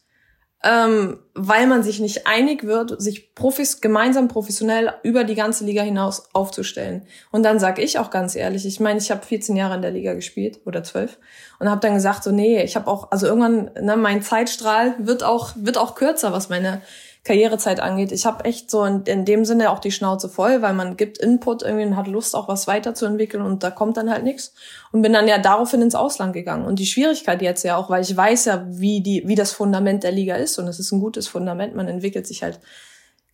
ähm, 0.65 1.19
weil 1.35 1.67
man 1.67 1.83
sich 1.83 2.01
nicht 2.01 2.27
einig 2.27 2.65
wird, 2.65 3.01
sich 3.01 3.35
profis 3.35 3.83
gemeinsam 3.83 4.29
professionell 4.29 4.95
über 5.03 5.25
die 5.25 5.35
ganze 5.35 5.65
Liga 5.65 5.83
hinaus 5.83 6.31
aufzustellen. 6.33 7.03
Und 7.31 7.43
dann 7.43 7.59
sag 7.59 7.79
ich 7.79 7.99
auch 7.99 8.09
ganz 8.09 8.35
ehrlich, 8.35 8.65
ich 8.65 8.81
meine, 8.81 8.99
ich 8.99 9.11
habe 9.11 9.25
14 9.25 9.57
Jahre 9.57 9.75
in 9.75 9.83
der 9.83 9.91
Liga 9.91 10.15
gespielt 10.15 10.61
oder 10.65 10.83
12 10.83 11.19
und 11.59 11.69
habe 11.69 11.83
dann 11.83 11.95
gesagt 11.95 12.25
so 12.25 12.33
nee, 12.33 12.63
ich 12.63 12.77
habe 12.77 12.87
auch 12.87 13.11
also 13.11 13.27
irgendwann 13.27 13.71
ne, 13.79 13.97
mein 13.99 14.23
Zeitstrahl 14.23 14.95
wird 14.99 15.23
auch 15.23 15.53
wird 15.57 15.77
auch 15.77 15.95
kürzer, 15.95 16.33
was 16.33 16.49
meine 16.49 16.81
Karrierezeit 17.25 17.81
angeht. 17.81 18.13
Ich 18.13 18.27
habe 18.27 18.45
echt 18.45 18.71
so 18.71 18.85
in, 18.85 19.03
in, 19.05 19.25
dem 19.25 19.47
Sinne 19.47 19.71
auch 19.71 19.79
die 19.79 19.91
Schnauze 19.91 20.29
voll, 20.29 20.61
weil 20.61 20.75
man 20.75 20.99
gibt 20.99 21.17
Input 21.17 21.63
irgendwie 21.63 21.87
und 21.87 21.97
hat 21.97 22.07
Lust 22.07 22.37
auch 22.37 22.49
was 22.49 22.67
weiterzuentwickeln 22.67 23.43
und 23.43 23.63
da 23.63 23.71
kommt 23.71 23.97
dann 23.97 24.11
halt 24.11 24.25
nichts 24.25 24.53
und 24.93 25.01
bin 25.01 25.15
dann 25.15 25.27
ja 25.27 25.39
daraufhin 25.39 25.81
ins 25.81 25.95
Ausland 25.95 26.35
gegangen 26.35 26.67
und 26.67 26.79
die 26.79 26.87
Schwierigkeit 26.87 27.41
jetzt 27.41 27.63
ja 27.65 27.77
auch, 27.77 27.89
weil 27.89 28.03
ich 28.03 28.15
weiß 28.15 28.45
ja, 28.45 28.67
wie 28.69 29.01
die 29.01 29.23
wie 29.27 29.35
das 29.37 29.53
Fundament 29.53 30.05
der 30.05 30.13
Liga 30.13 30.37
ist 30.37 30.59
und 30.59 30.69
es 30.69 30.79
ist 30.79 30.93
ein 30.93 31.01
gutes 31.01 31.27
Fundament, 31.27 31.75
man 31.75 31.89
entwickelt 31.89 32.27
sich 32.27 32.43
halt 32.43 32.61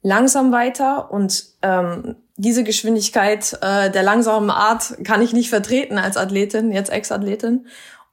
langsam 0.02 0.52
weiter 0.52 1.10
und 1.10 1.44
ähm, 1.62 2.14
diese 2.36 2.64
Geschwindigkeit 2.64 3.58
äh, 3.60 3.90
der 3.90 4.02
langsamen 4.02 4.50
Art 4.50 5.04
kann 5.04 5.20
ich 5.20 5.32
nicht 5.32 5.50
vertreten 5.50 5.98
als 5.98 6.16
Athletin, 6.16 6.72
jetzt 6.72 6.90
Ex-Athletin. 6.90 7.66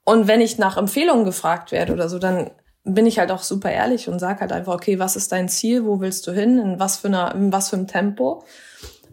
Und 0.03 0.27
wenn 0.27 0.41
ich 0.41 0.57
nach 0.57 0.75
Empfehlungen 0.75 1.23
gefragt 1.23 1.71
werde 1.71 1.93
oder 1.93 2.09
so, 2.09 2.19
dann 2.19 2.51
bin 2.87 3.05
ich 3.05 3.19
halt 3.19 3.31
auch 3.31 3.43
super 3.43 3.71
ehrlich 3.71 4.07
und 4.07 4.19
sag 4.19 4.41
halt 4.41 4.51
einfach, 4.51 4.73
okay, 4.73 4.97
was 4.97 5.15
ist 5.15 5.31
dein 5.31 5.49
Ziel, 5.49 5.85
wo 5.85 5.99
willst 5.99 6.25
du 6.27 6.31
hin, 6.31 6.57
in 6.57 6.79
was 6.79 6.97
für 6.97 7.07
einer, 7.07 7.35
in 7.35 7.51
was 7.51 7.69
für 7.69 7.75
einem 7.75 7.87
Tempo? 7.87 8.43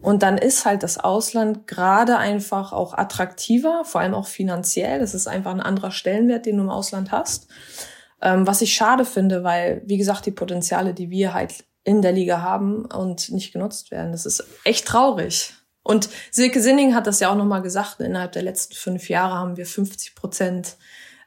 Und 0.01 0.23
dann 0.23 0.37
ist 0.37 0.65
halt 0.65 0.83
das 0.83 0.97
Ausland 0.97 1.67
gerade 1.67 2.17
einfach 2.17 2.71
auch 2.73 2.93
attraktiver, 2.93 3.83
vor 3.85 4.01
allem 4.01 4.13
auch 4.13 4.27
finanziell. 4.27 4.99
Das 4.99 5.13
ist 5.13 5.27
einfach 5.27 5.51
ein 5.51 5.61
anderer 5.61 5.91
Stellenwert, 5.91 6.45
den 6.45 6.57
du 6.57 6.63
im 6.63 6.69
Ausland 6.69 7.11
hast. 7.11 7.47
Ähm, 8.21 8.45
was 8.45 8.61
ich 8.61 8.73
schade 8.75 9.03
finde, 9.03 9.43
weil, 9.43 9.81
wie 9.85 9.97
gesagt, 9.97 10.25
die 10.25 10.31
Potenziale, 10.31 10.93
die 10.93 11.09
wir 11.09 11.33
halt 11.33 11.65
in 11.83 12.01
der 12.01 12.11
Liga 12.11 12.41
haben 12.41 12.85
und 12.85 13.31
nicht 13.31 13.51
genutzt 13.51 13.91
werden, 13.91 14.11
das 14.11 14.25
ist 14.25 14.43
echt 14.63 14.85
traurig. 14.85 15.53
Und 15.83 16.09
Silke 16.31 16.61
Sinning 16.61 16.95
hat 16.95 17.07
das 17.07 17.19
ja 17.19 17.29
auch 17.29 17.35
nochmal 17.35 17.61
gesagt, 17.61 17.99
innerhalb 17.99 18.31
der 18.31 18.41
letzten 18.41 18.73
fünf 18.73 19.09
Jahre 19.09 19.35
haben 19.35 19.57
wir 19.57 19.65
50 19.65 20.15
Prozent 20.15 20.77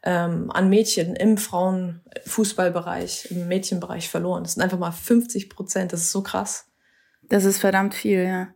ähm, 0.03 0.51
an 0.53 0.69
Mädchen 0.69 1.17
im 1.17 1.39
Frauenfußballbereich, 1.39 3.31
im 3.31 3.49
Mädchenbereich 3.49 4.09
verloren. 4.09 4.45
Das 4.45 4.55
sind 4.55 4.63
einfach 4.63 4.79
mal 4.79 4.93
50 4.93 5.51
Prozent. 5.51 5.93
Das 5.93 6.01
ist 6.01 6.13
so 6.13 6.23
krass. 6.23 6.67
Das 7.23 7.45
ist 7.45 7.59
verdammt 7.59 7.95
viel, 7.95 8.25
ja. 8.25 8.49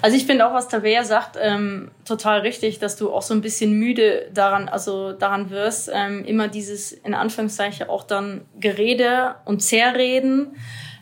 Also 0.00 0.16
ich 0.16 0.26
finde 0.26 0.46
auch, 0.46 0.54
was 0.54 0.68
Tabea 0.68 1.02
sagt, 1.02 1.36
ähm, 1.40 1.90
total 2.04 2.40
richtig, 2.40 2.78
dass 2.78 2.96
du 2.96 3.12
auch 3.12 3.22
so 3.22 3.34
ein 3.34 3.40
bisschen 3.40 3.72
müde 3.72 4.30
daran, 4.32 4.68
also 4.68 5.12
daran 5.12 5.50
wirst, 5.50 5.90
ähm, 5.92 6.24
immer 6.24 6.46
dieses 6.46 6.92
in 6.92 7.14
Anführungszeichen 7.14 7.88
auch 7.88 8.04
dann 8.04 8.42
Gerede 8.60 9.36
und 9.44 9.60
Zerreden. 9.60 10.56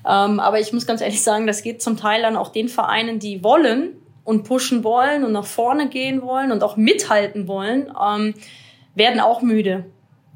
Ähm, 0.09 0.41
aber 0.41 0.61
ich 0.61 0.73
muss 0.73 0.87
ganz 0.87 1.03
ehrlich 1.03 1.23
sagen, 1.23 1.47
das 1.47 1.63
geht 1.63 1.83
zum 1.83 1.99
Teil 1.99 2.23
dann 2.23 2.37
auch 2.37 2.51
den 2.51 2.69
Vereinen, 2.69 3.19
die 3.19 3.45
wollen 3.45 3.97
und 4.25 4.45
pushen 4.45 4.83
wollen 4.83 5.25
und 5.25 5.33
nach 5.33 5.47
vorne 5.47 5.89
gehen 5.89 6.23
wollen 6.23 6.51
und 6.51 6.63
auch 6.63 6.79
mithalten 6.79 7.49
wollen. 7.49 7.93
Ähm, 8.03 8.35
werden 8.97 9.21
auch 9.21 9.43
müde. 9.43 9.85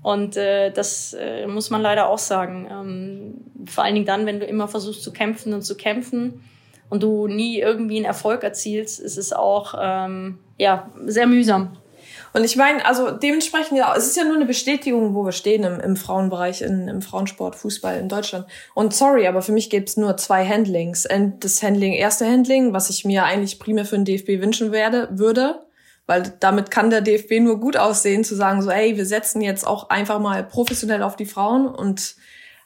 Und 0.02 0.36
äh, 0.36 0.70
das 0.70 1.14
äh, 1.18 1.46
muss 1.46 1.70
man 1.70 1.82
leider 1.82 2.08
auch 2.08 2.18
sagen. 2.18 2.68
Ähm, 2.70 3.66
vor 3.66 3.84
allen 3.84 3.94
Dingen 3.94 4.06
dann, 4.06 4.26
wenn 4.26 4.40
du 4.40 4.46
immer 4.46 4.68
versuchst 4.68 5.02
zu 5.02 5.12
kämpfen 5.12 5.52
und 5.52 5.62
zu 5.62 5.76
kämpfen 5.76 6.44
und 6.88 7.02
du 7.02 7.26
nie 7.26 7.58
irgendwie 7.58 7.96
einen 7.96 8.06
Erfolg 8.06 8.42
erzielst, 8.42 9.00
ist 9.00 9.18
es 9.18 9.32
auch 9.32 9.74
ähm, 9.78 10.38
ja 10.56 10.90
sehr 11.04 11.26
mühsam. 11.26 11.72
Und 12.32 12.44
ich 12.44 12.56
meine, 12.56 12.84
also 12.86 13.10
dementsprechend, 13.10 13.76
ja, 13.76 13.92
es 13.96 14.06
ist 14.06 14.16
ja 14.16 14.24
nur 14.24 14.36
eine 14.36 14.46
Bestätigung, 14.46 15.14
wo 15.14 15.24
wir 15.24 15.32
stehen 15.32 15.64
im, 15.64 15.80
im 15.80 15.96
Frauenbereich, 15.96 16.62
in, 16.62 16.86
im 16.86 17.02
Frauensport, 17.02 17.56
Fußball 17.56 17.98
in 17.98 18.08
Deutschland. 18.08 18.46
Und 18.74 18.94
sorry, 18.94 19.26
aber 19.26 19.42
für 19.42 19.52
mich 19.52 19.68
gibt's 19.68 19.96
nur 19.96 20.16
zwei 20.16 20.46
Handlings. 20.46 21.08
Das 21.40 21.62
Handling, 21.62 21.92
erste 21.92 22.26
Handling, 22.26 22.72
was 22.72 22.88
ich 22.88 23.04
mir 23.04 23.24
eigentlich 23.24 23.58
primär 23.58 23.84
für 23.84 23.96
den 23.96 24.04
DFB 24.04 24.40
wünschen 24.40 24.70
werde, 24.70 25.08
würde, 25.10 25.60
weil 26.10 26.34
damit 26.40 26.72
kann 26.72 26.90
der 26.90 27.02
DFB 27.02 27.38
nur 27.38 27.60
gut 27.60 27.76
aussehen, 27.76 28.24
zu 28.24 28.34
sagen 28.34 28.62
so, 28.62 28.72
hey, 28.72 28.96
wir 28.96 29.06
setzen 29.06 29.40
jetzt 29.40 29.64
auch 29.64 29.90
einfach 29.90 30.18
mal 30.18 30.42
professionell 30.42 31.04
auf 31.04 31.14
die 31.14 31.24
Frauen 31.24 31.68
und 31.68 32.16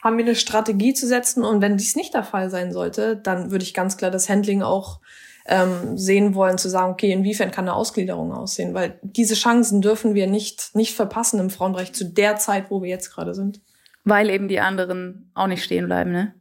haben 0.03 0.17
wir 0.17 0.25
eine 0.25 0.33
Strategie 0.33 0.95
zu 0.95 1.05
setzen. 1.05 1.43
Und 1.43 1.61
wenn 1.61 1.77
dies 1.77 1.95
nicht 1.95 2.15
der 2.15 2.23
Fall 2.23 2.49
sein 2.49 2.73
sollte, 2.73 3.15
dann 3.15 3.51
würde 3.51 3.63
ich 3.63 3.75
ganz 3.75 3.97
klar 3.97 4.09
das 4.09 4.29
Handling 4.29 4.63
auch 4.63 4.99
ähm, 5.45 5.95
sehen 5.95 6.33
wollen, 6.33 6.57
zu 6.57 6.69
sagen, 6.69 6.93
okay, 6.93 7.11
inwiefern 7.11 7.51
kann 7.51 7.65
eine 7.65 7.75
Ausgliederung 7.75 8.33
aussehen? 8.33 8.73
Weil 8.73 8.97
diese 9.03 9.35
Chancen 9.35 9.79
dürfen 9.79 10.15
wir 10.15 10.25
nicht, 10.25 10.73
nicht 10.73 10.95
verpassen 10.95 11.39
im 11.39 11.51
Frauenbereich 11.51 11.93
zu 11.93 12.03
der 12.03 12.37
Zeit, 12.37 12.71
wo 12.71 12.81
wir 12.81 12.89
jetzt 12.89 13.13
gerade 13.13 13.35
sind. 13.35 13.61
Weil 14.05 14.31
eben 14.31 14.47
die 14.47 14.59
anderen 14.59 15.29
auch 15.35 15.45
nicht 15.45 15.63
stehen 15.63 15.85
bleiben, 15.85 16.11
ne? 16.11 16.33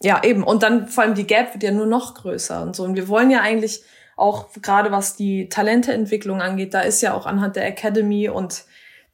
Ja, 0.00 0.22
eben. 0.22 0.44
Und 0.44 0.62
dann 0.62 0.86
vor 0.86 1.02
allem 1.02 1.16
die 1.16 1.26
Gap 1.26 1.54
wird 1.54 1.64
ja 1.64 1.72
nur 1.72 1.86
noch 1.86 2.14
größer 2.14 2.62
und 2.62 2.76
so. 2.76 2.84
Und 2.84 2.94
wir 2.94 3.08
wollen 3.08 3.32
ja 3.32 3.40
eigentlich 3.40 3.82
auch 4.20 4.48
gerade 4.60 4.92
was 4.92 5.16
die 5.16 5.48
Talenteentwicklung 5.48 6.40
angeht, 6.40 6.74
da 6.74 6.80
ist 6.80 7.00
ja 7.00 7.14
auch 7.14 7.26
anhand 7.26 7.56
der 7.56 7.66
Academy 7.66 8.28
und 8.28 8.64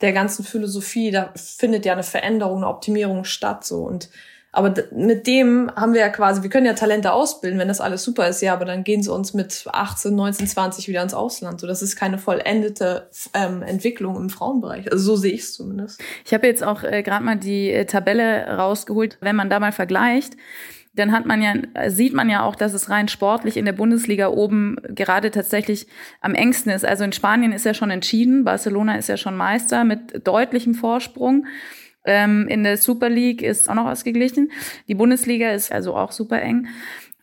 der 0.01 0.13
ganzen 0.13 0.45
Philosophie, 0.45 1.11
da 1.11 1.33
findet 1.35 1.87
ja 1.87 1.93
eine 1.93 2.03
Veränderung, 2.03 2.59
eine 2.59 2.69
Optimierung 2.69 3.25
statt, 3.25 3.65
so. 3.65 3.85
Und, 3.85 4.11
aber 4.53 4.75
mit 4.91 5.27
dem 5.27 5.71
haben 5.75 5.95
wir 5.95 6.01
ja 6.01 6.09
quasi, 6.09 6.43
wir 6.43 6.51
können 6.51 6.67
ja 6.67 6.75
Talente 6.75 7.13
ausbilden, 7.13 7.59
wenn 7.59 7.69
das 7.69 7.81
alles 7.81 8.03
super 8.03 8.29
ist, 8.29 8.43
ja, 8.43 8.53
aber 8.53 8.65
dann 8.65 8.85
gehen 8.85 9.03
sie 9.03 9.13
uns 9.13 9.33
mit 9.33 9.65
18, 9.71 10.15
19, 10.15 10.47
20 10.47 10.89
wieder 10.89 11.03
ins 11.03 11.15
Ausland. 11.15 11.61
So, 11.61 11.67
das 11.67 11.83
ist 11.83 11.97
keine 11.97 12.19
vollendete 12.19 13.09
ähm, 13.33 13.63
Entwicklung 13.63 14.17
im 14.17 14.29
Frauenbereich. 14.29 14.91
Also 14.91 15.05
so 15.05 15.17
sehe 15.17 15.33
ich 15.33 15.43
es 15.43 15.55
zumindest. 15.55 16.01
Ich 16.25 16.35
habe 16.35 16.47
jetzt 16.47 16.63
auch 16.63 16.83
äh, 16.83 17.03
gerade 17.03 17.25
mal 17.25 17.37
die 17.37 17.71
äh, 17.71 17.87
Tabelle 17.87 18.47
rausgeholt, 18.57 19.19
wenn 19.21 19.37
man 19.37 19.49
da 19.49 19.61
mal 19.61 19.73
vergleicht 19.73 20.37
dann 20.97 21.13
hat 21.13 21.27
man 21.27 21.43
ja, 21.43 21.55
sieht 21.91 22.15
man 22.15 22.29
ja 22.31 22.43
auch, 22.43 22.57
dass 22.57 22.73
es 22.73 22.89
rein 22.91 23.09
sportlich 23.09 23.57
in 23.57 23.67
der 23.67 23.73
Bundesliga 23.73 24.29
oben 24.29 24.77
gerade 24.89 25.31
tatsächlich 25.31 25.87
am 26.21 26.35
engsten 26.35 26.73
ist. 26.73 26.85
Also 26.85 27.05
in 27.05 27.13
Spanien 27.13 27.53
ist 27.53 27.67
ja 27.67 27.75
schon 27.75 27.91
entschieden, 27.91 28.45
Barcelona 28.45 28.97
ist 28.97 29.09
ja 29.09 29.17
schon 29.17 29.37
Meister 29.37 29.85
mit 29.85 30.27
deutlichem 30.27 30.75
Vorsprung. 30.75 31.47
Ähm, 32.05 32.49
in 32.49 32.65
der 32.65 32.79
Super 32.79 33.11
League 33.11 33.43
ist 33.43 33.69
auch 33.69 33.75
noch 33.75 33.87
ausgeglichen. 33.87 34.51
Die 34.89 34.95
Bundesliga 34.95 35.51
ist 35.51 35.71
also 35.71 35.95
auch 35.95 36.13
super 36.13 36.41
eng. 36.41 36.69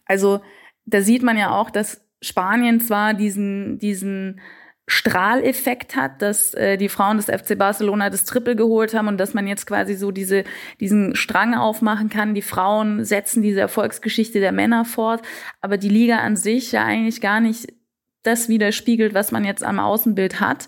Also 0.06 0.42
da 0.86 1.02
sieht 1.02 1.24
man 1.24 1.38
ja 1.38 1.52
auch, 1.52 1.70
dass 1.72 2.06
Spanien 2.22 2.80
zwar 2.80 3.14
diesen, 3.14 3.80
diesen 3.80 4.40
Strahleffekt 4.88 5.96
hat, 5.96 6.22
dass 6.22 6.54
äh, 6.54 6.78
die 6.78 6.89
Frauen 6.89 7.17
des 7.17 7.28
FC 7.28 7.58
Barcelona 7.58 8.10
das 8.10 8.26
Triple 8.26 8.56
geholt 8.56 8.93
haben 8.93 9.08
und 9.08 9.17
dass 9.17 9.34
man 9.34 9.48
jetzt 9.48 9.65
quasi 9.65 9.96
so 9.96 10.12
diese, 10.12 10.43
diesen 10.82 11.15
Strang 11.15 11.56
aufmachen 11.56 12.10
kann. 12.10 12.36
Die 12.36 12.41
Frauen 12.41 13.06
setzen 13.06 13.41
diese 13.41 13.62
Erfolgsgeschichte 13.62 14.41
der 14.41 14.52
Männer 14.52 14.84
fort, 14.84 15.22
aber 15.62 15.78
die 15.78 15.89
Liga 15.89 16.17
an 16.17 16.36
sich 16.36 16.74
ja 16.74 16.84
eigentlich 16.84 17.22
gar 17.22 17.39
nicht 17.39 17.67
das 18.24 18.50
widerspiegelt, 18.50 19.13
was 19.13 19.32
man 19.32 19.46
jetzt 19.46 19.63
am 19.63 19.80
Außenbild 19.80 20.39
hat. 20.39 20.67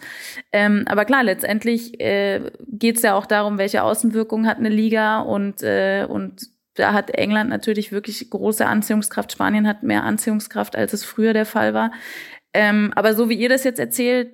Ähm, 0.51 0.83
aber 0.87 1.05
klar, 1.05 1.23
letztendlich 1.23 1.99
äh, 1.99 2.51
geht 2.67 2.97
es 2.97 3.01
ja 3.01 3.15
auch 3.15 3.25
darum, 3.25 3.57
welche 3.57 3.83
Außenwirkung 3.83 4.45
hat 4.45 4.57
eine 4.57 4.69
Liga 4.69 5.19
und, 5.19 5.63
äh, 5.63 6.05
und 6.07 6.49
da 6.75 6.91
hat 6.91 7.11
England 7.11 7.49
natürlich 7.49 7.93
wirklich 7.93 8.29
große 8.29 8.65
Anziehungskraft. 8.65 9.31
Spanien 9.31 9.67
hat 9.67 9.83
mehr 9.83 10.03
Anziehungskraft, 10.03 10.75
als 10.75 10.91
es 10.91 11.05
früher 11.05 11.33
der 11.33 11.45
Fall 11.45 11.73
war. 11.73 11.91
Ähm, 12.55 12.93
aber 12.95 13.15
so 13.15 13.27
wie 13.27 13.35
ihr 13.35 13.49
das 13.49 13.65
jetzt 13.65 13.79
erzählt, 13.79 14.31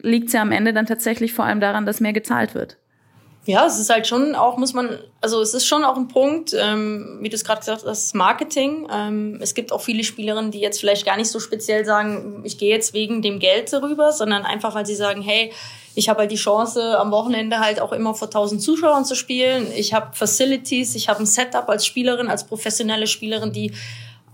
liegt 0.00 0.28
es 0.28 0.32
ja 0.32 0.40
am 0.40 0.52
Ende 0.52 0.72
dann 0.72 0.86
tatsächlich 0.86 1.34
vor 1.34 1.44
allem 1.44 1.60
daran, 1.60 1.84
dass 1.84 2.00
mehr 2.00 2.14
gezahlt 2.14 2.54
wird. 2.54 2.78
Ja, 3.44 3.66
es 3.66 3.78
ist 3.78 3.88
halt 3.90 4.06
schon 4.06 4.34
auch, 4.34 4.56
muss 4.56 4.74
man, 4.74 4.98
also 5.20 5.40
es 5.40 5.54
ist 5.54 5.66
schon 5.66 5.84
auch 5.84 5.96
ein 5.96 6.08
Punkt, 6.08 6.54
ähm, 6.58 7.18
wie 7.20 7.28
du 7.28 7.34
es 7.34 7.44
gerade 7.44 7.60
gesagt 7.60 7.78
hast, 7.78 7.86
das 7.86 8.14
Marketing. 8.14 8.86
Ähm, 8.92 9.38
es 9.40 9.54
gibt 9.54 9.72
auch 9.72 9.80
viele 9.80 10.04
Spielerinnen, 10.04 10.50
die 10.50 10.60
jetzt 10.60 10.80
vielleicht 10.80 11.06
gar 11.06 11.16
nicht 11.16 11.30
so 11.30 11.40
speziell 11.40 11.84
sagen, 11.84 12.42
ich 12.44 12.58
gehe 12.58 12.70
jetzt 12.70 12.94
wegen 12.94 13.22
dem 13.22 13.38
Geld 13.38 13.72
darüber, 13.72 14.12
sondern 14.12 14.44
einfach, 14.44 14.74
weil 14.74 14.86
sie 14.86 14.94
sagen, 14.94 15.22
hey, 15.22 15.52
ich 15.94 16.08
habe 16.08 16.20
halt 16.20 16.30
die 16.30 16.36
Chance, 16.36 16.98
am 16.98 17.10
Wochenende 17.10 17.58
halt 17.58 17.80
auch 17.80 17.92
immer 17.92 18.14
vor 18.14 18.28
1000 18.28 18.62
Zuschauern 18.62 19.04
zu 19.04 19.14
spielen. 19.14 19.66
Ich 19.76 19.94
habe 19.94 20.14
Facilities, 20.14 20.94
ich 20.94 21.08
habe 21.08 21.20
ein 21.20 21.26
Setup 21.26 21.68
als 21.68 21.86
Spielerin, 21.86 22.28
als 22.28 22.44
professionelle 22.44 23.06
Spielerin, 23.06 23.52
die 23.52 23.72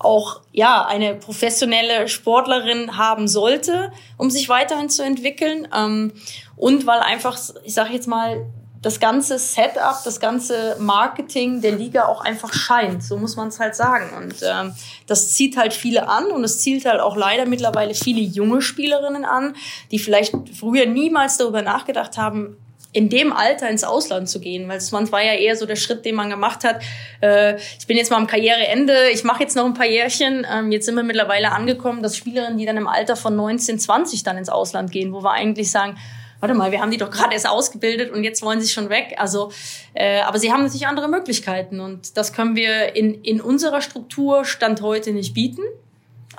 auch 0.04 0.42
ja 0.52 0.84
eine 0.86 1.14
professionelle 1.14 2.08
Sportlerin 2.08 2.96
haben 2.96 3.28
sollte, 3.28 3.92
um 4.16 4.30
sich 4.30 4.48
weiterhin 4.48 4.88
zu 4.88 5.02
entwickeln 5.02 5.68
ähm, 5.74 6.12
und 6.56 6.86
weil 6.86 7.00
einfach, 7.00 7.38
ich 7.64 7.74
sage 7.74 7.92
jetzt 7.92 8.06
mal, 8.06 8.46
das 8.84 9.00
ganze 9.00 9.38
Setup, 9.38 9.96
das 10.04 10.20
ganze 10.20 10.76
Marketing 10.78 11.62
der 11.62 11.72
Liga 11.72 12.04
auch 12.04 12.20
einfach 12.20 12.52
scheint. 12.52 13.02
So 13.02 13.16
muss 13.16 13.34
man 13.34 13.48
es 13.48 13.58
halt 13.58 13.74
sagen. 13.74 14.10
Und 14.18 14.34
ähm, 14.42 14.74
das 15.06 15.32
zieht 15.32 15.56
halt 15.56 15.72
viele 15.72 16.06
an 16.06 16.26
und 16.26 16.44
es 16.44 16.60
zielt 16.60 16.84
halt 16.84 17.00
auch 17.00 17.16
leider 17.16 17.46
mittlerweile 17.46 17.94
viele 17.94 18.20
junge 18.20 18.60
Spielerinnen 18.60 19.24
an, 19.24 19.56
die 19.90 19.98
vielleicht 19.98 20.34
früher 20.54 20.84
niemals 20.84 21.38
darüber 21.38 21.62
nachgedacht 21.62 22.18
haben, 22.18 22.58
in 22.94 23.08
dem 23.08 23.32
Alter 23.32 23.68
ins 23.68 23.82
Ausland 23.82 24.28
zu 24.28 24.40
gehen, 24.40 24.68
weil 24.68 24.78
es 24.78 24.92
war 24.92 25.22
ja 25.22 25.32
eher 25.32 25.56
so 25.56 25.66
der 25.66 25.74
Schritt, 25.76 26.04
den 26.04 26.14
man 26.14 26.30
gemacht 26.30 26.62
hat. 26.62 26.80
Äh, 27.20 27.56
ich 27.56 27.86
bin 27.88 27.96
jetzt 27.96 28.10
mal 28.10 28.16
am 28.16 28.28
Karriereende, 28.28 29.10
ich 29.12 29.24
mache 29.24 29.42
jetzt 29.42 29.56
noch 29.56 29.64
ein 29.64 29.74
paar 29.74 29.86
Jährchen. 29.86 30.46
Ähm, 30.50 30.70
jetzt 30.70 30.86
sind 30.86 30.94
wir 30.94 31.02
mittlerweile 31.02 31.50
angekommen, 31.50 32.02
dass 32.02 32.16
Spielerinnen, 32.16 32.56
die 32.56 32.66
dann 32.66 32.76
im 32.76 32.86
Alter 32.86 33.16
von 33.16 33.34
19, 33.34 33.80
20 33.80 34.22
dann 34.22 34.38
ins 34.38 34.48
Ausland 34.48 34.92
gehen, 34.92 35.12
wo 35.12 35.24
wir 35.24 35.32
eigentlich 35.32 35.72
sagen, 35.72 35.98
warte 36.38 36.54
mal, 36.54 36.70
wir 36.70 36.80
haben 36.80 36.92
die 36.92 36.96
doch 36.96 37.10
gerade 37.10 37.32
erst 37.32 37.48
ausgebildet 37.48 38.12
und 38.12 38.22
jetzt 38.22 38.42
wollen 38.42 38.60
sie 38.60 38.68
schon 38.68 38.90
weg. 38.90 39.16
Also, 39.18 39.50
äh, 39.94 40.20
aber 40.20 40.38
sie 40.38 40.52
haben 40.52 40.62
natürlich 40.62 40.86
andere 40.86 41.08
Möglichkeiten 41.08 41.80
und 41.80 42.16
das 42.16 42.32
können 42.32 42.54
wir 42.54 42.94
in, 42.94 43.22
in 43.22 43.40
unserer 43.40 43.80
Struktur 43.80 44.44
Stand 44.44 44.82
heute 44.82 45.12
nicht 45.12 45.34
bieten. 45.34 45.62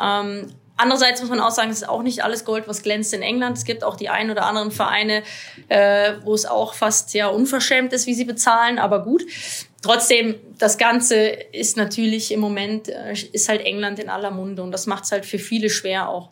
Ähm, 0.01 0.53
Andererseits 0.77 1.21
muss 1.21 1.29
man 1.29 1.39
auch 1.39 1.51
sagen, 1.51 1.71
es 1.71 1.77
ist 1.77 1.89
auch 1.89 2.03
nicht 2.03 2.23
alles 2.23 2.43
Gold, 2.43 2.67
was 2.67 2.83
glänzt 2.83 3.13
in 3.13 3.21
England. 3.21 3.57
Es 3.57 3.63
gibt 3.63 3.83
auch 3.83 3.95
die 3.95 4.09
ein 4.09 4.29
oder 4.29 4.45
anderen 4.45 4.71
Vereine, 4.71 5.23
äh, 5.69 6.13
wo 6.23 6.33
es 6.33 6.45
auch 6.45 6.73
fast 6.73 7.13
ja 7.13 7.27
unverschämt 7.27 7.93
ist, 7.93 8.07
wie 8.07 8.13
sie 8.13 8.25
bezahlen, 8.25 8.77
aber 8.77 9.03
gut. 9.03 9.23
Trotzdem, 9.81 10.35
das 10.57 10.77
Ganze 10.77 11.17
ist 11.17 11.77
natürlich 11.77 12.31
im 12.31 12.41
Moment, 12.41 12.89
äh, 12.89 13.13
ist 13.31 13.47
halt 13.47 13.61
England 13.61 13.99
in 13.99 14.09
aller 14.09 14.31
Munde 14.31 14.63
und 14.63 14.71
das 14.71 14.85
macht 14.85 15.05
es 15.05 15.11
halt 15.11 15.25
für 15.25 15.39
viele 15.39 15.69
schwer 15.69 16.09
auch. 16.09 16.29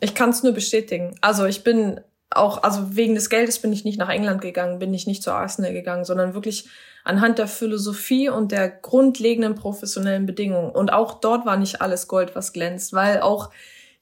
Ich 0.00 0.14
kann 0.14 0.30
es 0.30 0.42
nur 0.42 0.52
bestätigen. 0.52 1.16
Also 1.20 1.46
ich 1.46 1.64
bin 1.64 2.00
auch, 2.30 2.62
also 2.62 2.96
wegen 2.96 3.14
des 3.14 3.30
Geldes 3.30 3.60
bin 3.60 3.72
ich 3.72 3.84
nicht 3.84 3.98
nach 3.98 4.08
England 4.08 4.40
gegangen, 4.40 4.78
bin 4.78 4.94
ich 4.94 5.06
nicht 5.06 5.22
zu 5.22 5.32
Arsenal 5.32 5.72
gegangen, 5.72 6.04
sondern 6.04 6.34
wirklich 6.34 6.68
anhand 7.04 7.38
der 7.38 7.46
Philosophie 7.46 8.28
und 8.28 8.50
der 8.50 8.68
grundlegenden 8.68 9.54
professionellen 9.54 10.26
Bedingungen. 10.26 10.70
Und 10.70 10.92
auch 10.92 11.20
dort 11.20 11.46
war 11.46 11.56
nicht 11.56 11.82
alles 11.82 12.08
Gold, 12.08 12.34
was 12.34 12.52
glänzt, 12.52 12.92
weil 12.92 13.20
auch 13.20 13.50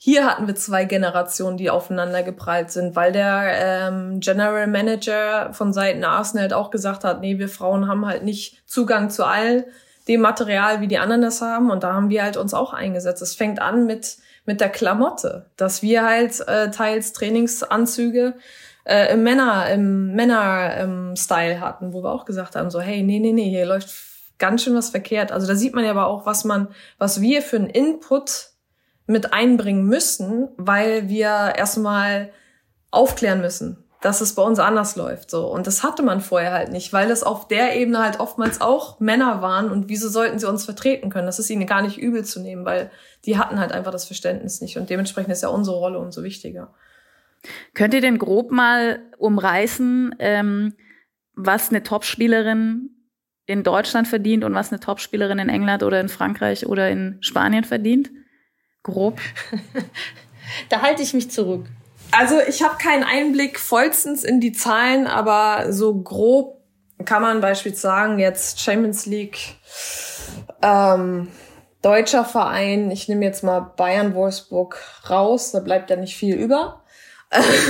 hier 0.05 0.27
hatten 0.27 0.49
wir 0.49 0.57
zwei 0.57 0.85
Generationen, 0.85 1.57
die 1.57 1.71
aufeinander 1.71 2.25
geprallt 2.25 2.73
sind, 2.73 2.97
weil 2.97 3.13
der 3.13 3.53
ähm, 3.55 4.19
General 4.19 4.67
Manager 4.67 5.53
von 5.53 5.73
Seiten 5.73 6.03
Arsenal 6.03 6.43
halt 6.43 6.53
auch 6.55 6.73
gesagt 6.73 7.05
hat, 7.05 7.21
nee, 7.21 7.39
wir 7.39 7.49
Frauen 7.49 7.87
haben 7.87 8.05
halt 8.05 8.25
nicht 8.25 8.61
Zugang 8.67 9.11
zu 9.11 9.25
all 9.25 9.65
dem 10.09 10.21
Material, 10.21 10.81
wie 10.81 10.89
die 10.89 10.99
anderen 10.99 11.23
das 11.23 11.41
haben. 11.41 11.71
Und 11.71 11.85
da 11.85 11.93
haben 11.93 12.11
wir 12.11 12.25
halt 12.25 12.37
uns 12.37 12.53
auch 12.53 12.73
eingesetzt. 12.73 13.23
Es 13.23 13.37
fängt 13.37 13.63
an 13.63 13.87
mit, 13.87 14.17
mit 14.45 14.61
der 14.61 14.69
Klamotte, 14.69 15.51
dass 15.57 15.83
wir 15.83 16.05
halt 16.05 16.41
äh, 16.49 16.71
teils 16.71 17.13
Trainingsanzüge 17.13 18.35
äh, 18.85 19.13
im 19.13 19.23
Männer, 19.23 19.71
im 19.71 20.13
Männer-Style 20.15 21.53
ähm, 21.53 21.61
hatten, 21.61 21.93
wo 21.93 22.03
wir 22.03 22.13
auch 22.13 22.25
gesagt 22.25 22.57
haben, 22.57 22.71
so, 22.71 22.81
hey, 22.81 23.03
nee, 23.03 23.21
nee, 23.21 23.33
nee, 23.33 23.49
hier 23.49 23.67
läuft 23.67 23.91
ganz 24.39 24.65
schön 24.65 24.75
was 24.75 24.91
verkehrt. 24.91 25.31
Also 25.31 25.47
da 25.47 25.55
sieht 25.55 25.75
man 25.75 25.85
ja 25.85 25.93
aber 25.93 26.07
auch, 26.07 26.27
was 26.27 26.45
man, 26.45 26.69
was 26.99 27.21
wir 27.21 27.43
für 27.43 27.57
einen 27.57 27.71
Input 27.71 28.49
mit 29.07 29.33
einbringen 29.33 29.87
müssen, 29.87 30.49
weil 30.57 31.09
wir 31.09 31.55
erstmal 31.57 32.33
aufklären 32.91 33.41
müssen, 33.41 33.82
dass 34.03 34.21
es 34.21 34.35
bei 34.35 34.43
uns 34.43 34.59
anders 34.59 34.97
läuft, 34.97 35.31
so. 35.31 35.47
Und 35.47 35.67
das 35.67 35.83
hatte 35.83 36.03
man 36.03 36.21
vorher 36.21 36.53
halt 36.53 36.73
nicht, 36.73 36.93
weil 36.93 37.11
es 37.11 37.23
auf 37.23 37.47
der 37.47 37.77
Ebene 37.77 38.01
halt 38.01 38.19
oftmals 38.21 38.61
auch 38.61 38.99
Männer 39.01 39.41
waren 39.41 39.71
und 39.71 39.89
wieso 39.89 40.09
sollten 40.09 40.39
sie 40.41 40.49
uns 40.49 40.65
vertreten 40.65 41.09
können? 41.09 41.27
Das 41.27 41.39
ist 41.39 41.49
ihnen 41.49 41.67
gar 41.67 41.83
nicht 41.83 41.99
übel 41.99 42.25
zu 42.25 42.41
nehmen, 42.41 42.65
weil 42.65 42.91
die 43.25 43.39
hatten 43.39 43.61
halt 43.61 43.73
einfach 43.73 43.93
das 43.93 44.05
Verständnis 44.05 44.61
nicht 44.61 44.77
und 44.77 44.91
dementsprechend 44.91 45.33
ist 45.33 45.43
ja 45.43 45.49
unsere 45.49 45.77
Rolle 45.77 46.01
umso 46.01 46.25
wichtiger. 46.25 46.75
Könnt 47.75 47.95
ihr 47.95 48.01
denn 48.01 48.19
grob 48.19 48.51
mal 48.51 49.01
umreißen, 49.19 50.17
ähm, 50.19 50.75
was 51.35 51.71
eine 51.71 51.83
Topspielerin 51.85 52.91
in 53.47 53.63
Deutschland 53.63 54.09
verdient 54.09 54.45
und 54.45 54.55
was 54.55 54.73
eine 54.73 54.81
Topspielerin 54.81 55.39
in 55.39 55.49
England 55.49 55.85
oder 55.85 56.01
in 56.01 56.09
Frankreich 56.09 56.67
oder 56.67 56.91
in 56.91 57.19
Spanien 57.21 57.65
verdient? 57.65 58.11
Grob. 58.83 59.21
da 60.69 60.83
halte 60.83 61.03
ich 61.03 61.15
mich 61.15 61.31
zurück. 61.31 61.67
Also 62.13 62.39
ich 62.47 62.63
habe 62.63 62.77
keinen 62.77 63.05
Einblick 63.05 63.59
vollstens 63.59 64.23
in 64.23 64.41
die 64.41 64.53
Zahlen, 64.53 65.07
aber 65.07 65.73
so 65.73 65.95
grob 65.95 66.63
kann 67.05 67.23
man 67.23 67.41
beispielsweise 67.41 67.83
sagen, 67.83 68.19
jetzt 68.19 68.61
Champions 68.61 69.07
League, 69.07 69.57
ähm, 70.61 71.29
deutscher 71.81 72.25
Verein, 72.25 72.91
ich 72.91 73.09
nehme 73.09 73.25
jetzt 73.25 73.43
mal 73.43 73.61
Bayern 73.61 74.15
Wolfsburg 74.15 74.79
raus, 75.09 75.53
da 75.53 75.61
bleibt 75.61 75.91
ja 75.91 75.97
nicht 75.97 76.17
viel 76.17 76.37
über. 76.37 76.83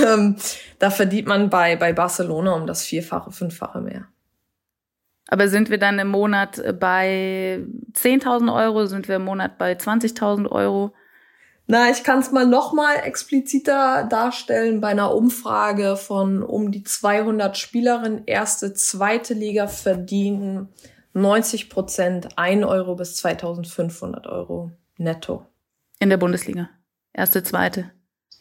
Ähm, 0.05 0.37
da 0.81 0.91
verdient 0.91 1.29
man 1.29 1.49
bei, 1.49 1.77
bei 1.77 1.93
Barcelona 1.93 2.55
um 2.55 2.67
das 2.67 2.83
Vierfache, 2.83 3.31
Fünffache 3.31 3.81
mehr. 3.81 4.09
Aber 5.29 5.49
sind 5.49 5.71
wir 5.71 5.79
dann 5.79 6.01
im 6.01 6.09
Monat 6.09 6.61
bei 6.81 7.65
10.000 7.93 8.53
Euro? 8.53 8.87
Sind 8.87 9.07
wir 9.07 9.17
im 9.17 9.25
Monat 9.25 9.59
bei 9.59 9.73
20.000 9.73 10.51
Euro? 10.51 10.93
Na, 11.67 11.91
ich 11.91 12.05
kann 12.05 12.19
es 12.19 12.33
mal 12.33 12.47
noch 12.47 12.73
mal 12.73 12.97
expliziter 12.97 14.05
darstellen. 14.05 14.81
Bei 14.81 14.89
einer 14.89 15.15
Umfrage 15.15 15.97
von 15.97 16.43
um 16.43 16.71
die 16.73 16.83
200 16.83 17.57
Spielerinnen, 17.57 18.25
erste, 18.27 18.75
zweite 18.75 19.33
Liga 19.35 19.69
verdienen 19.69 20.69
90 21.15 21.71
Prozent 21.71 22.39
1 22.39 22.65
Euro 22.65 22.97
bis 22.97 23.23
2.500 23.25 24.29
Euro 24.29 24.73
netto. 24.99 25.47
In 25.99 26.11
der 26.11 26.17
Bundesliga. 26.17 26.69
Erste, 27.13 27.43
zweite 27.43 27.93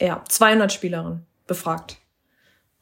ja, 0.02 0.24
200 0.28 0.74
Spielerinnen 0.74 1.26
befragt. 1.48 1.98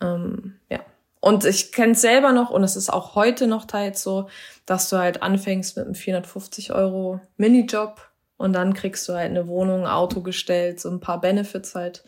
Ähm, 0.02 0.60
ja. 0.70 0.80
Und 1.22 1.44
ich 1.44 1.74
kenne 1.74 1.92
es 1.92 2.02
selber 2.02 2.32
noch, 2.32 2.50
und 2.50 2.64
es 2.64 2.78
ist 2.78 2.90
auch 2.90 3.16
heute 3.16 3.46
noch 3.46 3.66
teils 3.66 4.02
so, 4.02 4.30
dass 4.66 4.90
du 4.90 4.98
halt 4.98 5.22
anfängst 5.22 5.76
mit 5.76 5.86
einem 5.86 5.96
450 5.96 6.72
Euro 6.72 7.20
Minijob 7.36 8.09
und 8.40 8.54
dann 8.54 8.74
kriegst 8.74 9.08
du 9.08 9.14
halt 9.14 9.30
eine 9.30 9.48
Wohnung, 9.48 9.86
Auto 9.86 10.22
gestellt, 10.22 10.80
so 10.80 10.90
ein 10.90 11.00
paar 11.00 11.22
Benefits 11.22 11.76
halt. 11.76 12.04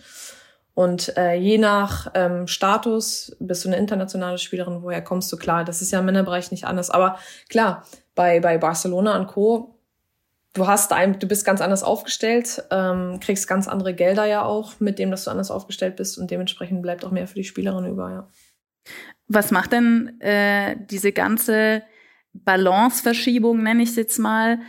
Und 0.74 1.16
äh, 1.18 1.36
je 1.36 1.60
nach 1.60 2.10
ähm, 2.16 2.48
Status 2.48 3.36
bist 3.40 3.64
du 3.64 3.70
eine 3.70 3.78
internationale 3.78 4.40
Spielerin, 4.40 4.82
woher 4.82 5.04
kommst 5.04 5.32
du? 5.32 5.38
Klar, 5.38 5.66
das 5.66 5.82
ist 5.84 5.92
ja 5.92 6.00
im 6.00 6.06
Männerbereich 6.06 6.50
nicht 6.50 6.66
anders. 6.66 6.90
Aber 6.90 7.20
klar, 7.50 7.86
bei, 8.16 8.40
bei 8.40 8.58
Barcelona 8.58 9.20
und 9.20 9.28
Co 9.28 9.78
du 10.54 10.68
hast 10.68 10.92
ein, 10.94 11.20
du 11.20 11.28
bist 11.28 11.46
ganz 11.46 11.62
anders 11.62 11.84
aufgestellt, 11.84 12.64
ähm, 12.72 13.20
kriegst 13.20 13.48
ganz 13.48 13.68
andere 13.68 13.94
Gelder 13.94 14.26
ja 14.26 14.44
auch, 14.44 14.80
mit 14.80 15.00
dem, 15.00 15.12
dass 15.12 15.26
du 15.26 15.32
anders 15.32 15.52
aufgestellt 15.52 15.96
bist 15.96 16.18
und 16.18 16.32
dementsprechend 16.32 16.82
bleibt 16.82 17.06
auch 17.06 17.12
mehr 17.12 17.28
für 17.28 17.36
die 17.36 17.44
Spielerin 17.44 17.86
über, 17.86 18.10
ja. 18.10 18.30
Was 19.28 19.52
macht 19.52 19.72
denn 19.72 20.20
äh, 20.20 20.76
diese 20.90 21.12
ganze 21.12 21.84
Balanceverschiebung, 22.34 23.64
nenne 23.64 23.84
ich 23.84 23.90
es 23.90 23.96
jetzt 23.96 24.20
mal, 24.20 24.60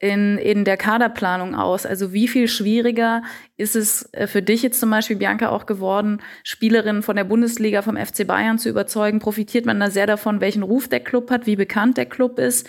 in, 0.00 0.38
in 0.38 0.64
der 0.64 0.76
Kaderplanung 0.76 1.54
aus? 1.54 1.86
Also 1.86 2.12
wie 2.12 2.26
viel 2.26 2.48
schwieriger 2.48 3.22
ist 3.56 3.76
es 3.76 4.12
äh, 4.12 4.26
für 4.26 4.42
dich 4.42 4.62
jetzt 4.62 4.80
zum 4.80 4.90
Beispiel, 4.90 5.16
Bianca, 5.16 5.50
auch 5.50 5.66
geworden, 5.66 6.20
Spielerinnen 6.42 7.02
von 7.02 7.14
der 7.14 7.24
Bundesliga, 7.24 7.82
vom 7.82 7.96
FC 7.96 8.26
Bayern 8.26 8.58
zu 8.58 8.68
überzeugen? 8.68 9.20
Profitiert 9.20 9.66
man 9.66 9.78
da 9.78 9.90
sehr 9.90 10.06
davon, 10.06 10.40
welchen 10.40 10.64
Ruf 10.64 10.88
der 10.88 11.00
Club 11.00 11.30
hat, 11.30 11.46
wie 11.46 11.56
bekannt 11.56 11.96
der 11.96 12.06
Club 12.06 12.38
ist? 12.38 12.68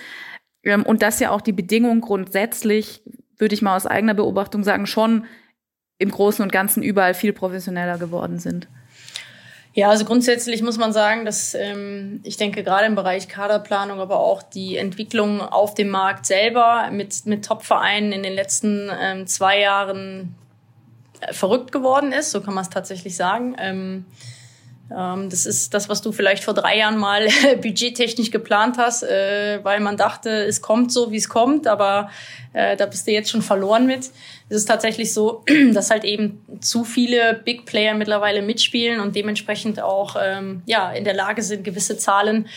Ähm, 0.64 0.84
und 0.84 1.02
dass 1.02 1.20
ja 1.20 1.32
auch 1.32 1.42
die 1.42 1.54
Bedingungen 1.54 2.02
grundsätzlich, 2.02 3.02
würde 3.38 3.56
ich 3.56 3.62
mal 3.62 3.76
aus 3.76 3.88
eigener 3.88 4.14
Beobachtung 4.14 4.64
sagen, 4.64 4.86
schon 4.86 5.26
im 5.98 6.12
Großen 6.12 6.44
und 6.44 6.52
Ganzen 6.52 6.84
überall 6.84 7.14
viel 7.14 7.34
professioneller 7.34 7.98
geworden 7.98 8.40
sind. 8.40 8.68
Ja, 9.74 9.90
also 9.90 10.04
grundsätzlich 10.04 10.62
muss 10.62 10.78
man 10.78 10.92
sagen, 10.92 11.24
dass 11.24 11.54
ähm, 11.54 12.20
ich 12.24 12.36
denke 12.36 12.62
gerade 12.62 12.86
im 12.86 12.96
Bereich 12.96 13.30
Kaderplanung, 13.30 14.02
aber 14.02 14.20
auch 14.20 14.44
die 14.44 14.76
Entwicklung 14.76 15.40
auf 15.40 15.76
dem 15.76 15.90
Markt 15.90 16.26
selber 16.26 16.90
mit, 16.92 17.26
mit 17.26 17.46
Top-Vereinen 17.46 18.12
in 18.12 18.22
den 18.22 18.34
letzten 18.34 18.90
ähm, 19.00 19.28
zwei 19.28 19.62
Jahren 19.62 20.36
äh, 21.22 21.32
verrückt 21.32 21.72
geworden 21.72 22.12
ist, 22.12 22.32
so 22.32 22.42
kann 22.42 22.54
man 22.54 22.64
es 22.64 22.70
tatsächlich 22.70 23.16
sagen. 23.16 23.56
Ähm, 23.60 24.06
das 25.30 25.46
ist 25.46 25.74
das, 25.74 25.88
was 25.88 26.02
du 26.02 26.12
vielleicht 26.12 26.44
vor 26.44 26.54
drei 26.54 26.78
Jahren 26.78 26.98
mal 26.98 27.28
budgettechnisch 27.62 28.30
geplant 28.30 28.78
hast, 28.78 29.04
äh, 29.04 29.60
weil 29.64 29.80
man 29.80 29.96
dachte, 29.96 30.30
es 30.30 30.62
kommt 30.62 30.92
so, 30.92 31.12
wie 31.12 31.18
es 31.18 31.30
kommt, 31.30 31.66
aber 31.66 32.10
äh, 32.52 32.76
da 32.76 32.86
bist 32.88 33.08
du 33.08 33.12
jetzt 33.12 33.30
schon 33.30 33.42
verloren 33.42 33.86
mit. 33.86 34.10
Es 34.50 34.58
ist 34.58 34.66
tatsächlich 34.66 35.14
so, 35.14 35.46
dass 35.74 35.92
halt 35.92 36.04
eben 36.04 36.42
zu 36.60 36.84
viele 36.84 37.36
Big 37.46 37.66
Player 37.66 37.94
mittlerweile 37.94 38.42
mitspielen 38.42 39.00
und 39.00 39.16
dementsprechend 39.16 39.82
auch 39.82 40.18
ähm, 40.22 40.62
ja 40.66 40.92
in 40.92 41.06
der 41.06 41.14
Lage 41.14 41.42
sind, 41.42 41.64
gewisse 41.64 41.98
Zahlen 41.98 42.50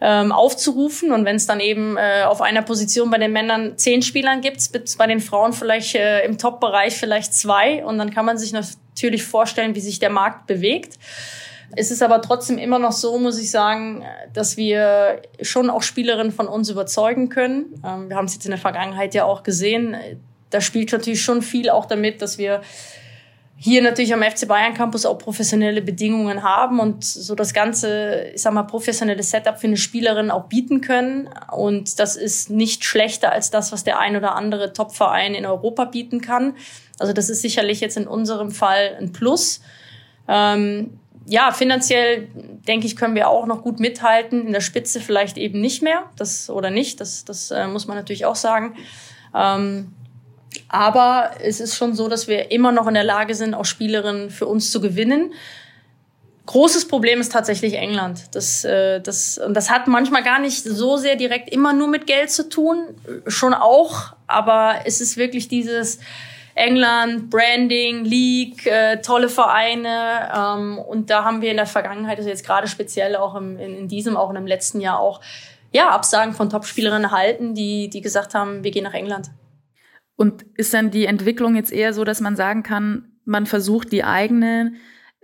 ähm, 0.00 0.32
aufzurufen. 0.32 1.12
Und 1.12 1.26
wenn 1.26 1.36
es 1.36 1.46
dann 1.46 1.60
eben 1.60 1.98
äh, 1.98 2.22
auf 2.24 2.40
einer 2.40 2.62
Position 2.62 3.10
bei 3.10 3.18
den 3.18 3.32
Männern 3.32 3.76
zehn 3.76 4.00
Spielern 4.00 4.40
gibt, 4.40 4.62
bei 4.96 5.06
den 5.06 5.20
Frauen 5.20 5.52
vielleicht 5.52 5.94
im 5.94 6.38
Top-Bereich 6.38 6.96
vielleicht 6.96 7.34
zwei. 7.34 7.84
Und 7.84 7.98
dann 7.98 8.14
kann 8.14 8.24
man 8.24 8.38
sich 8.38 8.52
natürlich 8.52 9.24
vorstellen, 9.24 9.74
wie 9.74 9.80
sich 9.80 9.98
der 9.98 10.10
Markt 10.10 10.46
bewegt. 10.46 10.98
Es 11.74 11.90
ist 11.90 12.02
aber 12.02 12.22
trotzdem 12.22 12.58
immer 12.58 12.78
noch 12.78 12.92
so, 12.92 13.18
muss 13.18 13.38
ich 13.38 13.50
sagen, 13.50 14.04
dass 14.32 14.56
wir 14.56 15.22
schon 15.42 15.70
auch 15.70 15.82
Spielerinnen 15.82 16.32
von 16.32 16.46
uns 16.48 16.70
überzeugen 16.70 17.28
können. 17.28 17.82
Ähm, 17.84 18.08
wir 18.08 18.16
haben 18.16 18.26
es 18.26 18.34
jetzt 18.34 18.46
in 18.46 18.52
der 18.52 18.60
Vergangenheit 18.60 19.14
ja 19.14 19.24
auch 19.24 19.42
gesehen. 19.42 19.96
da 20.50 20.60
spielt 20.60 20.92
natürlich 20.92 21.22
schon 21.22 21.42
viel 21.42 21.70
auch 21.70 21.86
damit, 21.86 22.22
dass 22.22 22.38
wir 22.38 22.60
hier 23.58 23.82
natürlich 23.82 24.12
am 24.12 24.22
FC 24.22 24.46
Bayern 24.46 24.74
Campus 24.74 25.06
auch 25.06 25.16
professionelle 25.16 25.80
Bedingungen 25.80 26.42
haben 26.42 26.78
und 26.78 27.02
so 27.04 27.34
das 27.34 27.54
ganze, 27.54 28.26
ich 28.34 28.42
sag 28.42 28.52
mal, 28.52 28.64
professionelle 28.64 29.22
Setup 29.22 29.58
für 29.58 29.66
eine 29.66 29.78
Spielerin 29.78 30.30
auch 30.30 30.44
bieten 30.44 30.82
können. 30.82 31.30
Und 31.50 31.98
das 31.98 32.16
ist 32.16 32.50
nicht 32.50 32.84
schlechter 32.84 33.32
als 33.32 33.50
das, 33.50 33.72
was 33.72 33.82
der 33.82 33.98
ein 33.98 34.14
oder 34.14 34.34
andere 34.34 34.74
Top-Verein 34.74 35.34
in 35.34 35.46
Europa 35.46 35.86
bieten 35.86 36.20
kann. 36.20 36.54
Also 36.98 37.14
das 37.14 37.30
ist 37.30 37.40
sicherlich 37.40 37.80
jetzt 37.80 37.96
in 37.96 38.06
unserem 38.06 38.50
Fall 38.50 38.94
ein 39.00 39.12
Plus. 39.12 39.62
Ähm, 40.28 40.98
ja, 41.28 41.50
finanziell 41.50 42.28
denke 42.68 42.86
ich, 42.86 42.96
können 42.96 43.14
wir 43.14 43.28
auch 43.28 43.46
noch 43.46 43.62
gut 43.62 43.80
mithalten. 43.80 44.46
In 44.46 44.52
der 44.52 44.60
Spitze 44.60 45.00
vielleicht 45.00 45.36
eben 45.36 45.60
nicht 45.60 45.82
mehr, 45.82 46.04
das 46.16 46.48
oder 46.48 46.70
nicht. 46.70 47.00
Das, 47.00 47.24
das 47.24 47.50
äh, 47.50 47.66
muss 47.66 47.86
man 47.86 47.96
natürlich 47.96 48.24
auch 48.26 48.36
sagen. 48.36 48.76
Ähm, 49.34 49.92
aber 50.68 51.32
es 51.42 51.60
ist 51.60 51.76
schon 51.76 51.94
so, 51.94 52.08
dass 52.08 52.28
wir 52.28 52.50
immer 52.50 52.72
noch 52.72 52.86
in 52.86 52.94
der 52.94 53.04
Lage 53.04 53.34
sind, 53.34 53.54
auch 53.54 53.64
Spielerinnen 53.64 54.30
für 54.30 54.46
uns 54.46 54.70
zu 54.70 54.80
gewinnen. 54.80 55.32
Großes 56.46 56.86
Problem 56.86 57.20
ist 57.20 57.32
tatsächlich 57.32 57.74
England. 57.74 58.28
Das, 58.32 58.64
äh, 58.64 59.00
das, 59.00 59.36
und 59.38 59.54
das 59.54 59.68
hat 59.68 59.88
manchmal 59.88 60.22
gar 60.22 60.38
nicht 60.38 60.62
so 60.62 60.96
sehr 60.96 61.16
direkt 61.16 61.52
immer 61.52 61.72
nur 61.72 61.88
mit 61.88 62.06
Geld 62.06 62.30
zu 62.30 62.48
tun, 62.48 62.86
schon 63.26 63.52
auch, 63.52 64.14
aber 64.28 64.76
es 64.84 65.00
ist 65.00 65.16
wirklich 65.16 65.48
dieses 65.48 65.98
England, 66.56 67.28
Branding, 67.28 68.04
League, 68.04 68.66
äh, 68.66 69.00
tolle 69.02 69.28
Vereine. 69.28 70.32
Ähm, 70.34 70.78
und 70.78 71.10
da 71.10 71.22
haben 71.22 71.42
wir 71.42 71.50
in 71.50 71.58
der 71.58 71.66
Vergangenheit, 71.66 72.16
also 72.16 72.30
jetzt 72.30 72.46
gerade 72.46 72.66
speziell 72.66 73.14
auch 73.14 73.34
im, 73.34 73.58
in, 73.58 73.76
in 73.76 73.88
diesem, 73.88 74.16
auch 74.16 74.30
in 74.30 74.36
dem 74.36 74.46
letzten 74.46 74.80
Jahr 74.80 74.98
auch, 74.98 75.20
ja, 75.70 75.90
Absagen 75.90 76.32
von 76.32 76.48
Topspielerinnen 76.48 77.04
erhalten, 77.04 77.54
die, 77.54 77.90
die 77.90 78.00
gesagt 78.00 78.34
haben, 78.34 78.64
wir 78.64 78.70
gehen 78.70 78.84
nach 78.84 78.94
England. 78.94 79.30
Und 80.16 80.46
ist 80.54 80.72
dann 80.72 80.90
die 80.90 81.04
Entwicklung 81.04 81.56
jetzt 81.56 81.72
eher 81.72 81.92
so, 81.92 82.04
dass 82.04 82.22
man 82.22 82.36
sagen 82.36 82.62
kann, 82.62 83.12
man 83.26 83.44
versucht 83.44 83.92
die 83.92 84.02
eigenen 84.02 84.76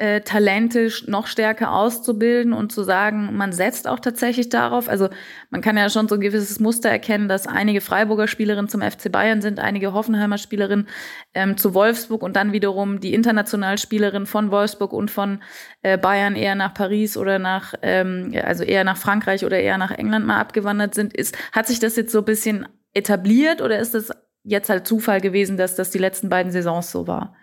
äh, 0.03 0.21
Talente 0.23 0.89
noch 1.07 1.29
stärker 1.29 1.73
auszubilden 1.73 2.53
und 2.53 2.73
zu 2.73 2.83
sagen, 2.83 3.37
man 3.37 3.53
setzt 3.53 3.87
auch 3.87 4.01
tatsächlich 4.01 4.49
darauf. 4.49 4.89
Also 4.89 5.09
man 5.51 5.61
kann 5.61 5.77
ja 5.77 5.89
schon 5.91 6.09
so 6.09 6.17
ein 6.17 6.21
gewisses 6.21 6.59
Muster 6.59 6.89
erkennen, 6.89 7.29
dass 7.29 7.47
einige 7.47 7.81
Freiburger 7.81 8.27
Spielerinnen 8.27 8.69
zum 8.69 8.83
FC 8.83 9.13
Bayern 9.13 9.41
sind, 9.41 9.61
einige 9.61 9.93
Hoffenheimer 9.93 10.39
Spielerinnen 10.39 10.89
ähm, 11.35 11.57
zu 11.57 11.73
Wolfsburg 11.75 12.25
und 12.25 12.35
dann 12.35 12.51
wiederum 12.51 12.99
die 12.99 13.15
internationalen 13.15 13.79
Spielerinnen 13.79 14.27
von 14.27 14.51
Wolfsburg 14.51 14.93
und 14.93 15.09
von 15.09 15.41
äh, 15.83 15.97
Bayern 15.97 16.35
eher 16.35 16.57
nach 16.57 16.75
Paris 16.75 17.17
oder 17.17 17.39
nach, 17.39 17.75
ähm, 17.83 18.35
also 18.43 18.65
eher 18.65 18.83
nach 18.83 18.97
Frankreich 18.97 19.45
oder 19.45 19.61
eher 19.61 19.79
nach 19.79 19.93
England 19.93 20.27
mal 20.27 20.41
abgewandert 20.41 20.97
sind. 20.97 21.15
Ist, 21.15 21.39
hat 21.53 21.69
sich 21.69 21.79
das 21.79 21.95
jetzt 21.95 22.11
so 22.11 22.19
ein 22.19 22.25
bisschen 22.25 22.67
etabliert 22.93 23.63
oder 23.63 23.79
ist 23.79 23.95
das 23.95 24.11
jetzt 24.43 24.69
halt 24.69 24.85
Zufall 24.85 25.21
gewesen, 25.21 25.57
dass 25.57 25.77
das 25.77 25.91
die 25.93 25.99
letzten 25.99 26.29
beiden 26.29 26.51
Saisons 26.51 26.91
so 26.91 27.07
war? 27.07 27.37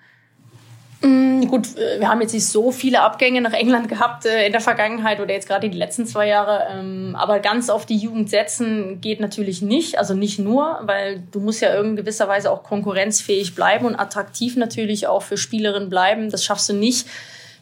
Mm, 1.02 1.46
gut, 1.48 1.78
wir 1.78 2.10
haben 2.10 2.20
jetzt 2.20 2.34
nicht 2.34 2.48
so 2.48 2.72
viele 2.72 3.02
Abgänge 3.02 3.40
nach 3.40 3.54
England 3.54 3.88
gehabt 3.88 4.26
äh, 4.26 4.46
in 4.46 4.52
der 4.52 4.60
Vergangenheit 4.60 5.22
oder 5.22 5.34
jetzt 5.34 5.48
gerade 5.48 5.70
die 5.70 5.78
letzten 5.78 6.06
zwei 6.06 6.28
Jahre. 6.28 6.68
Ähm, 6.72 7.16
aber 7.18 7.40
ganz 7.40 7.70
auf 7.70 7.86
die 7.86 7.96
Jugend 7.96 8.30
setzen 8.30 9.00
geht 9.00 9.22
natürlich 9.22 9.62
nicht. 9.62 9.98
Also 9.98 10.14
nicht 10.14 10.40
nur, 10.40 10.80
weil 10.82 11.24
du 11.32 11.40
musst 11.40 11.62
ja 11.62 11.80
in 11.80 11.96
gewisser 11.96 12.28
Weise 12.28 12.52
auch 12.52 12.64
konkurrenzfähig 12.64 13.56
bleiben 13.56 13.86
und 13.86 13.96
attraktiv 13.96 14.58
natürlich 14.58 15.08
auch 15.08 15.22
für 15.22 15.38
Spielerinnen 15.38 15.90
bleiben. 15.90 16.30
Das 16.30 16.44
schaffst 16.44 16.68
du 16.68 16.74
nicht, 16.74 17.08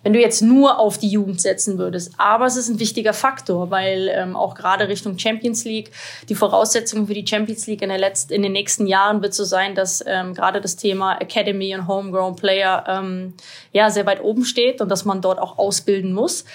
wenn 0.04 0.14
du 0.14 0.20
jetzt 0.20 0.42
nur 0.42 0.80
auf 0.80 0.98
die 0.98 1.10
Jugend 1.10 1.42
setzen 1.42 1.78
würdest. 1.78 2.14
Aber 2.18 2.46
es 2.46 2.56
ist 2.56 2.70
ein 2.70 2.80
wichtiger 2.80 3.14
Faktor, 3.14 3.72
weil 3.72 4.10
ähm, 4.14 4.36
auch 4.36 4.56
gerade 4.56 4.88
Richtung 4.88 5.18
Champions 5.18 5.66
League 5.66 5.92
die 6.30 6.36
Voraussetzung 6.36 7.08
für 7.08 7.14
die 7.14 7.26
Champions 7.28 7.68
League 7.68 7.82
in, 7.82 7.90
der 7.90 7.98
letzten, 7.98 8.34
in 8.34 8.44
den 8.44 8.52
nächsten 8.52 8.88
Jahren 8.88 9.22
wird 9.22 9.34
so 9.34 9.44
sein, 9.44 9.76
dass 9.76 10.04
ähm, 10.06 10.34
gerade 10.34 10.62
das 10.62 10.76
Thema 10.76 11.18
Academy 11.20 11.76
und 11.76 11.88
Homegrown 11.88 12.36
Player 12.36 12.84
ähm, 12.88 13.34
ja 13.74 13.90
sehr 13.90 14.06
weit 14.06 14.24
oben 14.24 14.46
steht 14.46 14.82
und 14.82 14.90
dass 14.90 15.06
man 15.06 15.22
dort 15.22 15.40
auch 15.40 15.58
ausbilden 15.58 16.14
muss. 16.14 16.46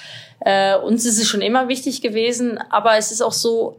Äh, 0.41 0.77
uns 0.77 1.05
ist 1.05 1.19
es 1.19 1.29
schon 1.29 1.43
immer 1.43 1.69
wichtig 1.69 2.01
gewesen, 2.01 2.59
aber 2.71 2.97
es 2.97 3.13
ist 3.13 3.23
auch 3.23 3.33
so, 3.33 3.77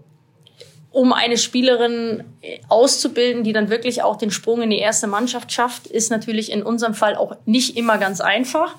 um 0.91 1.11
eine 1.11 1.37
Spielerin 1.37 2.23
auszubilden, 2.69 3.43
die 3.43 3.51
dann 3.51 3.69
wirklich 3.69 4.03
auch 4.03 4.15
den 4.15 4.29
Sprung 4.29 4.61
in 4.61 4.69
die 4.69 4.77
erste 4.77 5.07
Mannschaft 5.07 5.51
schafft, 5.51 5.87
ist 5.87 6.11
natürlich 6.11 6.51
in 6.51 6.61
unserem 6.61 6.93
Fall 6.93 7.15
auch 7.15 7.35
nicht 7.45 7.75
immer 7.75 7.97
ganz 7.97 8.21
einfach. 8.21 8.75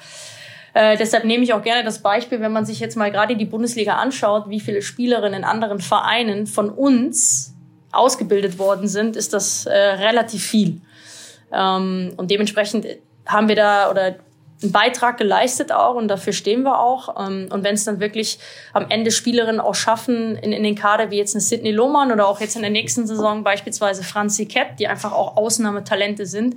Äh, 0.75 0.97
deshalb 0.97 1.25
nehme 1.25 1.45
ich 1.45 1.55
auch 1.55 1.63
gerne 1.63 1.85
das 1.85 2.01
Beispiel, 2.01 2.41
wenn 2.41 2.53
man 2.53 2.67
sich 2.67 2.81
jetzt 2.81 2.97
mal 2.97 3.11
gerade 3.11 3.37
die 3.37 3.45
Bundesliga 3.45 3.95
anschaut, 3.95 4.49
wie 4.49 4.61
viele 4.61 4.83
Spielerinnen 4.83 5.41
in 5.41 5.45
anderen 5.45 5.79
Vereinen 5.79 6.47
von 6.47 6.69
uns 6.69 7.55
ausgebildet 7.93 8.59
worden 8.59 8.89
sind, 8.89 9.15
ist 9.15 9.33
das 9.33 9.67
äh, 9.67 9.73
relativ 9.73 10.45
viel. 10.45 10.81
Ähm, 11.53 12.13
und 12.17 12.31
dementsprechend 12.31 12.87
haben 13.25 13.49
wir 13.49 13.55
da 13.55 13.89
oder 13.89 14.17
einen 14.63 14.73
Beitrag 14.73 15.19
geleistet 15.19 15.73
auch 15.73 15.95
und 15.95 16.09
dafür 16.09 16.33
stehen 16.33 16.63
wir 16.63 16.81
auch. 16.81 17.25
Ähm, 17.25 17.49
und 17.53 17.63
wenn 17.63 17.75
es 17.75 17.85
dann 17.85 18.01
wirklich 18.01 18.39
am 18.73 18.87
Ende 18.89 19.13
Spielerinnen 19.13 19.61
auch 19.61 19.75
schaffen 19.77 20.37
in, 20.37 20.53
in 20.53 20.65
den 20.65 20.75
Kader 20.75 21.11
wie 21.13 21.19
jetzt 21.19 21.35
eine 21.35 21.41
Sydney 21.41 21.71
Lohmann 21.71 22.11
oder 22.11 22.27
auch 22.27 22.41
jetzt 22.41 22.57
in 22.57 22.63
der 22.63 22.71
nächsten 22.71 23.07
Saison 23.07 23.45
beispielsweise 23.45 24.03
Franzi 24.03 24.47
Kett, 24.47 24.79
die 24.81 24.89
einfach 24.89 25.13
auch 25.13 25.37
Ausnahmetalente 25.37 26.27
sind, 26.27 26.57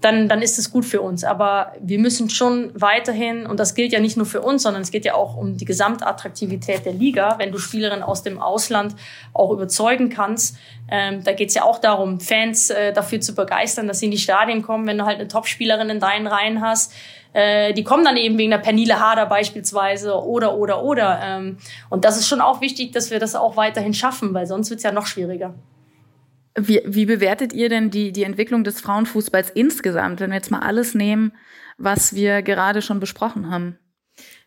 dann, 0.00 0.28
dann 0.28 0.42
ist 0.42 0.58
es 0.58 0.70
gut 0.70 0.84
für 0.84 1.00
uns. 1.00 1.24
Aber 1.24 1.72
wir 1.80 1.98
müssen 1.98 2.28
schon 2.28 2.70
weiterhin, 2.74 3.46
und 3.46 3.58
das 3.58 3.74
gilt 3.74 3.92
ja 3.92 4.00
nicht 4.00 4.16
nur 4.16 4.26
für 4.26 4.42
uns, 4.42 4.62
sondern 4.62 4.82
es 4.82 4.90
geht 4.90 5.04
ja 5.04 5.14
auch 5.14 5.36
um 5.36 5.56
die 5.56 5.64
Gesamtattraktivität 5.64 6.84
der 6.84 6.92
Liga, 6.92 7.36
wenn 7.38 7.50
du 7.50 7.58
Spielerinnen 7.58 8.02
aus 8.02 8.22
dem 8.22 8.38
Ausland 8.38 8.94
auch 9.32 9.50
überzeugen 9.50 10.10
kannst. 10.10 10.56
Ähm, 10.88 11.24
da 11.24 11.32
geht 11.32 11.48
es 11.48 11.54
ja 11.54 11.64
auch 11.64 11.78
darum, 11.78 12.20
Fans 12.20 12.70
äh, 12.70 12.92
dafür 12.92 13.20
zu 13.20 13.34
begeistern, 13.34 13.88
dass 13.88 14.00
sie 14.00 14.06
in 14.06 14.10
die 14.12 14.18
Stadien 14.18 14.62
kommen, 14.62 14.86
wenn 14.86 14.98
du 14.98 15.06
halt 15.06 15.18
eine 15.18 15.28
Topspielerin 15.28 15.88
in 15.88 16.00
deinen 16.00 16.26
Reihen 16.26 16.60
hast. 16.60 16.92
Äh, 17.32 17.72
die 17.72 17.84
kommen 17.84 18.04
dann 18.04 18.16
eben 18.16 18.38
wegen 18.38 18.50
der 18.50 18.58
Pernille 18.58 19.00
Harder 19.00 19.26
beispielsweise 19.26 20.14
oder, 20.14 20.56
oder, 20.56 20.82
oder. 20.82 21.20
Ähm, 21.22 21.58
und 21.88 22.04
das 22.04 22.18
ist 22.18 22.28
schon 22.28 22.40
auch 22.40 22.60
wichtig, 22.60 22.92
dass 22.92 23.10
wir 23.10 23.18
das 23.18 23.34
auch 23.34 23.56
weiterhin 23.56 23.94
schaffen, 23.94 24.34
weil 24.34 24.46
sonst 24.46 24.70
wird 24.70 24.78
es 24.78 24.84
ja 24.84 24.92
noch 24.92 25.06
schwieriger. 25.06 25.54
Wie, 26.58 26.80
wie 26.86 27.04
bewertet 27.04 27.52
ihr 27.52 27.68
denn 27.68 27.90
die, 27.90 28.12
die 28.12 28.24
Entwicklung 28.24 28.64
des 28.64 28.80
Frauenfußballs 28.80 29.50
insgesamt, 29.50 30.20
wenn 30.20 30.30
wir 30.30 30.36
jetzt 30.36 30.50
mal 30.50 30.60
alles 30.60 30.94
nehmen, 30.94 31.32
was 31.76 32.14
wir 32.14 32.42
gerade 32.42 32.80
schon 32.80 32.98
besprochen 32.98 33.50
haben? 33.50 33.78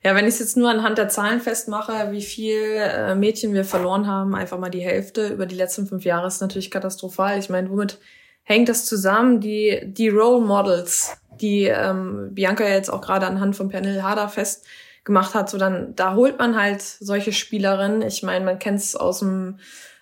Ja, 0.04 0.16
wenn 0.16 0.26
ich 0.26 0.36
es 0.36 0.40
jetzt 0.40 0.58
nur 0.58 0.70
anhand 0.70 0.98
der 0.98 1.10
Zahlen 1.10 1.42
festmache, 1.42 2.12
wie 2.12 2.22
viel 2.22 2.56
äh, 2.78 3.14
Mädchen 3.16 3.54
wir 3.54 3.66
verloren 3.66 4.08
haben, 4.08 4.34
einfach 4.34 4.58
mal 4.58 4.70
die 4.70 4.80
Hälfte 4.80 5.28
über 5.28 5.46
die 5.46 5.56
letzten 5.56 5.86
fünf 5.86 6.06
Jahre, 6.06 6.28
ist 6.28 6.42
natürlich 6.42 6.72
katastrophal. 6.72 7.38
Ich 7.38 7.50
meine, 7.50 7.70
womit 7.70 8.00
hängt 8.44 8.70
das 8.70 8.86
zusammen? 8.86 9.42
Die, 9.42 9.82
die 9.86 10.10
Role 10.10 10.44
Models, 10.44 11.18
die 11.40 11.66
ähm, 11.66 12.30
Bianca 12.32 12.68
jetzt 12.68 12.90
auch 12.90 13.02
gerade 13.02 13.28
anhand 13.28 13.56
von 13.56 13.70
Pernil 13.70 14.02
Harder 14.02 14.30
festgemacht 14.30 15.36
hat, 15.36 15.50
so 15.50 15.58
dann, 15.60 15.94
da 15.96 16.16
holt 16.16 16.40
man 16.40 16.60
halt 16.60 16.82
solche 16.82 17.34
Spielerinnen. 17.34 18.02
Ich 18.02 18.24
meine, 18.24 18.46
man 18.46 18.58
kennt 18.58 18.80
es 18.80 18.96
aus 18.96 19.20
dem 19.20 19.60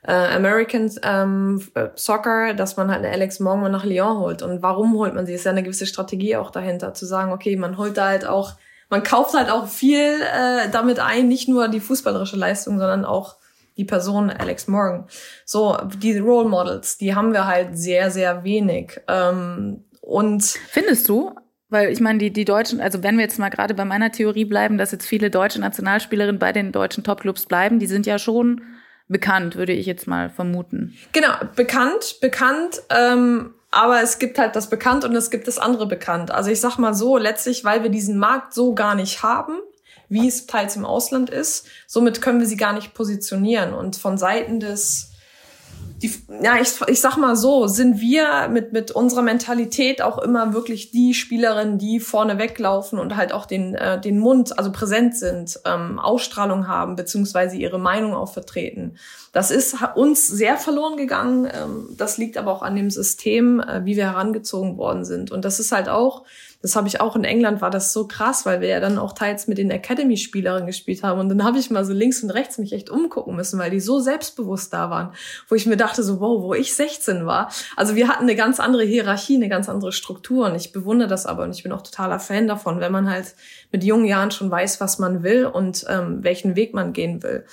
äh, 0.08 0.14
American 0.14 0.90
ähm, 1.04 1.62
Soccer, 1.96 2.54
dass 2.54 2.78
man 2.78 2.90
halt 2.90 3.04
eine 3.04 3.12
Alex 3.12 3.42
Morgan 3.42 3.72
nach 3.72 3.84
Lyon 3.84 4.20
holt. 4.20 4.42
Und 4.42 4.62
warum 4.62 4.94
holt 4.94 5.14
man 5.14 5.26
sie? 5.26 5.34
Ist 5.34 5.44
ja 5.44 5.52
eine 5.52 5.64
gewisse 5.64 5.86
Strategie 5.86 6.38
auch 6.38 6.50
dahinter, 6.50 6.94
zu 6.94 7.06
sagen, 7.06 7.34
okay, 7.34 7.58
man 7.58 7.78
holt 7.78 7.98
da 7.98 8.08
halt 8.08 8.26
auch, 8.26 8.54
man 8.90 9.04
kauft 9.04 9.34
halt 9.34 9.52
auch 9.52 9.68
viel 9.68 10.00
äh, 10.00 10.70
damit 10.72 11.00
ein, 11.00 11.28
nicht 11.28 11.50
nur 11.50 11.68
die 11.68 11.82
fußballerische 11.82 12.38
Leistung, 12.38 12.80
sondern 12.80 13.04
auch 13.04 13.36
die 13.76 13.84
Person 13.84 14.30
Alex 14.30 14.70
Morgan. 14.70 15.08
So, 15.44 15.78
die 15.98 16.18
Role 16.18 16.48
Models, 16.48 16.98
die 16.98 17.14
haben 17.14 17.34
wir 17.34 17.46
halt 17.46 17.78
sehr, 17.78 18.10
sehr 18.10 18.46
wenig. 18.46 19.02
Ähm, 19.10 19.84
und 20.00 20.42
findest 20.42 21.10
du? 21.10 21.36
Weil 21.70 21.92
ich 21.92 22.00
meine, 22.00 22.18
die, 22.18 22.32
die 22.32 22.46
Deutschen, 22.46 22.80
also 22.80 23.04
wenn 23.04 23.18
wir 23.18 23.26
jetzt 23.26 23.40
mal 23.40 23.50
gerade 23.50 23.74
bei 23.74 23.84
meiner 23.84 24.10
Theorie 24.10 24.46
bleiben, 24.46 24.78
dass 24.78 24.94
jetzt 24.94 25.06
viele 25.06 25.30
deutsche 25.30 25.60
Nationalspielerinnen 25.60 26.40
bei 26.40 26.54
den 26.54 26.72
deutschen 26.72 27.04
Topclubs 27.04 27.46
bleiben, 27.46 27.80
die 27.80 27.88
sind 27.88 28.06
ja 28.06 28.18
schon 28.18 28.62
bekannt, 29.08 29.56
würde 29.56 29.74
ich 29.74 29.86
jetzt 29.86 30.08
mal 30.08 30.30
vermuten. 30.30 30.96
Genau, 31.14 31.34
bekannt, 31.56 32.18
bekannt. 32.22 32.82
Ähm, 32.90 33.54
aber 33.72 34.02
es 34.02 34.20
gibt 34.20 34.40
halt 34.40 34.56
das 34.56 34.70
Bekannt 34.70 35.04
und 35.04 35.16
es 35.16 35.30
gibt 35.30 35.48
das 35.48 35.60
andere 35.60 35.88
Bekannt. 35.88 36.32
Also 36.32 36.50
ich 36.50 36.62
sag 36.62 36.78
mal 36.78 36.94
so, 36.94 37.18
letztlich, 37.18 37.64
weil 37.66 37.84
wir 37.84 37.90
diesen 37.90 38.18
Markt 38.18 38.54
so 38.54 38.74
gar 38.74 38.96
nicht 38.96 39.24
haben, 39.24 39.60
wie 40.10 40.28
es 40.28 40.48
teils 40.48 40.76
im 40.76 40.86
Ausland 40.86 41.30
ist, 41.30 41.68
somit 41.86 42.22
können 42.22 42.40
wir 42.40 42.48
sie 42.48 42.58
gar 42.58 42.74
nicht 42.74 42.94
positionieren. 42.94 43.74
Und 43.74 43.98
von 43.98 44.18
Seiten 44.18 44.60
des 44.60 45.07
die, 46.02 46.14
ja, 46.44 46.58
ich, 46.62 46.70
ich 46.88 47.02
sag 47.02 47.18
mal 47.18 47.36
so, 47.36 47.66
sind 47.68 48.00
wir 48.00 48.50
mit, 48.50 48.72
mit 48.72 48.92
unserer 48.92 49.24
Mentalität 49.24 50.02
auch 50.04 50.20
immer 50.20 50.54
wirklich 50.54 50.92
die 50.92 51.16
Spielerinnen, 51.16 51.80
die 51.80 52.00
vorne 52.00 52.38
weglaufen 52.38 53.00
und 53.00 53.16
halt 53.16 53.34
auch 53.34 53.48
den, 53.48 53.74
äh, 53.74 54.00
den 54.00 54.20
Mund, 54.20 54.58
also 54.60 54.72
präsent 54.72 55.18
sind, 55.18 55.60
ähm, 55.66 55.98
Ausstrahlung 55.98 56.68
haben, 56.68 56.96
beziehungsweise 56.96 57.58
ihre 57.58 57.80
Meinung 57.80 58.14
auch 58.14 58.32
vertreten. 58.32 58.98
Das 59.34 59.50
ist 59.50 59.78
uns 59.96 60.28
sehr 60.28 60.58
verloren 60.58 60.98
gegangen. 60.98 61.50
Ähm, 61.52 61.90
das 61.98 62.20
liegt 62.20 62.38
aber 62.38 62.52
auch 62.52 62.62
an 62.62 62.76
dem 62.76 62.92
System, 62.92 63.60
äh, 63.60 63.84
wie 63.86 63.96
wir 63.96 64.06
herangezogen 64.06 64.78
worden 64.78 65.04
sind. 65.04 65.32
Und 65.32 65.46
das 65.46 65.60
ist 65.60 65.72
halt 65.72 65.90
auch, 65.90 66.26
das 66.68 66.76
habe 66.76 66.90
ich 66.90 67.00
auch 67.00 67.16
in 67.16 67.24
England, 67.24 67.62
war 67.62 67.70
das 67.70 67.94
so 67.94 68.08
krass, 68.08 68.46
weil 68.46 68.60
wir 68.60 68.68
ja 68.68 68.82
dann 68.82 68.98
auch 68.98 69.14
teils 69.14 69.48
mit 69.48 69.58
den 69.58 69.72
Academy-Spielerinnen 69.72 70.68
gespielt 70.68 71.02
haben. 71.02 71.18
Und 71.18 71.30
dann 71.30 71.46
habe 71.46 71.58
ich 71.60 71.72
mal 71.72 71.86
so 71.86 71.94
links 71.94 72.22
und 72.24 72.30
rechts 72.30 72.58
mich 72.58 72.74
echt 72.74 72.90
umgucken 72.90 73.38
müssen, 73.38 73.58
weil 73.58 73.72
die 73.72 73.80
so 73.80 74.02
selbstbewusst 74.02 74.74
da 74.74 74.90
waren, 74.90 75.14
wo 75.48 75.56
ich 75.56 75.66
mir 75.66 75.78
dachte, 75.78 76.04
so, 76.04 76.20
wow, 76.20 76.44
wo 76.44 76.54
ich 76.54 76.76
16 76.76 77.26
war. 77.26 77.50
Also 77.78 77.96
wir 77.96 78.10
hatten 78.10 78.24
eine 78.24 78.36
ganz 78.36 78.60
andere 78.60 78.84
Hierarchie, 78.84 79.36
eine 79.36 79.48
ganz 79.48 79.70
andere 79.70 79.94
Struktur. 79.94 80.48
Und 80.48 80.56
ich 80.56 80.74
bewundere 80.74 81.08
das 81.08 81.26
aber 81.26 81.44
und 81.44 81.56
ich 81.56 81.64
bin 81.64 81.72
auch 81.72 81.84
totaler 81.84 82.20
Fan 82.20 82.50
davon, 82.50 82.82
wenn 82.82 82.92
man 82.92 83.10
halt 83.10 83.34
mit 83.72 83.86
jungen 83.86 84.06
Jahren 84.06 84.32
schon 84.32 84.52
weiß, 84.52 84.82
was 84.82 85.00
man 85.00 85.24
will 85.24 85.46
und 85.46 85.86
ähm, 85.88 86.22
welchen 86.22 86.58
Weg 86.58 86.74
man 86.74 86.92
gehen 86.92 87.24
will 87.24 87.46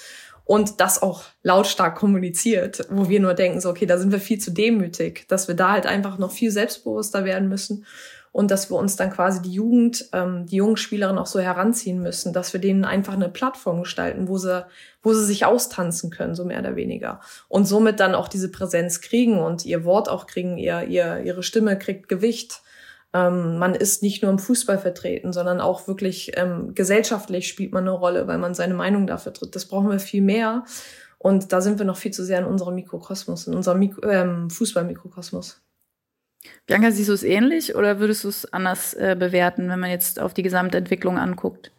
und 0.45 0.81
das 0.81 1.01
auch 1.03 1.23
lautstark 1.43 1.97
kommuniziert, 1.97 2.87
wo 2.91 3.09
wir 3.09 3.21
nur 3.21 3.35
denken, 3.35 3.61
so, 3.61 3.71
okay, 3.71 3.87
da 3.87 3.97
sind 3.97 4.13
wir 4.13 4.21
viel 4.21 4.39
zu 4.39 4.51
demütig, 4.51 5.27
dass 5.29 5.49
wir 5.49 5.55
da 5.55 5.73
halt 5.73 5.87
einfach 5.87 6.19
noch 6.19 6.33
viel 6.33 6.51
selbstbewusster 6.51 7.25
werden 7.25 7.49
müssen 7.49 7.87
und 8.35 8.51
dass 8.51 8.69
wir 8.69 8.77
uns 8.77 8.97
dann 8.97 9.11
quasi 9.11 9.41
die 9.43 9.53
Jugend, 9.53 10.09
ähm, 10.13 10.45
die 10.47 10.57
jungen 10.57 10.77
Spielerinnen 10.77 11.21
auch 11.21 11.27
so 11.27 11.39
heranziehen 11.39 12.03
müssen, 12.03 12.33
dass 12.33 12.53
wir 12.53 12.61
denen 12.61 12.85
einfach 12.85 13.13
eine 13.13 13.29
Plattform 13.29 13.85
gestalten, 13.85 14.27
wo 14.27 14.39
sie, 14.39 14.67
wo 15.05 15.15
sie 15.15 15.25
sich 15.25 15.45
austanzen 15.45 16.11
können, 16.11 16.35
so 16.35 16.45
mehr 16.45 16.59
oder 16.59 16.75
weniger. 16.75 17.21
Und 17.47 17.67
somit 17.69 18.01
dann 18.01 18.17
auch 18.17 18.27
diese 18.27 18.51
Präsenz 18.51 19.01
kriegen 19.01 19.39
und 19.39 19.65
ihr 19.65 19.85
Wort 19.85 20.09
auch 20.09 20.27
kriegen, 20.27 20.59
ihr, 20.59 20.83
ihr, 20.83 21.21
ihre 21.21 21.45
Stimme 21.45 21.79
kriegt 21.79 22.09
Gewicht 22.09 22.61
ähm, 23.13 23.59
man 23.59 23.77
ist 23.77 24.03
nicht 24.03 24.25
nur 24.25 24.33
im 24.33 24.41
Fußball 24.41 24.79
vertreten, 24.79 25.33
sondern 25.33 25.61
auch 25.61 25.87
wirklich 25.87 26.33
ähm, 26.35 26.75
gesellschaftlich 26.75 27.47
spielt 27.47 27.73
man 27.73 27.85
eine 27.85 27.93
Rolle, 27.93 28.27
weil 28.27 28.39
man 28.39 28.55
seine 28.55 28.75
Meinung 28.75 29.07
da 29.07 29.17
vertritt. 29.17 29.55
Das 29.55 29.67
brauchen 29.67 29.89
wir 29.89 30.01
viel 30.01 30.23
mehr. 30.23 30.65
Und 31.19 31.53
da 31.53 31.61
sind 31.61 31.79
wir 31.79 31.87
noch 31.87 31.97
viel 31.97 32.13
zu 32.13 32.25
sehr 32.25 32.41
in 32.41 32.47
unserem 32.47 32.75
Mikrokosmos, 32.75 33.47
in 33.47 33.55
unserem 33.55 33.79
Mik 33.79 33.95
ähm, 34.03 34.51
Fußballmikrokosmos. 34.51 35.61
Bianca, 36.67 36.91
siehst 36.91 37.09
du 37.09 37.13
es 37.13 37.23
ähnlich 37.23 37.75
oder 37.75 38.01
würdest 38.01 38.25
du 38.25 38.29
es 38.29 38.53
anders 38.53 38.95
äh, 38.95 39.17
bewerten, 39.19 39.69
wenn 39.69 39.81
man 39.81 39.91
jetzt 39.91 40.21
auf 40.21 40.35
die 40.35 40.43
Gesamtentwicklung 40.43 41.19
anguckt? 41.19 41.71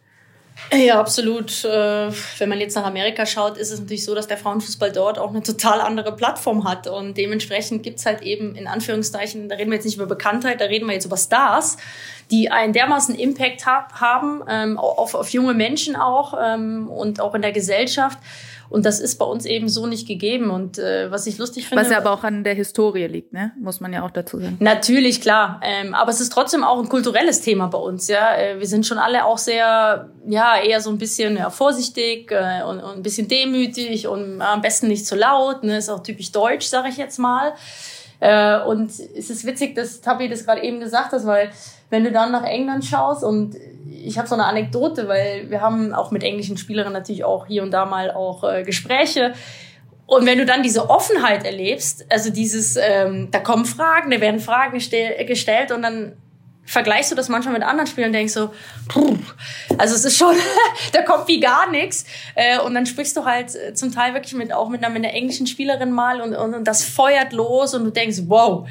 Ja, 0.72 0.98
absolut. 0.98 1.64
Äh, 1.64 2.10
wenn 2.38 2.48
man 2.48 2.58
jetzt 2.60 2.74
nach 2.74 2.86
Amerika 2.86 3.26
schaut, 3.26 3.58
ist 3.58 3.70
es 3.70 3.80
natürlich 3.80 4.04
so, 4.04 4.14
dass 4.14 4.26
der 4.26 4.38
Frauenfußball 4.38 4.90
dort 4.90 5.18
auch 5.18 5.30
eine 5.30 5.42
total 5.42 5.80
andere 5.80 6.16
Plattform 6.16 6.68
hat. 6.68 6.86
Und 6.86 7.16
dementsprechend 7.16 7.82
gibt's 7.82 8.06
halt 8.06 8.22
eben 8.22 8.56
in 8.56 8.66
Anführungszeichen, 8.66 9.48
da 9.48 9.56
reden 9.56 9.70
wir 9.70 9.76
jetzt 9.76 9.84
nicht 9.84 9.96
über 9.96 10.06
Bekanntheit, 10.06 10.60
da 10.60 10.64
reden 10.64 10.86
wir 10.86 10.94
jetzt 10.94 11.04
über 11.04 11.18
Stars, 11.18 11.76
die 12.30 12.50
einen 12.50 12.72
dermaßen 12.72 13.14
Impact 13.14 13.66
haben, 13.66 14.42
ähm, 14.48 14.78
auf, 14.78 15.14
auf 15.14 15.28
junge 15.28 15.54
Menschen 15.54 15.94
auch 15.94 16.34
ähm, 16.42 16.88
und 16.88 17.20
auch 17.20 17.34
in 17.34 17.42
der 17.42 17.52
Gesellschaft 17.52 18.18
und 18.68 18.84
das 18.84 19.00
ist 19.00 19.18
bei 19.18 19.24
uns 19.24 19.44
eben 19.44 19.68
so 19.68 19.86
nicht 19.86 20.06
gegeben. 20.06 20.50
Und 20.50 20.78
äh, 20.78 21.10
was 21.10 21.26
ich 21.26 21.38
lustig 21.38 21.68
finde. 21.68 21.82
Was 21.82 21.90
ja 21.90 21.98
aber 21.98 22.12
auch 22.12 22.24
an 22.24 22.44
der 22.44 22.54
Historie 22.54 23.06
liegt, 23.06 23.32
ne? 23.32 23.52
Muss 23.60 23.80
man 23.80 23.92
ja 23.92 24.04
auch 24.04 24.10
dazu 24.10 24.38
sagen. 24.38 24.56
Natürlich, 24.60 25.20
klar. 25.20 25.60
Ähm, 25.62 25.94
aber 25.94 26.10
es 26.10 26.20
ist 26.20 26.32
trotzdem 26.32 26.64
auch 26.64 26.78
ein 26.78 26.88
kulturelles 26.88 27.40
Thema 27.40 27.68
bei 27.68 27.78
uns, 27.78 28.08
ja. 28.08 28.36
Äh, 28.36 28.58
wir 28.58 28.66
sind 28.66 28.86
schon 28.86 28.98
alle 28.98 29.24
auch 29.24 29.38
sehr, 29.38 30.10
ja, 30.26 30.60
eher 30.60 30.80
so 30.80 30.90
ein 30.90 30.98
bisschen 30.98 31.36
ja, 31.36 31.50
vorsichtig 31.50 32.30
äh, 32.32 32.62
und, 32.62 32.80
und 32.80 32.96
ein 32.96 33.02
bisschen 33.02 33.28
demütig 33.28 34.06
und 34.06 34.42
am 34.42 34.60
besten 34.60 34.88
nicht 34.88 35.06
zu 35.06 35.14
so 35.14 35.20
laut. 35.20 35.64
Ne? 35.64 35.78
Ist 35.78 35.88
auch 35.88 36.02
typisch 36.02 36.32
deutsch, 36.32 36.66
sage 36.66 36.88
ich 36.88 36.96
jetzt 36.96 37.18
mal. 37.18 37.54
Äh, 38.20 38.60
und 38.60 38.90
es 38.90 39.30
ist 39.30 39.44
witzig, 39.44 39.74
dass 39.74 40.00
Tabi 40.00 40.28
das 40.28 40.44
gerade 40.44 40.62
eben 40.62 40.80
gesagt 40.80 41.12
hat, 41.12 41.26
weil 41.26 41.50
wenn 41.90 42.04
du 42.04 42.12
dann 42.12 42.32
nach 42.32 42.44
England 42.44 42.84
schaust 42.84 43.22
und 43.22 43.56
ich 44.06 44.18
habe 44.18 44.28
so 44.28 44.34
eine 44.34 44.46
Anekdote, 44.46 45.08
weil 45.08 45.50
wir 45.50 45.60
haben 45.60 45.92
auch 45.92 46.10
mit 46.10 46.22
englischen 46.22 46.56
Spielerinnen 46.56 46.92
natürlich 46.92 47.24
auch 47.24 47.46
hier 47.46 47.62
und 47.62 47.72
da 47.72 47.86
mal 47.86 48.10
auch 48.10 48.44
äh, 48.44 48.62
Gespräche. 48.62 49.32
Und 50.06 50.26
wenn 50.26 50.38
du 50.38 50.46
dann 50.46 50.62
diese 50.62 50.88
Offenheit 50.88 51.44
erlebst, 51.44 52.06
also 52.08 52.30
dieses, 52.30 52.76
ähm, 52.76 53.28
da 53.32 53.40
kommen 53.40 53.64
Fragen, 53.64 54.10
da 54.10 54.20
werden 54.20 54.38
Fragen 54.38 54.78
gestellt 54.78 55.72
und 55.72 55.82
dann 55.82 56.12
vergleichst 56.64 57.12
du 57.12 57.14
das 57.16 57.28
manchmal 57.28 57.54
mit 57.54 57.62
anderen 57.62 57.86
Spielern 57.86 58.10
und 58.10 58.14
denkst 58.14 58.32
so, 58.32 58.50
also 59.78 59.94
es 59.94 60.04
ist 60.04 60.16
schon, 60.16 60.34
da 60.92 61.02
kommt 61.02 61.28
wie 61.28 61.40
gar 61.40 61.70
nichts. 61.70 62.04
Äh, 62.34 62.60
und 62.60 62.74
dann 62.74 62.86
sprichst 62.86 63.16
du 63.16 63.24
halt 63.24 63.54
äh, 63.54 63.74
zum 63.74 63.92
Teil 63.92 64.14
wirklich 64.14 64.34
mit 64.34 64.52
auch 64.52 64.68
mit 64.68 64.84
einer, 64.84 64.92
mit 64.92 65.04
einer 65.04 65.14
englischen 65.14 65.46
Spielerin 65.46 65.90
mal 65.90 66.20
und, 66.20 66.34
und, 66.34 66.54
und 66.54 66.64
das 66.64 66.84
feuert 66.84 67.32
los 67.32 67.74
und 67.74 67.84
du 67.84 67.90
denkst, 67.90 68.18
wow, 68.26 68.68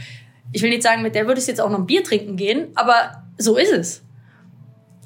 ich 0.55 0.61
will 0.61 0.69
nicht 0.69 0.83
sagen, 0.83 1.01
mit 1.01 1.15
der 1.15 1.27
würdest 1.27 1.47
du 1.47 1.51
jetzt 1.51 1.59
auch 1.59 1.69
noch 1.69 1.79
ein 1.79 1.85
Bier 1.85 2.01
trinken 2.01 2.37
gehen, 2.37 2.69
aber 2.75 3.23
so 3.37 3.57
ist 3.57 3.73
es. 3.73 4.01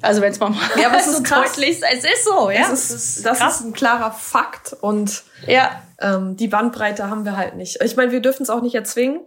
Also 0.00 0.22
wenn 0.22 0.30
es 0.30 0.38
mal 0.38 0.52
ja, 0.80 0.86
aber 0.86 0.96
es 1.00 1.08
ist 1.08 1.16
so 1.16 1.22
deutlich 1.22 1.82
es 1.82 2.04
ist 2.04 2.24
so, 2.24 2.50
ja. 2.50 2.70
Es 2.72 2.90
ist, 2.90 3.26
das 3.26 3.40
ist 3.40 3.60
ein 3.62 3.72
klarer 3.72 4.12
Fakt 4.12 4.76
und 4.80 5.24
ja. 5.48 5.82
ähm, 6.00 6.36
die 6.36 6.46
Bandbreite 6.46 7.10
haben 7.10 7.24
wir 7.24 7.36
halt 7.36 7.56
nicht. 7.56 7.82
Ich 7.82 7.96
meine, 7.96 8.12
wir 8.12 8.20
dürfen 8.20 8.44
es 8.44 8.50
auch 8.50 8.62
nicht 8.62 8.76
erzwingen. 8.76 9.22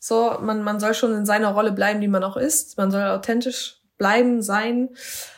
So, 0.00 0.36
man, 0.40 0.62
man 0.62 0.80
soll 0.80 0.94
schon 0.94 1.14
in 1.14 1.24
seiner 1.24 1.52
Rolle 1.52 1.70
bleiben, 1.70 2.00
die 2.00 2.08
man 2.08 2.24
auch 2.24 2.36
ist. 2.36 2.76
Man 2.76 2.90
soll 2.90 3.04
authentisch 3.04 3.76
bleiben, 3.96 4.42
sein, 4.42 4.90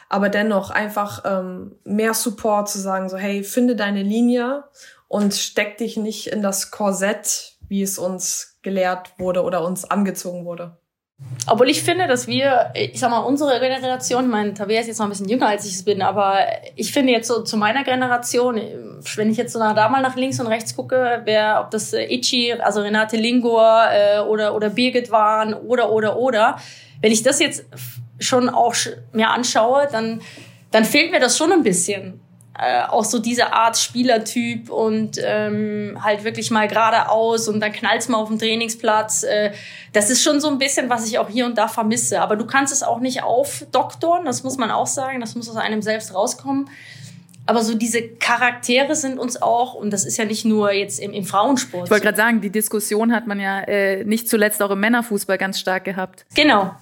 aber 0.09 0.31
dennoch 0.31 0.71
einfach 0.71 1.23
ähm, 1.27 1.77
mehr 1.85 2.15
Support 2.15 2.71
zu 2.71 2.79
sagen, 2.79 3.11
so 3.11 3.19
hey, 3.19 3.45
finde 3.45 3.77
deine 3.77 4.03
Linie 4.03 4.65
und 5.07 5.35
steck 5.35 5.77
dich 5.77 5.99
nicht 5.99 6.29
in 6.29 6.41
das 6.41 6.71
Korsett, 6.71 7.57
wie 7.71 7.83
es 7.83 7.99
uns 7.99 8.59
gelehrt 8.63 9.13
wurde 9.19 9.45
oder 9.45 9.65
uns 9.65 9.85
angezogen 9.85 10.45
wurde. 10.45 10.77
Obwohl 11.47 11.69
ich 11.69 11.83
finde, 11.83 12.07
dass 12.07 12.27
wir, 12.27 12.73
ich 12.75 12.99
sag 12.99 13.11
mal, 13.11 13.19
unsere 13.19 13.61
Generation, 13.61 14.29
mein 14.29 14.55
Tabea 14.55 14.81
ist 14.81 14.87
jetzt 14.87 14.99
noch 14.99 15.07
ein 15.07 15.11
bisschen 15.11 15.29
jünger 15.29 15.49
als 15.49 15.65
ich 15.67 15.75
es 15.75 15.85
bin, 15.85 16.03
aber 16.03 16.39
ich 16.77 16.93
finde 16.93 17.13
jetzt 17.13 17.29
so 17.29 17.43
zu 17.43 17.57
meiner 17.57 17.85
Generation, 17.85 18.61
wenn 19.17 19.31
ich 19.31 19.37
jetzt 19.37 19.53
so 19.53 19.59
nach, 19.59 19.75
da 19.75 19.89
mal 19.89 20.03
nach 20.03 20.17
links 20.17 20.41
und 20.41 20.47
rechts 20.47 20.75
gucke, 20.75 21.23
wer, 21.25 21.61
ob 21.63 21.71
das 21.71 21.93
äh, 21.93 22.05
Ichi, 22.05 22.55
also 22.55 22.81
Renate 22.81 23.17
Lingor 23.17 23.85
äh, 23.93 24.21
oder, 24.21 24.55
oder 24.55 24.71
Birgit 24.71 25.11
waren 25.11 25.55
oder, 25.55 25.93
oder, 25.93 26.17
oder, 26.17 26.57
wenn 27.01 27.13
ich 27.13 27.23
das 27.23 27.39
jetzt 27.39 27.67
schon 28.19 28.49
auch 28.49 28.75
mir 29.13 29.31
anschaue, 29.31 29.89
dann, 29.93 30.23
dann 30.71 30.85
fehlt 30.85 31.13
mir 31.13 31.21
das 31.21 31.37
schon 31.37 31.53
ein 31.53 31.63
bisschen 31.63 32.21
äh, 32.61 32.83
auch 32.83 33.05
so 33.05 33.19
diese 33.19 33.55
Art 33.55 33.79
Spielertyp 33.79 34.69
und 34.69 35.19
ähm, 35.23 35.97
halt 36.03 36.25
wirklich 36.25 36.51
mal 36.51 36.69
geradeaus 36.69 37.49
und 37.49 37.61
dann 37.61 37.73
knallt's 37.73 38.09
mal 38.09 38.19
auf 38.19 38.29
dem 38.29 38.39
Trainingsplatz. 38.39 39.23
Äh, 39.23 39.53
das 39.95 40.11
ist 40.11 40.23
schon 40.23 40.41
so 40.41 40.49
ein 40.49 40.59
bisschen, 40.59 40.91
was 40.91 41.07
ich 41.07 41.19
auch 41.19 41.31
hier 41.31 41.47
und 41.47 41.57
da 41.57 41.69
vermisse. 41.69 42.21
Aber 42.21 42.37
du 42.37 42.47
kannst 42.47 42.73
es 42.73 42.83
auch 42.83 43.01
nicht 43.01 43.23
aufdoktoren, 43.23 44.27
das 44.27 44.43
muss 44.43 44.59
man 44.59 44.71
auch 44.71 44.87
sagen, 44.87 45.21
das 45.21 45.35
muss 45.35 45.49
aus 45.49 45.57
einem 45.57 45.81
selbst 45.81 46.15
rauskommen. 46.15 46.69
Aber 47.47 47.65
so 47.65 47.75
diese 47.75 48.03
Charaktere 48.03 48.95
sind 48.95 49.19
uns 49.19 49.41
auch, 49.41 49.75
und 49.75 49.91
das 49.91 50.05
ist 50.05 50.19
ja 50.19 50.27
nicht 50.27 50.45
nur 50.45 50.71
jetzt 50.71 51.01
im, 51.01 51.13
im 51.13 51.25
Frauensport. 51.25 51.87
Ich 51.87 51.91
wollte 51.91 52.05
gerade 52.05 52.17
sagen, 52.17 52.41
die 52.41 52.51
Diskussion 52.51 53.13
hat 53.13 53.27
man 53.27 53.41
ja 53.41 53.61
äh, 53.63 54.05
nicht 54.05 54.29
zuletzt 54.29 54.63
auch 54.63 54.71
im 54.71 54.81
Männerfußball 54.81 55.39
ganz 55.39 55.59
stark 55.59 55.85
gehabt. 55.85 56.27
Genau. 56.35 56.75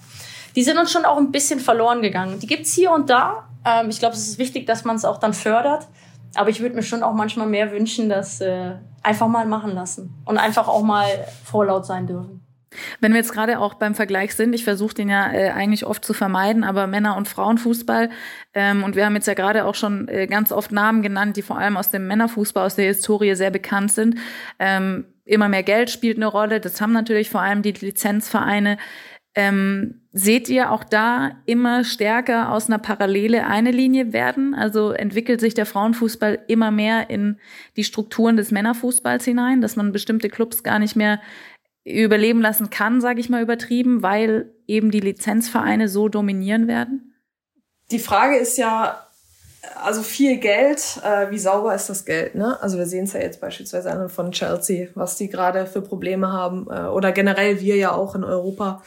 Die 0.55 0.63
sind 0.63 0.77
uns 0.77 0.91
schon 0.91 1.05
auch 1.05 1.17
ein 1.17 1.31
bisschen 1.31 1.59
verloren 1.59 2.01
gegangen. 2.01 2.39
Die 2.39 2.47
gibt's 2.47 2.73
hier 2.73 2.91
und 2.91 3.09
da, 3.09 3.48
ähm, 3.69 3.89
ich 3.89 3.99
glaube, 3.99 4.15
es 4.15 4.27
ist 4.27 4.37
wichtig, 4.37 4.65
dass 4.65 4.85
man 4.85 4.95
es 4.95 5.05
auch 5.05 5.17
dann 5.17 5.33
fördert. 5.33 5.87
Aber 6.35 6.49
ich 6.49 6.59
würde 6.61 6.75
mir 6.75 6.83
schon 6.83 7.03
auch 7.03 7.13
manchmal 7.13 7.47
mehr 7.47 7.71
wünschen, 7.71 8.09
dass 8.09 8.39
äh, 8.41 8.75
einfach 9.01 9.27
mal 9.27 9.45
machen 9.45 9.73
lassen 9.73 10.13
und 10.25 10.37
einfach 10.37 10.67
auch 10.67 10.83
mal 10.83 11.05
vorlaut 11.43 11.85
sein 11.85 12.07
dürfen. 12.07 12.45
Wenn 12.99 13.13
wir 13.13 13.19
jetzt 13.19 13.33
gerade 13.33 13.59
auch 13.59 13.73
beim 13.73 13.95
Vergleich 13.95 14.35
sind, 14.35 14.53
ich 14.53 14.63
versuche 14.63 14.93
den 14.93 15.09
ja 15.09 15.31
äh, 15.31 15.49
eigentlich 15.49 15.87
oft 15.87 16.05
zu 16.05 16.13
vermeiden, 16.13 16.63
aber 16.63 16.85
Männer- 16.85 17.17
und 17.17 17.27
Frauenfußball, 17.27 18.09
ähm, 18.53 18.83
und 18.83 18.95
wir 18.95 19.05
haben 19.05 19.15
jetzt 19.15 19.27
ja 19.27 19.33
gerade 19.33 19.65
auch 19.65 19.73
schon 19.73 20.07
äh, 20.07 20.27
ganz 20.27 20.51
oft 20.51 20.71
Namen 20.71 21.01
genannt, 21.01 21.35
die 21.35 21.41
vor 21.41 21.57
allem 21.57 21.77
aus 21.77 21.89
dem 21.89 22.05
Männerfußball, 22.05 22.65
aus 22.65 22.75
der 22.75 22.85
Historie 22.85 23.33
sehr 23.33 23.49
bekannt 23.49 23.91
sind. 23.91 24.19
Ähm, 24.59 25.05
immer 25.25 25.49
mehr 25.49 25.63
Geld 25.63 25.89
spielt 25.89 26.17
eine 26.17 26.27
Rolle, 26.27 26.59
das 26.59 26.79
haben 26.79 26.93
natürlich 26.93 27.31
vor 27.31 27.41
allem 27.41 27.63
die 27.63 27.71
Lizenzvereine. 27.71 28.77
Ähm, 29.35 30.01
seht 30.11 30.49
ihr 30.49 30.71
auch 30.71 30.83
da 30.83 31.31
immer 31.45 31.83
stärker 31.83 32.51
aus 32.51 32.67
einer 32.67 32.79
Parallele 32.79 33.45
eine 33.45 33.71
Linie 33.71 34.11
werden? 34.11 34.55
Also 34.55 34.91
entwickelt 34.91 35.39
sich 35.39 35.53
der 35.53 35.65
Frauenfußball 35.65 36.39
immer 36.47 36.71
mehr 36.71 37.09
in 37.09 37.39
die 37.75 37.83
Strukturen 37.83 38.35
des 38.37 38.51
Männerfußballs 38.51 39.23
hinein, 39.25 39.61
dass 39.61 39.75
man 39.75 39.91
bestimmte 39.91 40.29
Clubs 40.29 40.63
gar 40.63 40.79
nicht 40.79 40.95
mehr 40.95 41.21
überleben 41.85 42.41
lassen 42.41 42.69
kann, 42.69 43.01
sage 43.01 43.19
ich 43.19 43.29
mal 43.29 43.41
übertrieben, 43.41 44.01
weil 44.03 44.51
eben 44.67 44.91
die 44.91 44.99
Lizenzvereine 44.99 45.89
so 45.89 46.09
dominieren 46.09 46.67
werden? 46.67 47.15
Die 47.91 47.99
Frage 47.99 48.37
ist 48.37 48.57
ja, 48.57 49.07
also 49.83 50.03
viel 50.03 50.37
Geld, 50.37 50.99
äh, 51.03 51.31
wie 51.31 51.39
sauber 51.39 51.73
ist 51.73 51.89
das 51.89 52.05
Geld? 52.05 52.35
Ne? 52.35 52.61
Also 52.61 52.77
wir 52.77 52.85
sehen 52.85 53.05
es 53.05 53.13
ja 53.13 53.19
jetzt 53.19 53.41
beispielsweise 53.41 53.91
an 53.91 54.09
von 54.09 54.31
Chelsea, 54.31 54.89
was 54.95 55.17
die 55.17 55.29
gerade 55.29 55.65
für 55.65 55.81
Probleme 55.81 56.31
haben 56.31 56.67
äh, 56.69 56.87
oder 56.87 57.11
generell 57.11 57.59
wir 57.59 57.75
ja 57.75 57.91
auch 57.91 58.15
in 58.15 58.23
Europa 58.23 58.83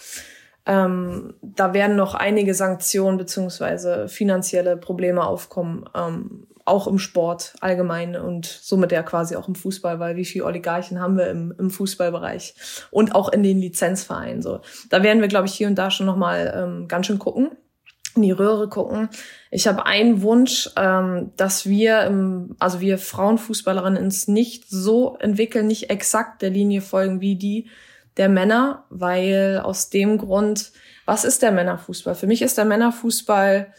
ähm, 0.66 1.34
da 1.42 1.74
werden 1.74 1.96
noch 1.96 2.14
einige 2.14 2.54
Sanktionen 2.54 3.18
beziehungsweise 3.18 4.08
finanzielle 4.08 4.76
Probleme 4.76 5.24
aufkommen, 5.24 5.84
ähm, 5.94 6.46
auch 6.64 6.86
im 6.86 7.00
Sport 7.00 7.54
allgemein 7.60 8.14
und 8.14 8.46
somit 8.46 8.92
ja 8.92 9.02
quasi 9.02 9.34
auch 9.34 9.48
im 9.48 9.56
Fußball, 9.56 9.98
weil 9.98 10.14
wie 10.14 10.24
viele 10.24 10.44
Oligarchen 10.44 11.00
haben 11.00 11.16
wir 11.16 11.28
im, 11.28 11.52
im 11.58 11.70
Fußballbereich 11.70 12.54
und 12.92 13.16
auch 13.16 13.30
in 13.30 13.42
den 13.42 13.58
Lizenzvereinen. 13.58 14.42
So, 14.42 14.60
da 14.88 15.02
werden 15.02 15.20
wir, 15.20 15.28
glaube 15.28 15.48
ich, 15.48 15.54
hier 15.54 15.66
und 15.66 15.74
da 15.74 15.90
schon 15.90 16.06
noch 16.06 16.16
mal 16.16 16.52
ähm, 16.56 16.88
ganz 16.88 17.06
schön 17.06 17.18
gucken 17.18 17.50
in 18.14 18.22
die 18.22 18.30
Röhre 18.30 18.68
gucken. 18.68 19.08
Ich 19.50 19.66
habe 19.66 19.86
einen 19.86 20.22
Wunsch, 20.22 20.68
ähm, 20.76 21.32
dass 21.36 21.66
wir, 21.66 22.02
im, 22.02 22.56
also 22.58 22.80
wir 22.80 22.98
Frauenfußballerinnen 22.98 24.02
uns 24.02 24.28
nicht 24.28 24.68
so 24.68 25.16
entwickeln, 25.18 25.66
nicht 25.66 25.90
exakt 25.90 26.42
der 26.42 26.50
Linie 26.50 26.82
folgen 26.82 27.20
wie 27.20 27.36
die 27.36 27.68
der 28.16 28.28
Männer, 28.28 28.84
weil 28.90 29.60
aus 29.62 29.90
dem 29.90 30.18
Grund, 30.18 30.72
was 31.06 31.24
ist 31.24 31.42
der 31.42 31.52
Männerfußball? 31.52 32.14
Für 32.14 32.26
mich 32.26 32.42
ist 32.42 32.58
der 32.58 32.64
Männerfußball 32.64 33.72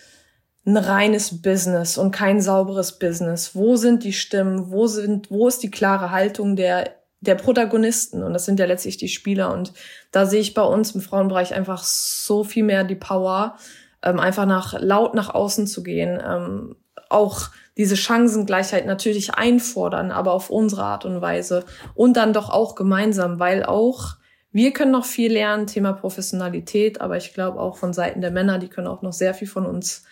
ein 0.66 0.78
reines 0.78 1.42
Business 1.42 1.98
und 1.98 2.12
kein 2.12 2.42
sauberes 2.42 2.98
Business. 2.98 3.54
Wo 3.54 3.76
sind 3.76 4.04
die 4.04 4.14
Stimmen? 4.14 4.72
Wo 4.72 4.88
sind, 4.88 5.30
wo 5.30 5.48
ist 5.48 5.62
die 5.62 5.72
klare 5.72 6.12
Haltung 6.12 6.56
der, 6.56 6.92
der 7.20 7.36
Protagonisten? 7.36 8.24
Und 8.24 8.34
das 8.34 8.46
sind 8.46 8.60
ja 8.60 8.66
letztlich 8.66 8.98
die 8.98 9.10
Spieler. 9.10 9.54
Und 9.54 9.74
da 10.12 10.26
sehe 10.26 10.40
ich 10.40 10.54
bei 10.54 10.64
uns 10.64 10.96
im 10.96 11.02
Frauenbereich 11.02 11.54
einfach 11.54 11.84
so 11.84 12.44
viel 12.44 12.64
mehr 12.64 12.86
die 12.86 12.96
Power, 12.96 13.58
ähm, 14.04 14.20
einfach 14.20 14.46
nach, 14.46 14.80
laut 14.80 15.16
nach 15.16 15.34
außen 15.34 15.68
zu 15.68 15.84
gehen, 15.84 16.22
ähm, 16.26 16.76
auch 17.10 17.50
diese 17.78 17.98
Chancengleichheit 17.98 18.86
natürlich 18.86 19.34
einfordern, 19.34 20.12
aber 20.12 20.32
auf 20.32 20.50
unsere 20.50 20.84
Art 20.84 21.06
und 21.06 21.22
Weise 21.22 21.66
und 21.96 22.18
dann 22.18 22.34
doch 22.34 22.50
auch 22.50 22.76
gemeinsam, 22.76 23.40
weil 23.40 23.64
auch 23.64 24.16
wir 24.54 24.72
können 24.72 24.92
noch 24.92 25.06
viel 25.06 25.34
lernen, 25.34 25.68
Thema 25.68 25.94
Professionalität, 25.94 27.02
aber 27.02 27.18
ich 27.18 27.34
glaube 27.34 27.60
auch 27.60 27.78
von 27.78 27.92
Seiten 27.92 28.22
der 28.22 28.32
Männer, 28.32 28.60
die 28.60 28.70
können 28.70 28.88
auch 28.88 29.02
noch 29.02 29.14
sehr 29.14 29.34
viel 29.34 29.48
von 29.48 29.66
uns 29.66 30.06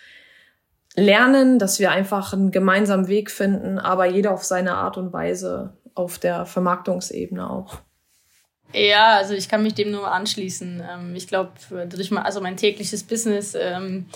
lernen, 0.96 1.60
dass 1.60 1.80
wir 1.80 1.92
einfach 1.92 2.34
einen 2.34 2.52
gemeinsamen 2.52 3.08
Weg 3.08 3.32
finden, 3.32 3.80
aber 3.80 4.08
jeder 4.08 4.32
auf 4.32 4.44
seine 4.44 4.76
Art 4.76 4.98
und 4.98 5.14
Weise 5.14 5.78
auf 5.94 6.20
der 6.20 6.46
Vermarktungsebene 6.46 7.50
auch. 7.50 7.80
Ja, 8.74 9.18
also 9.18 9.34
ich 9.34 9.50
kann 9.50 9.64
mich 9.64 9.74
dem 9.74 9.92
nur 9.92 10.12
anschließen. 10.12 10.84
Ähm, 10.90 11.16
ich 11.16 11.28
glaube, 11.28 11.52
durch 11.90 12.12
also 12.18 12.42
mein 12.42 12.58
tägliches 12.58 13.04
Business 13.04 13.56
ähm, 13.56 14.08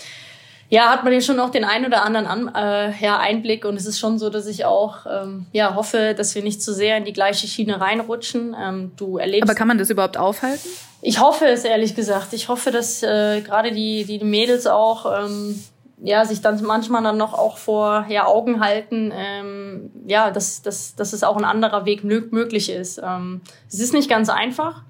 ja, 0.68 0.90
hat 0.90 1.04
man 1.04 1.12
ja 1.12 1.20
schon 1.20 1.38
auch 1.38 1.50
den 1.50 1.64
einen 1.64 1.86
oder 1.86 2.04
anderen 2.04 2.26
An 2.26 2.52
äh, 2.54 2.92
ja, 3.02 3.18
Einblick 3.18 3.64
und 3.64 3.76
es 3.76 3.86
ist 3.86 3.98
schon 3.98 4.18
so, 4.18 4.30
dass 4.30 4.46
ich 4.46 4.64
auch 4.64 5.06
ähm, 5.06 5.46
ja, 5.52 5.74
hoffe, 5.74 6.14
dass 6.16 6.34
wir 6.34 6.42
nicht 6.42 6.62
zu 6.62 6.74
sehr 6.74 6.96
in 6.96 7.04
die 7.04 7.12
gleiche 7.12 7.46
Schiene 7.46 7.80
reinrutschen. 7.80 8.56
Ähm, 8.60 8.92
du 8.96 9.18
erlebst. 9.18 9.48
Aber 9.48 9.54
kann 9.54 9.68
man 9.68 9.78
das 9.78 9.90
überhaupt 9.90 10.16
aufhalten? 10.16 10.68
Ich 11.02 11.20
hoffe 11.20 11.46
es 11.46 11.64
ehrlich 11.64 11.94
gesagt. 11.94 12.32
Ich 12.32 12.48
hoffe, 12.48 12.72
dass 12.72 13.02
äh, 13.02 13.42
gerade 13.42 13.70
die, 13.70 14.04
die 14.04 14.18
Mädels 14.24 14.66
auch 14.66 15.06
ähm, 15.24 15.62
ja, 16.02 16.24
sich 16.24 16.40
dann 16.40 16.62
manchmal 16.62 17.02
dann 17.02 17.16
noch 17.16 17.32
auch 17.32 17.58
vor 17.58 18.06
ja, 18.08 18.26
Augen 18.26 18.60
halten, 18.60 19.12
ähm, 19.14 19.90
ja, 20.06 20.30
dass, 20.30 20.62
dass, 20.62 20.94
dass 20.94 21.12
es 21.12 21.22
auch 21.22 21.36
ein 21.36 21.44
anderer 21.44 21.84
Weg 21.86 22.04
möglich 22.04 22.70
ist. 22.70 23.00
Ähm, 23.02 23.40
es 23.68 23.78
ist 23.78 23.94
nicht 23.94 24.10
ganz 24.10 24.28
einfach 24.28 24.82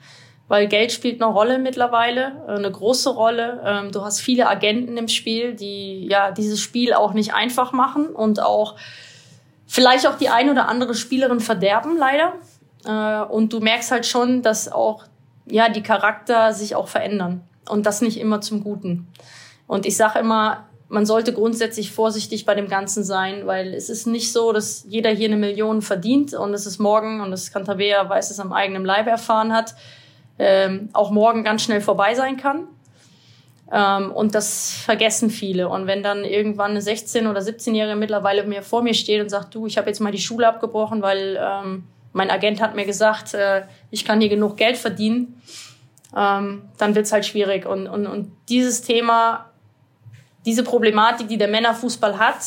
weil 0.49 0.69
Geld 0.69 0.93
spielt 0.93 1.21
eine 1.21 1.33
Rolle 1.33 1.59
mittlerweile, 1.59 2.45
äh, 2.47 2.53
eine 2.53 2.71
große 2.71 3.11
Rolle. 3.11 3.61
Ähm, 3.65 3.93
du 3.93 4.03
hast 4.03 4.21
viele 4.21 4.49
Agenten 4.49 4.97
im 4.97 5.09
Spiel, 5.09 5.55
die 5.55 6.07
ja 6.07 6.31
dieses 6.31 6.61
Spiel 6.61 6.93
auch 6.93 7.13
nicht 7.13 7.35
einfach 7.35 7.73
machen 7.73 8.07
und 8.07 8.41
auch 8.41 8.77
vielleicht 9.67 10.07
auch 10.07 10.17
die 10.17 10.29
ein 10.29 10.51
oder 10.51 10.69
andere 10.69 10.95
Spielerin 10.95 11.41
verderben, 11.41 11.97
leider. 11.99 12.35
Äh, 12.85 13.27
und 13.27 13.53
du 13.53 13.61
merkst 13.61 13.91
halt 13.91 14.07
schon, 14.07 14.43
dass 14.43 14.71
auch 14.71 15.05
ja 15.49 15.69
die 15.69 15.83
Charakter 15.83 16.53
sich 16.53 16.75
auch 16.75 16.89
verändern 16.89 17.43
und 17.69 17.87
das 17.87 18.01
nicht 18.01 18.19
immer 18.19 18.41
zum 18.41 18.63
Guten. 18.63 19.09
Und 19.67 19.87
ich 19.87 19.97
sage 19.97 20.21
immer, 20.21 20.67
man 20.89 21.05
sollte 21.05 21.33
grundsätzlich 21.33 21.91
vorsichtig 21.91 22.47
bei 22.47 22.55
dem 22.55 22.69
Ganzen 22.69 23.03
sein, 23.03 23.47
weil 23.47 23.75
es 23.75 23.89
ist 23.89 24.07
nicht 24.07 24.33
so, 24.33 24.53
dass 24.53 24.85
jeder 24.89 25.11
hier 25.11 25.27
eine 25.27 25.37
Million 25.37 25.83
verdient 25.83 26.35
und 26.35 26.55
es 26.55 26.67
ist 26.67 26.79
morgen, 26.79 27.21
und 27.21 27.33
das 27.33 27.51
kann 27.51 27.65
Tabea 27.65 28.09
weiß 28.09 28.31
es 28.31 28.39
am 28.39 28.53
eigenen 28.53 28.85
Leib 28.85 29.09
erfahren 29.09 29.53
hat, 29.53 29.75
ähm, 30.39 30.91
auch 30.93 31.11
morgen 31.11 31.45
ganz 31.45 31.63
schnell 31.63 31.81
vorbei 31.81 32.15
sein 32.15 32.37
kann. 32.37 32.69
Ähm, 33.73 34.13
und 34.13 34.35
das 34.35 34.73
vergessen 34.73 35.31
viele. 35.31 35.69
Und 35.69 35.87
wenn 35.87 36.03
dann 36.03 36.25
irgendwann 36.25 36.73
eine 36.73 36.81
16- 36.81 37.29
oder 37.29 37.41
17-Jährige 37.41 37.97
mittlerweile 37.97 38.45
mir 38.45 38.63
vor 38.63 38.83
mir 38.83 38.95
steht 38.95 39.21
und 39.21 39.29
sagt, 39.29 39.55
du, 39.55 39.67
ich 39.67 39.77
habe 39.77 39.89
jetzt 39.89 40.01
mal 40.01 40.13
die 40.13 40.19
Schule 40.19 40.47
abgebrochen, 40.47 41.03
weil 41.03 41.39
ähm, 41.41 41.85
mein 42.13 42.31
Agent 42.31 42.61
hat 42.61 42.77
mir 42.77 42.87
gesagt, 42.87 43.35
äh, 43.35 43.63
ich 43.91 44.05
kann 44.05 44.21
hier 44.21 44.31
genug 44.31 44.57
Geld 44.57 44.77
verdienen, 44.77 45.41
ähm, 46.17 46.63
dann 46.79 46.95
wird's 46.95 47.13
halt 47.13 47.27
schwierig. 47.27 47.67
Und, 47.67 47.89
und, 47.89 48.07
und 48.07 48.31
dieses 48.49 48.83
Thema, 48.83 49.51
diese 50.45 50.63
Problematik, 50.63 51.29
die 51.29 51.37
der 51.37 51.49
Männerfußball 51.49 52.19
hat, 52.19 52.39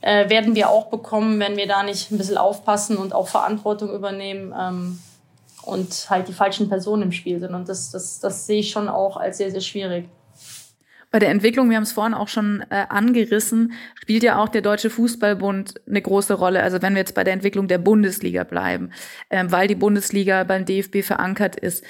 äh, 0.00 0.28
werden 0.30 0.54
wir 0.54 0.70
auch 0.70 0.86
bekommen, 0.86 1.38
wenn 1.40 1.56
wir 1.56 1.68
da 1.68 1.82
nicht 1.82 2.10
ein 2.10 2.18
bisschen 2.18 2.38
aufpassen 2.38 2.96
und 2.96 3.14
auch 3.14 3.28
Verantwortung 3.28 3.94
übernehmen. 3.94 4.54
Ähm, 4.58 4.98
und 5.62 6.10
halt 6.10 6.28
die 6.28 6.32
falschen 6.32 6.68
Personen 6.68 7.02
im 7.02 7.12
Spiel 7.12 7.40
sind. 7.40 7.54
Und 7.54 7.68
das, 7.68 7.90
das, 7.90 8.20
das 8.20 8.46
sehe 8.46 8.60
ich 8.60 8.70
schon 8.70 8.88
auch 8.88 9.16
als 9.16 9.38
sehr, 9.38 9.50
sehr 9.50 9.60
schwierig. 9.60 10.08
Bei 11.10 11.18
der 11.18 11.28
Entwicklung, 11.28 11.68
wir 11.68 11.76
haben 11.76 11.82
es 11.82 11.92
vorhin 11.92 12.14
auch 12.14 12.28
schon 12.28 12.64
äh, 12.70 12.86
angerissen, 12.88 13.74
spielt 14.00 14.22
ja 14.22 14.42
auch 14.42 14.48
der 14.48 14.62
Deutsche 14.62 14.88
Fußballbund 14.88 15.82
eine 15.86 16.00
große 16.00 16.32
Rolle. 16.32 16.62
Also 16.62 16.80
wenn 16.80 16.94
wir 16.94 17.00
jetzt 17.00 17.14
bei 17.14 17.22
der 17.22 17.34
Entwicklung 17.34 17.68
der 17.68 17.76
Bundesliga 17.76 18.44
bleiben, 18.44 18.92
ähm, 19.28 19.52
weil 19.52 19.68
die 19.68 19.74
Bundesliga 19.74 20.44
beim 20.44 20.64
DFB 20.64 21.02
verankert 21.02 21.56
ist. 21.56 21.84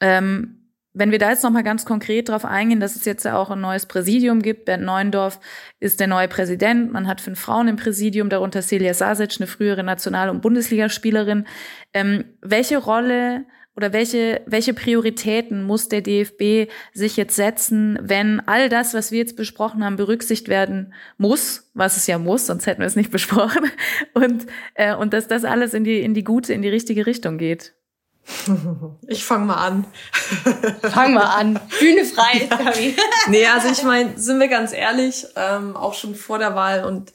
Ähm, 0.00 0.61
wenn 0.94 1.10
wir 1.10 1.18
da 1.18 1.30
jetzt 1.30 1.42
nochmal 1.42 1.62
ganz 1.62 1.84
konkret 1.84 2.28
drauf 2.28 2.44
eingehen, 2.44 2.80
dass 2.80 2.96
es 2.96 3.04
jetzt 3.04 3.24
ja 3.24 3.36
auch 3.38 3.50
ein 3.50 3.60
neues 3.60 3.86
Präsidium 3.86 4.42
gibt. 4.42 4.66
Bernd 4.66 4.84
Neuendorf 4.84 5.40
ist 5.80 6.00
der 6.00 6.06
neue 6.06 6.28
Präsident. 6.28 6.92
Man 6.92 7.06
hat 7.08 7.20
fünf 7.20 7.40
Frauen 7.40 7.68
im 7.68 7.76
Präsidium, 7.76 8.28
darunter 8.28 8.60
Celia 8.62 8.92
Sasic, 8.92 9.36
eine 9.38 9.46
frühere 9.46 9.84
National- 9.84 10.28
und 10.28 10.42
Bundesligaspielerin. 10.42 11.46
Ähm, 11.94 12.24
welche 12.42 12.76
Rolle 12.76 13.46
oder 13.74 13.94
welche, 13.94 14.42
welche 14.44 14.74
Prioritäten 14.74 15.62
muss 15.62 15.88
der 15.88 16.02
DFB 16.02 16.70
sich 16.92 17.16
jetzt 17.16 17.36
setzen, 17.36 17.98
wenn 18.02 18.40
all 18.46 18.68
das, 18.68 18.92
was 18.92 19.12
wir 19.12 19.18
jetzt 19.18 19.36
besprochen 19.36 19.82
haben, 19.82 19.96
berücksichtigt 19.96 20.48
werden 20.48 20.92
muss, 21.16 21.70
was 21.72 21.96
es 21.96 22.06
ja 22.06 22.18
muss, 22.18 22.46
sonst 22.46 22.66
hätten 22.66 22.80
wir 22.80 22.86
es 22.86 22.96
nicht 22.96 23.10
besprochen, 23.10 23.70
und, 24.12 24.46
äh, 24.74 24.94
und 24.94 25.14
dass 25.14 25.26
das 25.26 25.44
alles 25.44 25.72
in 25.72 25.84
die, 25.84 26.00
in 26.00 26.12
die 26.12 26.24
gute, 26.24 26.52
in 26.52 26.60
die 26.60 26.68
richtige 26.68 27.06
Richtung 27.06 27.38
geht? 27.38 27.74
Ich 29.08 29.24
fange 29.24 29.46
mal 29.46 29.56
an. 29.56 29.84
Fang 30.92 31.14
mal 31.14 31.38
an. 31.38 31.60
Bühne 31.78 32.04
frei. 32.04 32.48
Ja. 32.50 32.72
nee, 33.28 33.46
also 33.46 33.68
ich 33.68 33.82
meine, 33.82 34.18
sind 34.18 34.38
wir 34.38 34.48
ganz 34.48 34.72
ehrlich, 34.72 35.26
ähm, 35.36 35.76
auch 35.76 35.94
schon 35.94 36.14
vor 36.14 36.38
der 36.38 36.54
Wahl 36.54 36.84
und 36.84 37.12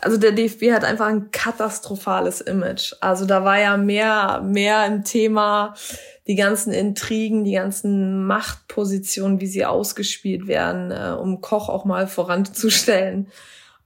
also 0.00 0.16
der 0.16 0.32
DFB 0.32 0.72
hat 0.72 0.84
einfach 0.84 1.06
ein 1.06 1.30
katastrophales 1.30 2.40
Image. 2.40 2.94
Also 3.00 3.24
da 3.24 3.44
war 3.44 3.58
ja 3.58 3.76
mehr, 3.76 4.40
mehr 4.44 4.86
im 4.86 5.04
Thema 5.04 5.74
die 6.26 6.36
ganzen 6.36 6.72
Intrigen, 6.72 7.44
die 7.44 7.52
ganzen 7.52 8.26
Machtpositionen, 8.26 9.40
wie 9.40 9.46
sie 9.46 9.64
ausgespielt 9.64 10.46
werden, 10.46 10.90
äh, 10.90 11.16
um 11.18 11.40
Koch 11.40 11.68
auch 11.68 11.84
mal 11.84 12.06
voranzustellen. 12.06 13.28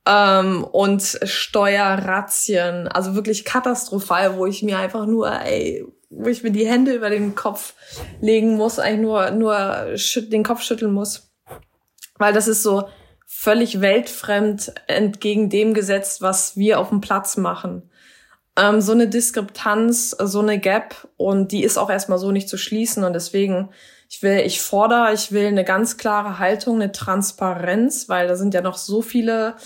Ähm, 0.05 0.65
und 0.65 1.21
Steuerrazzien, 1.23 2.89
also 2.89 3.15
wirklich 3.15 3.45
katastrophal, 3.45 4.37
wo 4.37 4.47
ich 4.47 4.63
mir 4.63 4.79
einfach 4.79 5.07
nur, 5.07 5.31
ey, 5.31 5.87
wo 6.15 6.29
ich 6.29 6.43
mir 6.43 6.51
die 6.51 6.67
Hände 6.67 6.95
über 6.95 7.11
den 7.11 7.35
Kopf 7.35 7.75
legen 8.21 8.57
muss, 8.57 8.79
eigentlich 8.79 9.01
nur, 9.01 9.31
nur 9.31 9.97
den 10.17 10.45
Kopf 10.45 10.63
schütteln 10.63 10.93
muss. 10.93 11.33
Weil 12.19 12.33
das 12.33 12.49
ist 12.49 12.63
so 12.63 12.89
völlig 13.27 13.81
weltfremd 13.81 14.73
entgegen 14.87 15.49
dem 15.49 15.75
gesetzt, 15.75 16.23
was 16.23 16.57
wir 16.57 16.79
auf 16.79 16.91
dem 16.91 17.01
Platz 17.01 17.37
machen. 17.37 17.91
Ähm, 18.57 18.81
so 18.81 18.93
eine 18.93 19.09
Diskrepanz, 19.09 20.11
so 20.11 20.41
eine 20.41 20.59
Gap 20.59 21.09
und 21.17 21.53
die 21.53 21.65
ist 21.65 21.79
auch 21.79 21.89
erstmal 21.89 22.19
so 22.19 22.31
nicht 22.31 22.49
zu 22.49 22.59
schließen 22.59 23.03
und 23.05 23.15
deswegen 23.15 23.71
ich 24.13 24.23
will, 24.23 24.41
ich 24.41 24.61
fordere, 24.61 25.15
ich 25.15 25.33
will 25.33 25.47
eine 25.47 25.65
ganz 25.65 25.97
klare 25.97 26.39
Haltung, 26.39 26.77
eine 26.77 26.93
Transparenz, 26.93 28.11
weil 28.11 28.29
da 28.29 28.37
sind 28.37 28.53
ja 28.53 28.61
noch 28.61 28.77
so 28.77 29.01
viele 29.01 29.57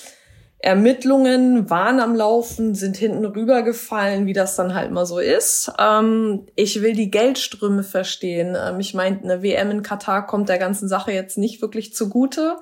Ermittlungen 0.59 1.69
waren 1.69 2.01
am 2.01 2.15
Laufen, 2.15 2.75
sind 2.75 2.97
hinten 2.97 3.25
rübergefallen, 3.25 4.27
wie 4.27 4.33
das 4.33 4.57
dann 4.57 4.75
halt 4.75 4.91
mal 4.91 5.07
so 5.07 5.19
ist. 5.19 5.71
Ähm, 5.79 6.47
ich 6.57 6.83
will 6.83 6.95
die 6.95 7.11
Geldströme 7.11 7.83
verstehen. 7.83 8.57
Ähm, 8.59 8.81
ich 8.81 8.95
meine, 8.95 9.21
eine 9.23 9.43
WM 9.43 9.71
in 9.71 9.83
Katar 9.83 10.27
kommt 10.27 10.49
der 10.49 10.59
ganzen 10.59 10.89
Sache 10.89 11.13
jetzt 11.13 11.37
nicht 11.37 11.61
wirklich 11.61 11.95
zugute. 11.95 12.57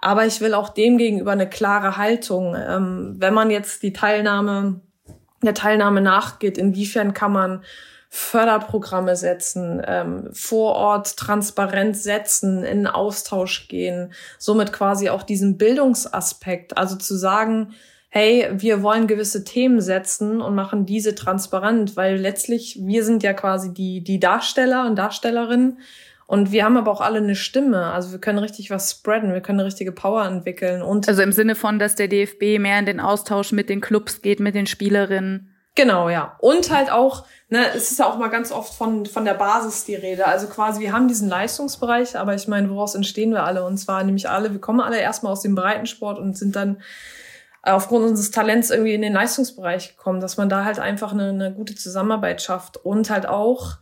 Aber 0.00 0.26
ich 0.26 0.40
will 0.40 0.54
auch 0.54 0.68
dem 0.68 0.98
gegenüber 0.98 1.32
eine 1.32 1.48
klare 1.48 1.96
Haltung. 1.96 2.56
Ähm, 2.56 3.16
wenn 3.18 3.34
man 3.34 3.50
jetzt 3.50 3.82
die 3.82 3.92
Teilnahme, 3.92 4.80
der 5.42 5.54
Teilnahme 5.54 6.00
nachgeht, 6.00 6.58
inwiefern 6.58 7.12
kann 7.12 7.32
man 7.32 7.64
Förderprogramme 8.14 9.16
setzen, 9.16 9.80
ähm, 9.86 10.28
vor 10.34 10.74
Ort 10.74 11.16
transparent 11.16 11.96
setzen, 11.96 12.62
in 12.62 12.86
Austausch 12.86 13.68
gehen, 13.68 14.12
somit 14.38 14.70
quasi 14.70 15.08
auch 15.08 15.22
diesen 15.22 15.56
Bildungsaspekt, 15.56 16.76
also 16.76 16.96
zu 16.96 17.16
sagen, 17.16 17.72
hey, 18.10 18.50
wir 18.52 18.82
wollen 18.82 19.06
gewisse 19.06 19.44
Themen 19.44 19.80
setzen 19.80 20.42
und 20.42 20.54
machen 20.54 20.84
diese 20.84 21.14
transparent, 21.14 21.96
weil 21.96 22.18
letztlich 22.18 22.78
wir 22.82 23.02
sind 23.02 23.22
ja 23.22 23.32
quasi 23.32 23.72
die, 23.72 24.04
die 24.04 24.20
Darsteller 24.20 24.86
und 24.86 24.96
Darstellerinnen 24.96 25.78
und 26.26 26.52
wir 26.52 26.66
haben 26.66 26.76
aber 26.76 26.90
auch 26.90 27.00
alle 27.00 27.16
eine 27.16 27.34
Stimme. 27.34 27.92
Also 27.92 28.12
wir 28.12 28.18
können 28.18 28.38
richtig 28.38 28.68
was 28.68 28.90
spreaden, 28.90 29.32
wir 29.32 29.40
können 29.40 29.60
eine 29.60 29.66
richtige 29.66 29.92
Power 29.92 30.26
entwickeln. 30.26 30.82
Und 30.82 31.08
also 31.08 31.22
im 31.22 31.32
Sinne 31.32 31.54
von, 31.54 31.78
dass 31.78 31.94
der 31.94 32.08
DFB 32.08 32.58
mehr 32.58 32.78
in 32.78 32.84
den 32.84 33.00
Austausch 33.00 33.52
mit 33.52 33.70
den 33.70 33.80
Clubs 33.80 34.20
geht, 34.20 34.38
mit 34.38 34.54
den 34.54 34.66
Spielerinnen. 34.66 35.48
Genau, 35.74 36.10
ja. 36.10 36.36
Und 36.38 36.70
halt 36.70 36.90
auch, 36.90 37.24
ne, 37.48 37.66
es 37.74 37.90
ist 37.90 37.98
ja 37.98 38.06
auch 38.06 38.18
mal 38.18 38.28
ganz 38.28 38.52
oft 38.52 38.74
von, 38.74 39.06
von 39.06 39.24
der 39.24 39.34
Basis 39.34 39.84
die 39.84 39.94
Rede. 39.94 40.26
Also 40.26 40.46
quasi, 40.48 40.80
wir 40.80 40.92
haben 40.92 41.08
diesen 41.08 41.28
Leistungsbereich, 41.28 42.18
aber 42.18 42.34
ich 42.34 42.46
meine, 42.46 42.68
woraus 42.70 42.94
entstehen 42.94 43.30
wir 43.30 43.44
alle? 43.44 43.64
Und 43.64 43.78
zwar 43.78 44.04
nämlich 44.04 44.28
alle, 44.28 44.52
wir 44.52 44.60
kommen 44.60 44.80
alle 44.80 45.00
erstmal 45.00 45.32
aus 45.32 45.40
dem 45.40 45.54
Breitensport 45.54 46.18
und 46.18 46.36
sind 46.36 46.56
dann 46.56 46.82
aufgrund 47.62 48.04
unseres 48.04 48.32
Talents 48.32 48.70
irgendwie 48.70 48.94
in 48.94 49.02
den 49.02 49.12
Leistungsbereich 49.12 49.96
gekommen, 49.96 50.20
dass 50.20 50.36
man 50.36 50.48
da 50.48 50.64
halt 50.64 50.78
einfach 50.78 51.12
eine, 51.12 51.28
eine 51.28 51.52
gute 51.52 51.74
Zusammenarbeit 51.74 52.42
schafft 52.42 52.76
und 52.76 53.08
halt 53.08 53.26
auch 53.26 53.78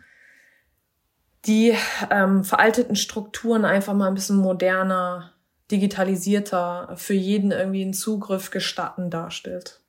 die 1.47 1.75
ähm, 2.11 2.45
veralteten 2.45 2.97
Strukturen 2.97 3.65
einfach 3.65 3.95
mal 3.95 4.09
ein 4.09 4.15
bisschen 4.15 4.37
moderner, 4.37 5.33
digitalisierter, 5.71 6.93
für 6.97 7.15
jeden 7.15 7.51
irgendwie 7.51 7.83
einen 7.83 7.95
Zugriff 7.95 8.51
gestatten 8.51 9.09
darstellt. 9.09 9.81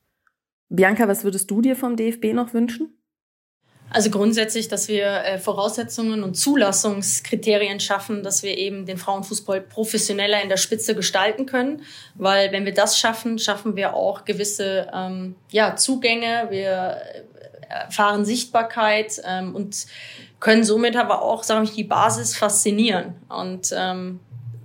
Bianca, 0.72 1.08
was 1.08 1.24
würdest 1.26 1.52
du 1.52 1.62
dir 1.62 1.76
vom 1.76 1.98
DFB 1.98 2.34
noch 2.34 2.54
wünschen? 2.54 2.98
Also 3.90 4.10
grundsätzlich, 4.10 4.70
dass 4.70 4.88
wir 4.88 5.06
äh, 5.06 5.38
Voraussetzungen 5.38 6.24
und 6.24 6.36
Zulassungskriterien 6.36 7.82
schaffen, 7.82 8.24
dass 8.24 8.42
wir 8.42 8.58
eben 8.58 8.86
den 8.86 8.98
Frauenfußball 8.98 9.60
professioneller 9.60 10.42
in 10.42 10.48
der 10.48 10.56
Spitze 10.56 10.96
gestalten 10.96 11.46
können. 11.46 11.82
Weil 12.16 12.54
wenn 12.54 12.64
wir 12.64 12.74
das 12.74 12.98
schaffen, 12.98 13.38
schaffen 13.38 13.76
wir 13.76 13.94
auch 13.94 14.24
gewisse 14.24 14.90
ähm, 14.94 15.36
ja, 15.50 15.76
Zugänge, 15.76 16.48
wir 16.52 17.02
äh, 17.02 17.24
erfahren 17.68 18.24
Sichtbarkeit 18.24 19.22
ähm, 19.26 19.54
und 19.54 19.88
können 20.40 20.64
somit 20.64 20.96
aber 20.96 21.22
auch, 21.22 21.44
sage 21.44 21.66
ich, 21.66 21.72
die 21.72 21.84
Basis 21.84 22.38
faszinieren. 22.38 23.16
Und 23.28 23.74
ähm, 23.76 24.22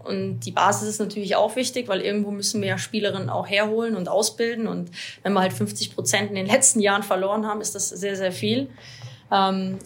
und 0.07 0.41
die 0.41 0.53
Basis 0.53 0.89
ist 0.89 1.01
natürlich 1.01 1.37
auch 1.37 1.57
wichtig, 1.57 1.89
weil 1.89 2.01
irgendwo 2.01 2.31
müssen 2.31 2.61
wir 2.61 2.69
ja 2.69 2.79
Spielerinnen 2.79 3.29
auch 3.29 3.49
herholen 3.49 3.97
und 3.97 4.09
ausbilden. 4.09 4.67
Und 4.67 4.91
wenn 5.23 5.33
wir 5.33 5.41
halt 5.41 5.53
50 5.53 5.95
Prozent 5.95 6.31
in 6.31 6.37
den 6.37 6.47
letzten 6.47 6.81
Jahren 6.81 7.03
verloren 7.03 7.47
haben, 7.47 7.61
ist 7.61 7.75
das 7.75 7.89
sehr, 7.89 8.17
sehr 8.17 8.33
viel. 8.33 8.69
Ähm, 9.33 9.79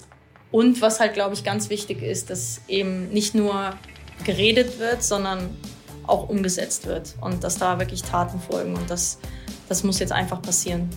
und 0.50 0.82
was 0.82 1.00
halt, 1.00 1.14
glaube 1.14 1.34
ich, 1.34 1.44
ganz 1.44 1.70
wichtig 1.70 2.02
ist, 2.02 2.30
dass 2.30 2.60
eben 2.68 3.08
nicht 3.10 3.34
nur 3.34 3.74
geredet 4.24 4.78
wird, 4.78 5.02
sondern 5.02 5.50
auch 6.06 6.28
umgesetzt 6.28 6.86
wird 6.86 7.14
und 7.20 7.44
dass 7.44 7.58
da 7.58 7.78
wirklich 7.78 8.02
Taten 8.02 8.40
folgen. 8.40 8.76
Und 8.76 8.90
das, 8.90 9.18
das 9.68 9.84
muss 9.84 10.00
jetzt 10.00 10.12
einfach 10.12 10.42
passieren. 10.42 10.90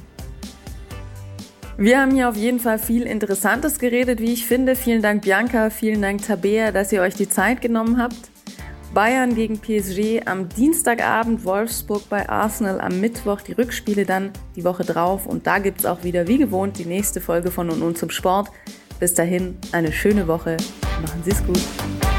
Wir 1.77 1.99
haben 1.99 2.11
hier 2.11 2.29
auf 2.29 2.35
jeden 2.35 2.59
Fall 2.59 2.77
viel 2.77 3.03
Interessantes 3.03 3.79
geredet, 3.79 4.19
wie 4.19 4.33
ich 4.33 4.45
finde. 4.45 4.75
Vielen 4.75 5.01
Dank, 5.01 5.23
Bianca, 5.23 5.69
vielen 5.69 6.01
Dank, 6.01 6.25
Tabea, 6.25 6.71
dass 6.71 6.91
ihr 6.91 7.01
euch 7.01 7.15
die 7.15 7.27
Zeit 7.27 7.61
genommen 7.61 8.01
habt. 8.01 8.32
Bayern 8.93 9.33
gegen 9.33 9.59
PSG 9.59 10.21
am 10.25 10.49
Dienstagabend, 10.49 11.45
Wolfsburg 11.45 12.07
bei 12.09 12.29
Arsenal 12.29 12.79
am 12.79 13.01
Mittwoch, 13.01 13.41
die 13.41 13.53
Rückspiele 13.53 14.05
dann 14.05 14.31
die 14.55 14.63
Woche 14.63 14.83
drauf 14.83 15.25
und 15.25 15.47
da 15.47 15.57
gibt 15.57 15.79
es 15.79 15.87
auch 15.87 16.03
wieder 16.03 16.27
wie 16.27 16.37
gewohnt 16.37 16.77
die 16.77 16.85
nächste 16.85 17.19
Folge 17.19 17.49
von 17.49 17.71
und, 17.71 17.81
und 17.81 17.97
zum 17.97 18.11
Sport. 18.11 18.49
Bis 18.99 19.15
dahin 19.15 19.57
eine 19.71 19.91
schöne 19.91 20.27
Woche, 20.27 20.57
machen 21.01 21.23
Sie 21.23 21.31
es 21.31 21.43
gut. 21.43 22.12